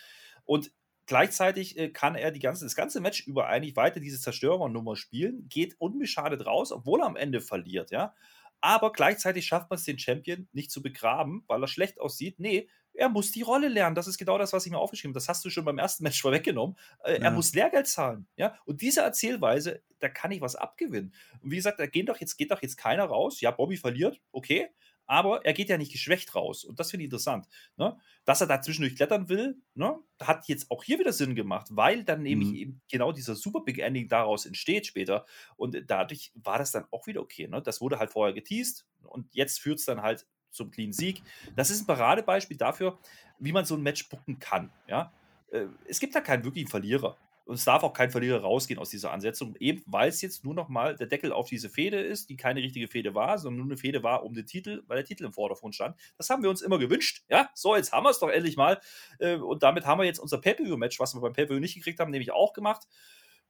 [0.46, 0.72] Und
[1.08, 5.48] gleichzeitig äh, kann er die ganze, das ganze Match über eigentlich weiter diese Zerstörernummer spielen,
[5.50, 7.92] geht unbeschadet raus, obwohl er am Ende verliert.
[7.92, 8.14] Ja,
[8.62, 12.39] aber gleichzeitig schafft man es den Champion nicht zu begraben, weil er schlecht aussieht.
[12.39, 13.96] Nee, er muss die Rolle lernen.
[13.96, 15.20] Das ist genau das, was ich mir aufgeschrieben habe.
[15.20, 16.78] Das hast du schon beim ersten Match vorweggenommen.
[17.04, 17.26] Äh, ja.
[17.26, 18.28] Er muss Lehrgeld zahlen.
[18.36, 18.58] Ja?
[18.66, 21.14] Und diese Erzählweise, da kann ich was abgewinnen.
[21.42, 23.42] Und wie gesagt, da geht doch jetzt, geht doch jetzt keiner raus.
[23.42, 24.70] Ja, Bobby verliert, okay
[25.12, 26.64] aber er geht ja nicht geschwächt raus.
[26.64, 27.46] Und das finde ich interessant.
[27.76, 27.98] Ne?
[28.24, 30.00] Dass er da zwischendurch klettern will, ne?
[30.22, 32.56] hat jetzt auch hier wieder Sinn gemacht, weil dann nämlich mhm.
[32.56, 35.26] eben genau dieser Super Big Ending daraus entsteht später.
[35.58, 37.50] Und dadurch war das dann auch wieder okay.
[37.50, 37.62] Ne?
[37.62, 41.22] Das wurde halt vorher geteased und jetzt führt es dann halt zum Clean Sieg.
[41.56, 42.97] Das ist ein Paradebeispiel dafür,
[43.39, 44.72] wie man so ein Match bucken kann.
[44.88, 45.12] Ja?
[45.52, 47.18] Äh, es gibt da keinen wirklichen Verlierer.
[47.45, 50.54] Und es darf auch kein Verlierer rausgehen aus dieser Ansetzung, eben weil es jetzt nur
[50.54, 53.66] noch mal der Deckel auf diese Fehde ist, die keine richtige Fehde war, sondern nur
[53.66, 55.97] eine Fehde war um den Titel, weil der Titel im Vordergrund stand.
[56.18, 57.24] Das haben wir uns immer gewünscht.
[57.30, 58.80] Ja, so, jetzt haben wir es doch endlich mal.
[59.20, 62.12] Äh, und damit haben wir jetzt unser Pay-Per-View-Match, was wir beim Pay-Per-View nicht gekriegt haben,
[62.12, 62.88] nämlich auch gemacht.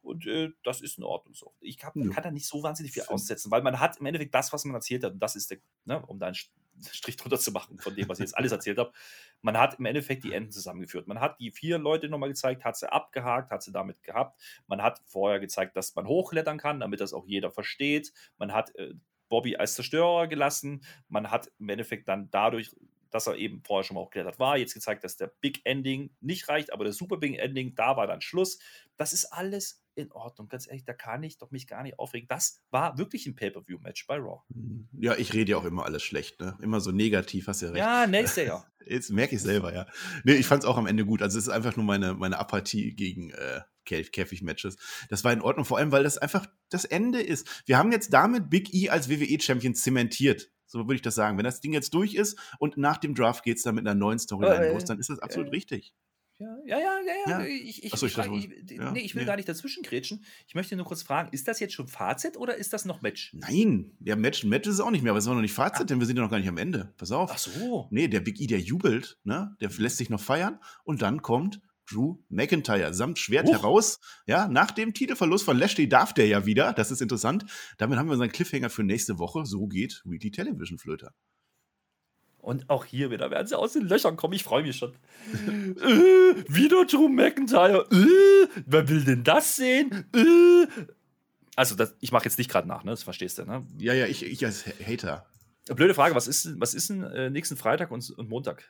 [0.02, 1.54] Und äh, das ist in Ordnung so.
[1.60, 2.10] Ich hab, ja.
[2.10, 4.74] kann da nicht so wahnsinnig viel aussetzen, weil man hat im Endeffekt das, was man
[4.74, 5.14] erzählt hat.
[5.14, 6.32] Und das ist der, ne, um da
[6.84, 8.91] Strich drunter zu machen von dem, was ich jetzt alles erzählt habe.
[9.41, 11.07] Man hat im Endeffekt die Enden zusammengeführt.
[11.07, 14.39] Man hat die vier Leute nochmal gezeigt, hat sie abgehakt, hat sie damit gehabt.
[14.67, 18.13] Man hat vorher gezeigt, dass man hochklettern kann, damit das auch jeder versteht.
[18.38, 18.93] Man hat äh,
[19.29, 20.84] Bobby als Zerstörer gelassen.
[21.07, 22.75] Man hat im Endeffekt dann dadurch
[23.11, 24.57] dass er eben vorher schon mal hochgeklettert war.
[24.57, 28.07] Jetzt gezeigt, dass der Big Ending nicht reicht, aber der Super Big Ending, da war
[28.07, 28.57] dann Schluss.
[29.02, 30.47] Das ist alles in Ordnung.
[30.47, 32.28] Ganz ehrlich, da kann ich doch mich gar nicht aufregen.
[32.28, 34.43] Das war wirklich ein Pay-Per-View-Match bei Raw.
[34.49, 34.89] Mhm.
[34.93, 36.56] Ja, ich rede ja auch immer alles schlecht, ne?
[36.62, 37.84] Immer so negativ, hast du ja recht.
[37.84, 38.72] Ja, nächstes Jahr.
[38.86, 39.88] Jetzt merke ich selber, ja.
[40.24, 41.24] Nee, ich fand es auch am Ende gut.
[41.24, 44.78] Also es ist einfach nur meine, meine Apathie gegen äh, Käfig-Matches.
[45.10, 47.64] Das war in Ordnung, vor allem, weil das einfach das Ende ist.
[47.66, 50.52] Wir haben jetzt damit Big E als WWE-Champion zementiert.
[50.68, 51.39] So würde ich das sagen.
[51.39, 53.95] Wenn das Ding jetzt durch ist und nach dem Draft geht es dann mit einer
[53.95, 55.95] neuen Storyline äh, los, dann ist das absolut äh, richtig.
[56.42, 57.39] Ja, ja, ja, ja.
[57.42, 57.46] ja.
[57.46, 59.28] Ich, ich, Achso, ich, frage, ich, ja, nee, ich will nee.
[59.28, 60.24] gar nicht dazwischen grätschen.
[60.48, 63.32] Ich möchte nur kurz fragen, ist das jetzt schon Fazit oder ist das noch Match?
[63.34, 65.54] Nein, ja, Match, Match ist es auch nicht mehr, aber es ist auch noch nicht
[65.54, 65.86] Fazit, ah.
[65.86, 66.94] denn wir sind ja noch gar nicht am Ende.
[66.98, 67.30] Pass auf.
[67.32, 67.88] Ach so.
[67.92, 69.56] Nee, der Big E, der jubelt, ne?
[69.62, 71.62] Der lässt sich noch feiern und dann kommt
[71.92, 73.54] Drew McIntyre samt Schwert Uch.
[73.54, 74.00] heraus.
[74.26, 76.74] Ja, nach dem Titelverlust von Lashley darf der ja wieder.
[76.74, 77.46] Das ist interessant.
[77.78, 79.46] Damit haben wir unseren Cliffhanger für nächste Woche.
[79.46, 81.14] So geht Weekly Television Flöter.
[82.42, 84.34] Und auch hier wieder werden sie aus den Löchern kommen.
[84.34, 84.94] Ich freue mich schon.
[85.34, 87.88] äh, wieder Drew McIntyre.
[87.92, 90.06] Äh, wer will denn das sehen?
[90.16, 90.68] Äh.
[91.56, 92.92] Also, das, ich mache jetzt nicht gerade nach, ne?
[92.92, 93.66] Das verstehst du, ne?
[93.78, 95.28] Ja, ja, ich, ich als Hater.
[95.68, 98.68] Blöde Frage, was ist, was ist denn äh, nächsten Freitag und, und Montag?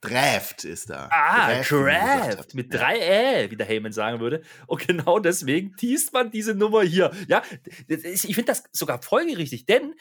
[0.00, 1.08] Draft ist da.
[1.10, 4.42] Ah, Draft, Draft mit drei Ä, wie der Heyman sagen würde.
[4.66, 7.10] Und genau deswegen teast man diese Nummer hier.
[7.26, 7.42] Ja,
[7.88, 9.94] ich finde das sogar folgerichtig, denn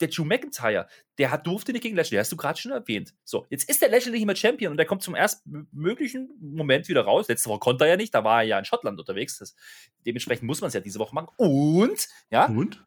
[0.00, 0.88] der Drew McIntyre,
[1.18, 3.14] der hat, durfte nicht gegen Lashley, hast du gerade schon erwähnt.
[3.24, 6.88] So, jetzt ist der Lashley nicht mehr Champion und der kommt zum ersten möglichen Moment
[6.88, 7.28] wieder raus.
[7.28, 9.38] Letzte Woche konnte er ja nicht, da war er ja in Schottland unterwegs.
[9.38, 9.54] Das,
[10.06, 11.28] dementsprechend muss man es ja diese Woche machen.
[11.36, 12.84] Und, ja, und?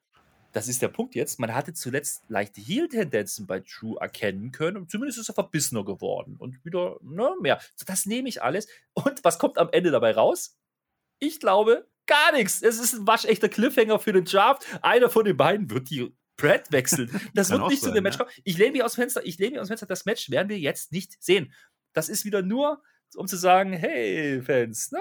[0.53, 4.91] das ist der Punkt jetzt, man hatte zuletzt leichte Heal-Tendenzen bei Drew erkennen können und
[4.91, 7.59] zumindest ist er verbissener geworden und wieder ne, mehr.
[7.75, 8.67] So, das nehme ich alles.
[8.93, 10.57] Und was kommt am Ende dabei raus?
[11.19, 12.61] Ich glaube, gar nichts.
[12.61, 14.65] Es ist ein waschechter Cliffhanger für den Draft.
[14.81, 16.11] Einer von den beiden wird die
[16.41, 17.09] Brad wechseln.
[17.33, 18.29] Das wird nicht sein, zu dem Match kommen.
[18.43, 20.49] Ich lehne mich aus dem Fenster, ich lehne mich aus dem Fenster, das Match werden
[20.49, 21.53] wir jetzt nicht sehen.
[21.93, 22.81] Das ist wieder nur,
[23.15, 24.99] um zu sagen, hey, Fans, ne?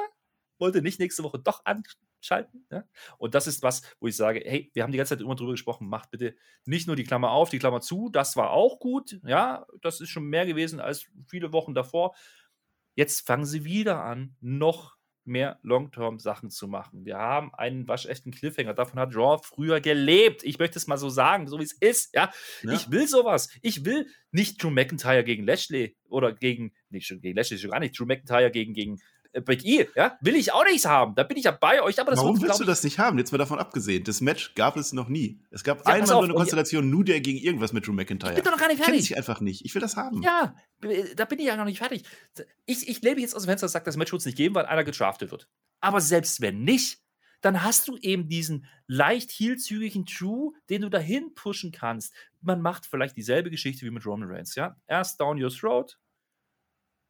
[0.59, 2.67] Wollt ihr nicht nächste Woche doch anschalten?
[2.69, 2.87] Ne?
[3.17, 5.53] Und das ist was, wo ich sage, hey, wir haben die ganze Zeit immer drüber
[5.53, 6.35] gesprochen, macht bitte
[6.67, 10.11] nicht nur die Klammer auf, die Klammer zu, das war auch gut, ja, das ist
[10.11, 12.15] schon mehr gewesen als viele Wochen davor.
[12.95, 17.05] Jetzt fangen sie wieder an, noch mehr Long-Term-Sachen zu machen.
[17.05, 18.75] Wir haben einen waschechten Cliffhanger.
[18.75, 20.43] Davon hat Raw früher gelebt.
[20.45, 22.15] Ich möchte es mal so sagen, so wie es ist.
[22.15, 22.33] Ja?
[22.63, 22.73] ja?
[22.73, 23.49] ich will sowas.
[23.63, 27.99] Ich will nicht Drew McIntyre gegen Lashley oder gegen, nicht gegen Lashley schon gar nicht,
[27.99, 28.99] Drew McIntyre gegen, gegen
[29.33, 31.15] Big E, ja, will ich auch nichts haben.
[31.15, 32.01] Da bin ich ja bei euch.
[32.01, 33.17] Aber das Warum willst du das nicht haben?
[33.19, 34.03] Jetzt mal davon abgesehen.
[34.03, 35.41] Das Match gab es noch nie.
[35.51, 38.33] Es gab ja, einmal nur eine Konstellation, nur der gegen irgendwas mit Drew McIntyre.
[38.33, 39.11] Ich bin doch noch gar nicht fertig.
[39.11, 39.65] Ich einfach nicht.
[39.65, 40.23] Ich will das haben.
[40.23, 40.57] Ja,
[41.15, 42.03] da bin ich ja noch nicht fertig.
[42.67, 44.55] Ich, ich lebe jetzt aus dem Fenster und sage, das Match wird es nicht geben,
[44.55, 45.49] weil einer gedraftet wird.
[45.81, 46.99] Aber selbst wenn nicht,
[47.41, 52.13] dann hast du eben diesen leicht heelzügigen True, den du dahin pushen kannst.
[52.41, 54.77] Man macht vielleicht dieselbe Geschichte wie mit Roman Reigns, ja?
[54.87, 55.99] Erst down your throat,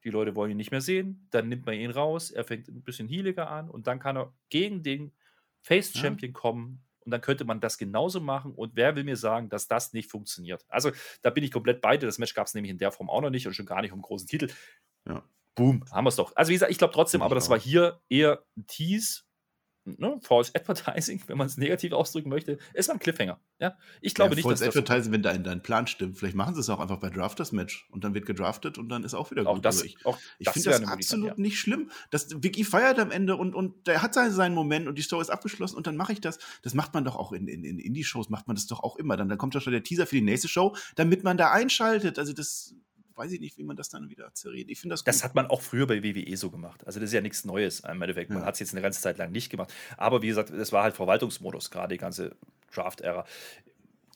[0.04, 2.82] die Leute wollen ihn nicht mehr sehen, dann nimmt man ihn raus, er fängt ein
[2.82, 5.12] bisschen healiger an und dann kann er gegen den
[5.62, 6.38] Face Champion ja.
[6.38, 9.92] kommen und dann könnte man das genauso machen und wer will mir sagen, dass das
[9.92, 10.64] nicht funktioniert?
[10.68, 10.90] Also
[11.22, 13.20] da bin ich komplett bei dir, das Match gab es nämlich in der Form auch
[13.20, 14.48] noch nicht und schon gar nicht um großen Titel.
[15.06, 15.22] Ja.
[15.54, 16.34] Boom, haben wir es doch.
[16.36, 19.22] Also wie gesagt, ich glaube trotzdem, aber das war hier eher ein Tease
[19.98, 23.40] ne, False Advertising, wenn man es negativ ausdrücken möchte, ist ein Cliffhanger.
[23.58, 23.76] Ja?
[24.00, 26.18] Ich glaube ja, nicht, False dass Advertising, wenn dein, dein Plan stimmt.
[26.18, 29.04] Vielleicht machen sie es auch einfach bei Drafters Match und dann wird gedraftet und dann
[29.04, 29.64] ist auch wieder auch gut.
[29.64, 29.96] Das, ich
[30.38, 31.34] ich finde das absolut ja.
[31.36, 31.90] nicht schlimm.
[32.10, 35.22] Das, Vicky feiert am Ende und, und der hat seinen, seinen Moment und die Story
[35.22, 36.38] ist abgeschlossen und dann mache ich das.
[36.62, 39.16] Das macht man doch auch in, in, in Indie-Shows, macht man das doch auch immer.
[39.16, 42.18] Dann, dann kommt ja schon der Teaser für die nächste Show, damit man da einschaltet.
[42.18, 42.74] Also das
[43.20, 44.70] weiß ich nicht, wie man das dann wieder zerredet.
[44.70, 45.08] Ich finde das gut.
[45.08, 46.86] Das hat man auch früher bei WWE so gemacht.
[46.86, 48.30] Also das ist ja nichts Neues im Endeffekt.
[48.30, 48.46] Man ja.
[48.46, 49.72] hat es jetzt eine ganze Zeit lang nicht gemacht.
[49.98, 52.34] Aber wie gesagt, das war halt Verwaltungsmodus, gerade die ganze
[52.72, 53.26] Draft-Ära.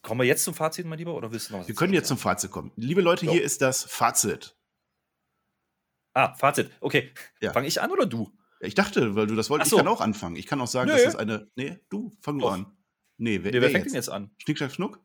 [0.03, 2.09] Kommen wir jetzt zum Fazit, mein Lieber, oder willst du noch was Wir können jetzt
[2.09, 2.73] zum Fazit kommen.
[2.77, 3.33] Liebe Leute, so.
[3.33, 4.57] hier ist das Fazit.
[6.15, 6.71] Ah, Fazit.
[6.81, 7.13] Okay.
[7.41, 7.53] Ja.
[7.53, 8.33] Fange ich an oder du?
[8.61, 9.77] Ich dachte, weil du das wolltest, so.
[9.77, 10.37] ich kann auch anfangen.
[10.37, 10.97] Ich kann auch sagen, Nö.
[10.97, 11.51] das ist eine.
[11.57, 12.53] Nee, du, fang Doch.
[12.53, 12.67] an.
[13.19, 13.93] Nee, wer, nee, wer fängt jetzt?
[13.93, 14.31] denn jetzt an?
[14.39, 15.01] Schnick, Schnack, Schnuck?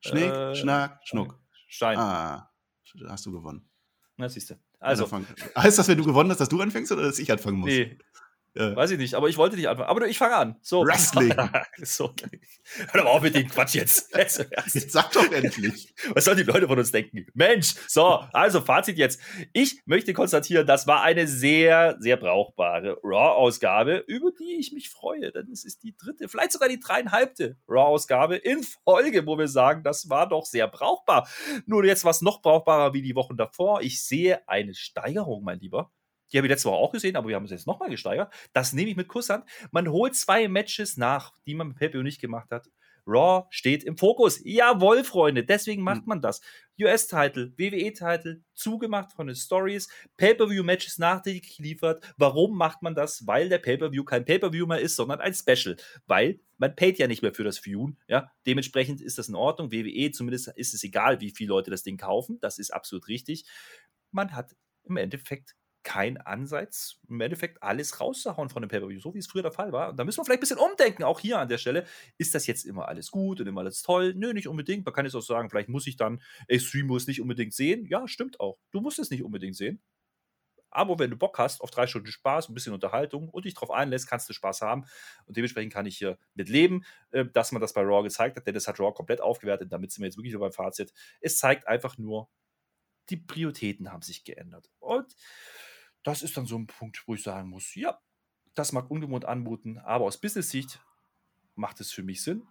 [0.00, 1.38] Schnick, äh, Schnack, Schnuck.
[1.68, 1.98] Stein.
[1.98, 2.47] Ah,
[3.08, 3.68] hast du gewonnen.
[4.16, 4.54] Na, siehst du.
[4.80, 5.08] Also.
[5.56, 7.68] Heißt das, wenn du gewonnen hast, dass du anfängst oder dass ich anfangen muss?
[7.68, 7.98] Nee,
[8.58, 8.74] ja.
[8.74, 9.88] Weiß ich nicht, aber ich wollte nicht anfangen.
[9.88, 10.56] Aber ich fange an.
[10.62, 10.84] So.
[10.84, 11.32] Wrestling.
[11.82, 12.12] so.
[12.76, 14.12] Hör doch mal auf mit dem Quatsch jetzt.
[14.16, 15.94] jetzt sag doch endlich.
[16.14, 17.26] Was sollen die Leute von uns denken?
[17.34, 19.20] Mensch, so, also Fazit jetzt.
[19.52, 25.30] Ich möchte konstatieren, das war eine sehr, sehr brauchbare Raw-Ausgabe, über die ich mich freue.
[25.30, 29.84] Denn es ist die dritte, vielleicht sogar die dreieinhalbte Raw-Ausgabe in Folge, wo wir sagen,
[29.84, 31.28] das war doch sehr brauchbar.
[31.66, 33.82] Nur jetzt was noch brauchbarer wie die Wochen davor.
[33.82, 35.92] Ich sehe eine Steigerung, mein Lieber.
[36.32, 38.32] Die habe ich letzte Woche auch gesehen, aber wir haben es jetzt nochmal gesteigert.
[38.52, 39.44] Das nehme ich mit Kusshand.
[39.70, 42.68] Man holt zwei Matches nach, die man mit Pepe nicht gemacht hat.
[43.08, 44.40] Raw steht im Fokus.
[44.44, 46.06] Jawohl, Freunde, deswegen macht hm.
[46.06, 46.42] man das.
[46.80, 52.04] US-Title, WWE-Title, zugemacht von den Stories, Pay-Per-View-Matches nachträglich geliefert.
[52.18, 53.26] Warum macht man das?
[53.26, 55.76] Weil der Pay-Per-View kein Pay-Per-View mehr ist, sondern ein Special.
[56.06, 57.98] Weil man paid ja nicht mehr für das Viewen.
[58.06, 58.30] Ja?
[58.46, 59.72] Dementsprechend ist das in Ordnung.
[59.72, 62.38] WWE, zumindest ist es egal, wie viele Leute das Ding kaufen.
[62.40, 63.44] Das ist absolut richtig.
[64.12, 64.54] Man hat
[64.84, 65.54] im Endeffekt
[65.88, 69.72] kein Ansatz, im Endeffekt alles rauszuhauen von dem Pay-Per-View, so wie es früher der Fall
[69.72, 69.88] war.
[69.88, 71.86] Und da müssen wir vielleicht ein bisschen umdenken, auch hier an der Stelle.
[72.18, 74.12] Ist das jetzt immer alles gut und immer alles toll?
[74.14, 74.84] Nö, nicht unbedingt.
[74.84, 77.86] Man kann jetzt auch sagen, vielleicht muss ich dann Extreme Rules nicht unbedingt sehen.
[77.86, 78.58] Ja, stimmt auch.
[78.70, 79.80] Du musst es nicht unbedingt sehen.
[80.70, 83.70] Aber wenn du Bock hast auf drei Stunden Spaß, ein bisschen Unterhaltung und dich darauf
[83.70, 84.84] einlässt, kannst du Spaß haben.
[85.24, 88.46] Und dementsprechend kann ich hier mit leben, äh, dass man das bei Raw gezeigt hat,
[88.46, 89.72] denn das hat Raw komplett aufgewertet.
[89.72, 90.92] Damit sind wir jetzt wirklich beim Fazit.
[91.22, 92.28] Es zeigt einfach nur,
[93.10, 94.70] die Prioritäten haben sich geändert.
[94.78, 95.14] Und
[96.02, 97.98] das ist dann so ein Punkt, wo ich sagen muss, ja,
[98.54, 100.80] das mag ungewohnt anmuten, aber aus Business-Sicht
[101.54, 102.46] macht es für mich Sinn,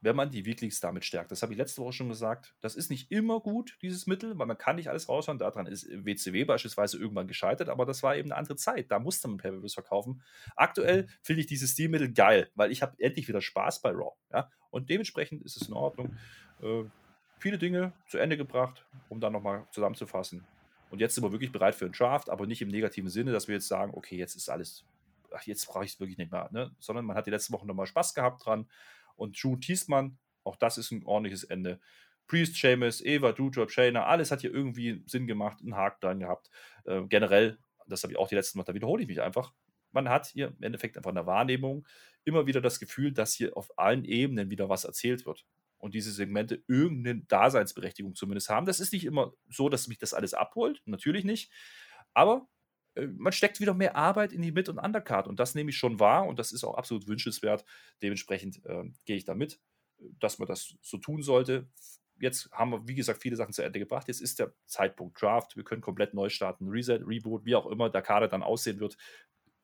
[0.00, 1.30] wenn man die Weeklies damit stärkt.
[1.30, 2.56] Das habe ich letzte Woche schon gesagt.
[2.60, 5.38] Das ist nicht immer gut, dieses Mittel, weil man kann nicht alles raushauen.
[5.38, 8.90] Daran ist WCW beispielsweise irgendwann gescheitert, aber das war eben eine andere Zeit.
[8.90, 10.22] Da musste man pay verkaufen.
[10.56, 14.16] Aktuell finde ich dieses Stilmittel geil, weil ich habe endlich wieder Spaß bei Raw.
[14.32, 14.50] Ja?
[14.70, 16.16] Und dementsprechend ist es in Ordnung.
[16.60, 16.84] Äh,
[17.38, 20.44] viele Dinge zu Ende gebracht, um dann nochmal zusammenzufassen.
[20.92, 23.48] Und jetzt sind wir wirklich bereit für einen Draft, aber nicht im negativen Sinne, dass
[23.48, 24.84] wir jetzt sagen, okay, jetzt ist alles,
[25.32, 26.70] ach, jetzt brauche ich es wirklich nicht mehr, ne?
[26.80, 28.68] sondern man hat die letzten Wochen nochmal Spaß gehabt dran.
[29.16, 31.80] Und Drew Thiesmann, auch das ist ein ordentliches Ende.
[32.26, 36.50] Priest, Seamus, Eva, Doudrop, Shayna, alles hat hier irgendwie Sinn gemacht, einen Haken dran gehabt.
[36.84, 39.54] Äh, generell, das habe ich auch die letzten Mal, da wiederhole ich mich einfach.
[39.92, 41.86] Man hat hier im Endeffekt einfach in der Wahrnehmung
[42.24, 45.46] immer wieder das Gefühl, dass hier auf allen Ebenen wieder was erzählt wird
[45.82, 48.66] und diese Segmente irgendeine Daseinsberechtigung zumindest haben.
[48.66, 51.52] Das ist nicht immer so, dass mich das alles abholt, natürlich nicht.
[52.14, 52.48] Aber
[52.94, 55.76] äh, man steckt wieder mehr Arbeit in die Mid- und Undercard und das nehme ich
[55.76, 57.64] schon wahr und das ist auch absolut wünschenswert.
[58.00, 59.60] Dementsprechend äh, gehe ich damit,
[60.20, 61.68] dass man das so tun sollte.
[62.20, 64.06] Jetzt haben wir, wie gesagt, viele Sachen zu Ende gebracht.
[64.06, 65.56] Jetzt ist der Zeitpunkt Draft.
[65.56, 68.96] Wir können komplett neu starten, Reset, Reboot, wie auch immer der Kader dann aussehen wird.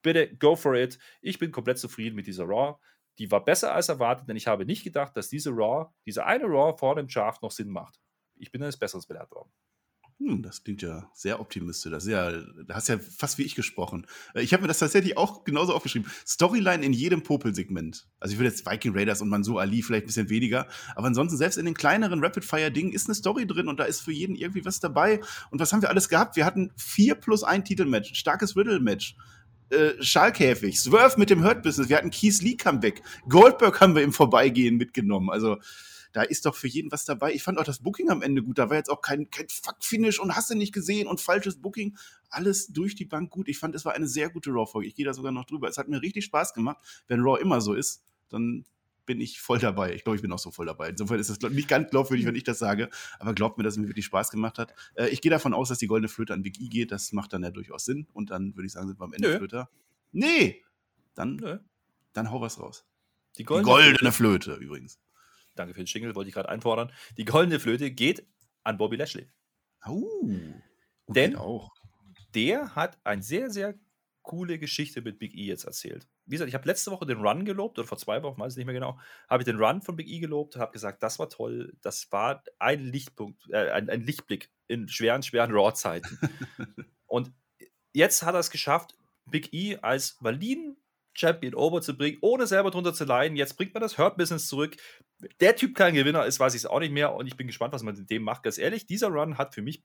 [0.02, 0.98] Bitte go for it.
[1.20, 2.76] Ich bin komplett zufrieden mit dieser Raw
[3.18, 6.44] die war besser als erwartet, denn ich habe nicht gedacht, dass diese Raw, diese eine
[6.44, 8.00] Raw vor dem Draft noch Sinn macht.
[8.36, 9.50] Ich bin eines Besseres belehrt worden.
[10.20, 11.92] Hm, das klingt ja sehr optimistisch.
[11.92, 14.04] Das ja, da hast ja fast wie ich gesprochen.
[14.34, 16.10] Äh, ich habe mir das tatsächlich auch genauso aufgeschrieben.
[16.26, 18.08] Storyline in jedem Popel-Segment.
[18.18, 20.66] Also ich würde jetzt Viking Raiders und Mansur Ali vielleicht ein bisschen weniger.
[20.96, 24.12] Aber ansonsten, selbst in den kleineren Rapid-Fire-Dingen ist eine Story drin und da ist für
[24.12, 25.20] jeden irgendwie was dabei.
[25.52, 26.34] Und was haben wir alles gehabt?
[26.34, 29.16] Wir hatten vier plus ein Titelmatch, starkes Riddle-Match.
[29.70, 34.02] Äh, Schalkäfig, Swerve mit dem Hurt Business, wir hatten Keith Lee Comeback, Goldberg haben wir
[34.02, 35.28] im Vorbeigehen mitgenommen.
[35.30, 35.58] Also
[36.12, 37.32] da ist doch für jeden was dabei.
[37.32, 38.58] Ich fand auch das Booking am Ende gut.
[38.58, 41.96] Da war jetzt auch kein, kein Fuck-Finish und hast du nicht gesehen und falsches Booking.
[42.30, 43.48] Alles durch die Bank gut.
[43.48, 44.88] Ich fand, es war eine sehr gute Raw-Folge.
[44.88, 45.68] Ich gehe da sogar noch drüber.
[45.68, 46.78] Es hat mir richtig Spaß gemacht.
[47.06, 48.64] Wenn Raw immer so ist, dann
[49.08, 49.92] bin ich voll dabei.
[49.94, 50.90] Ich glaube, ich bin auch so voll dabei.
[50.90, 52.88] Insofern ist es nicht ganz glaubwürdig, wenn ich das sage,
[53.18, 54.72] aber glaubt mir, dass es mir wirklich Spaß gemacht hat.
[54.94, 56.92] Äh, ich gehe davon aus, dass die goldene Flöte an Big E geht.
[56.92, 58.06] Das macht dann ja durchaus Sinn.
[58.12, 59.38] Und dann würde ich sagen, sind wir am Ende Nö.
[59.38, 59.68] Flöter.
[60.12, 60.62] Nee!
[61.14, 61.58] Dann, Nö.
[62.12, 62.86] dann hau was raus.
[63.36, 64.52] Die goldene, die goldene Flöte.
[64.52, 65.00] Flöte übrigens
[65.58, 66.92] danke für den Jingle, wollte ich gerade einfordern.
[67.16, 68.26] Die goldene Flöte geht
[68.64, 69.28] an Bobby Lashley.
[69.86, 70.30] Oh,
[71.08, 71.70] Denn auch.
[72.34, 73.74] der hat eine sehr, sehr
[74.28, 76.06] coole Geschichte mit Big E jetzt erzählt.
[76.26, 78.58] Wie gesagt, ich habe letzte Woche den Run gelobt, oder vor zwei Wochen, weiß ich
[78.58, 81.30] nicht mehr genau, habe ich den Run von Big E gelobt, habe gesagt, das war
[81.30, 86.18] toll, das war ein Lichtpunkt, äh, ein, ein Lichtblick in schweren, schweren Raw-Zeiten.
[87.06, 87.32] Und
[87.94, 90.76] jetzt hat er es geschafft, Big E als validen
[91.14, 93.36] Champion over zu bringen, ohne selber drunter zu leiden.
[93.36, 94.76] Jetzt bringt man das Hurt-Business zurück.
[95.40, 97.72] Der Typ kein Gewinner ist, weiß ich es auch nicht mehr und ich bin gespannt,
[97.72, 98.42] was man mit dem macht.
[98.42, 99.82] Ganz ehrlich, dieser Run hat für mich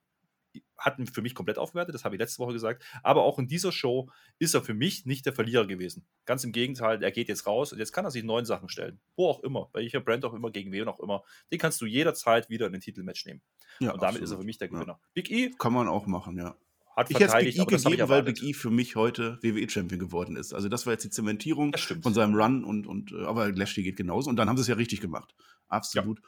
[0.84, 2.84] hat für mich komplett aufgewertet, das habe ich letzte Woche gesagt.
[3.02, 4.10] Aber auch in dieser Show
[4.40, 6.06] ist er für mich nicht der Verlierer gewesen.
[6.26, 9.00] Ganz im Gegenteil, er geht jetzt raus und jetzt kann er sich neuen Sachen stellen.
[9.16, 11.24] Wo auch immer, welcher Brand auch immer, gegen wen auch immer.
[11.52, 13.42] Den kannst du jederzeit wieder in den Titelmatch nehmen.
[13.80, 14.24] Ja, und damit absolut.
[14.24, 15.00] ist er für mich der Gewinner.
[15.00, 15.00] Ja.
[15.14, 15.52] Big E.
[15.58, 16.56] Kann man auch machen, ja
[16.96, 20.54] hat ich hätte Big E gegeben, weil Big E für mich heute WWE-Champion geworden ist.
[20.54, 23.96] Also das war jetzt die Zementierung von seinem Run und, und äh, aber Lashley geht
[23.96, 24.30] genauso.
[24.30, 25.34] Und dann haben sie es ja richtig gemacht.
[25.68, 26.22] Absolut.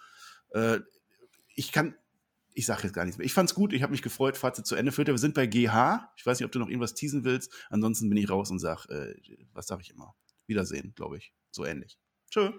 [0.53, 0.75] Ja.
[0.75, 0.81] Äh,
[1.53, 1.95] ich kann,
[2.55, 3.25] ich sage jetzt gar nichts mehr.
[3.25, 5.09] Ich fand's gut, ich habe mich gefreut, Fazit zu Ende führt.
[5.09, 6.13] Wir sind bei GH.
[6.15, 7.53] Ich weiß nicht, ob du noch irgendwas teasen willst.
[7.69, 9.13] Ansonsten bin ich raus und sag, äh,
[9.53, 10.15] was sage ich immer?
[10.47, 11.33] Wiedersehen, glaube ich.
[11.51, 11.99] So ähnlich.
[12.31, 12.51] Tschö.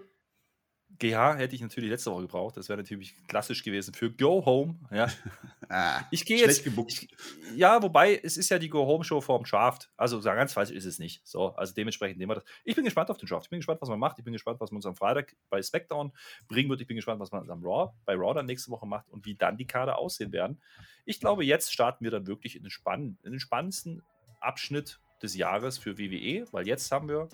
[0.99, 2.57] GH hätte ich natürlich letzte Woche gebraucht.
[2.57, 4.79] Das wäre natürlich klassisch gewesen für Go Home.
[4.91, 5.07] Ja.
[5.69, 6.65] ah, ich gehe jetzt.
[6.65, 7.09] Ich,
[7.55, 9.91] ja, wobei es ist ja die Go Home Show vorm Draft.
[9.95, 11.21] Also sagen ganz falsch ist es nicht.
[11.27, 12.45] So, also dementsprechend nehmen wir das.
[12.63, 13.45] Ich bin gespannt auf den Draft.
[13.45, 14.17] Ich bin gespannt, was man macht.
[14.17, 16.11] Ich bin gespannt, was man uns am Freitag bei SmackDown
[16.47, 16.81] bringen wird.
[16.81, 19.35] Ich bin gespannt, was man am Raw bei Raw dann nächste Woche macht und wie
[19.35, 20.59] dann die Kader aussehen werden.
[21.05, 24.01] Ich glaube, jetzt starten wir dann wirklich in den, Spann in den spannendsten
[24.39, 27.29] Abschnitt des Jahres für WWE, weil jetzt haben wir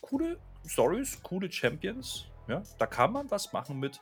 [0.00, 0.38] coole
[0.68, 2.26] Stories, coole Champions.
[2.46, 3.98] Ja, da kann man was machen mit.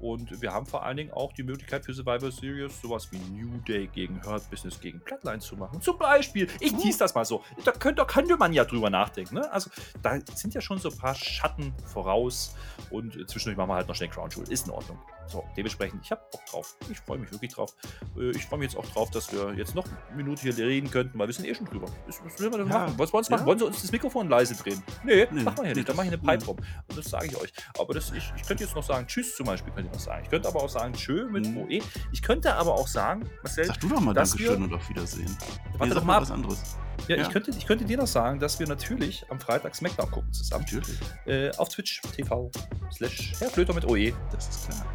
[0.00, 3.58] Und wir haben vor allen Dingen auch die Möglichkeit für Survivor Series sowas wie New
[3.68, 5.82] Day gegen Hurt Business gegen Bloodline zu machen.
[5.82, 7.44] Zum Beispiel, ich tease das mal so.
[7.64, 9.34] Da könnte, könnte man ja drüber nachdenken.
[9.34, 9.52] Ne?
[9.52, 9.70] Also
[10.02, 12.56] da sind ja schon so ein paar Schatten voraus
[12.90, 14.50] und zwischendurch machen wir halt noch schnell Crown Jewel.
[14.50, 14.98] Ist in Ordnung.
[15.30, 16.76] So, dementsprechend, ich habe Bock drauf.
[16.90, 17.74] Ich freue mich wirklich drauf.
[18.16, 20.90] Äh, ich freue mich jetzt auch drauf, dass wir jetzt noch eine Minute hier reden
[20.90, 21.86] könnten, weil wir sind eh schon drüber.
[22.06, 22.78] Was, was man denn ja.
[22.78, 22.94] machen?
[22.96, 23.36] Was wollen wir ja.
[23.36, 23.46] machen?
[23.46, 24.82] Wollen Sie uns das Mikrofon leise drehen?
[25.04, 25.88] Nee, nee machen wir hier nicht.
[25.88, 26.56] Dann mache ich eine Pipe rum.
[26.88, 27.52] Und das sage ich euch.
[27.78, 30.24] Aber das, ich, ich könnte jetzt noch sagen, Tschüss zum Beispiel, könnte ich noch sagen.
[30.24, 31.58] Ich könnte aber auch sagen, Tschö mit mhm.
[31.58, 31.80] OE.
[32.12, 33.66] Ich könnte aber auch sagen, Marcel.
[33.66, 35.36] Sag du doch mal Dankeschön und auf Wiedersehen.
[35.78, 36.76] Warte doch mal was anderes.
[37.08, 40.10] Ja, ja, Ich, könnte, ich könnte dir noch sagen, dass wir natürlich am Freitag Smackdown
[40.10, 40.64] gucken zusammen.
[40.64, 40.98] Natürlich.
[41.26, 42.50] Äh, auf Twitch TV
[42.92, 44.12] slash Herr Flöter mit OE.
[44.32, 44.86] Das ist klar.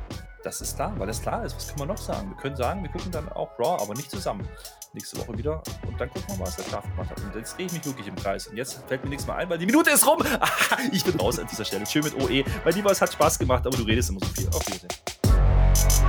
[0.46, 1.56] Das ist klar, weil das klar ist.
[1.56, 2.30] Was können wir noch sagen?
[2.30, 4.48] Wir können sagen, wir gucken dann auch Raw, aber nicht zusammen.
[4.94, 5.64] Nächste Woche wieder.
[5.88, 7.20] Und dann gucken wir mal, was der Schaf gemacht hat.
[7.20, 8.46] Und jetzt drehe ich mich wirklich im Kreis.
[8.46, 10.22] Und jetzt fällt mir nichts mehr ein, weil die Minute ist rum.
[10.92, 11.84] ich bin raus an dieser Stelle.
[11.88, 12.44] Schön mit OE.
[12.64, 14.48] Mein Lieber, es hat Spaß gemacht, aber du redest immer so viel.
[14.50, 16.05] Auf Wiedersehen.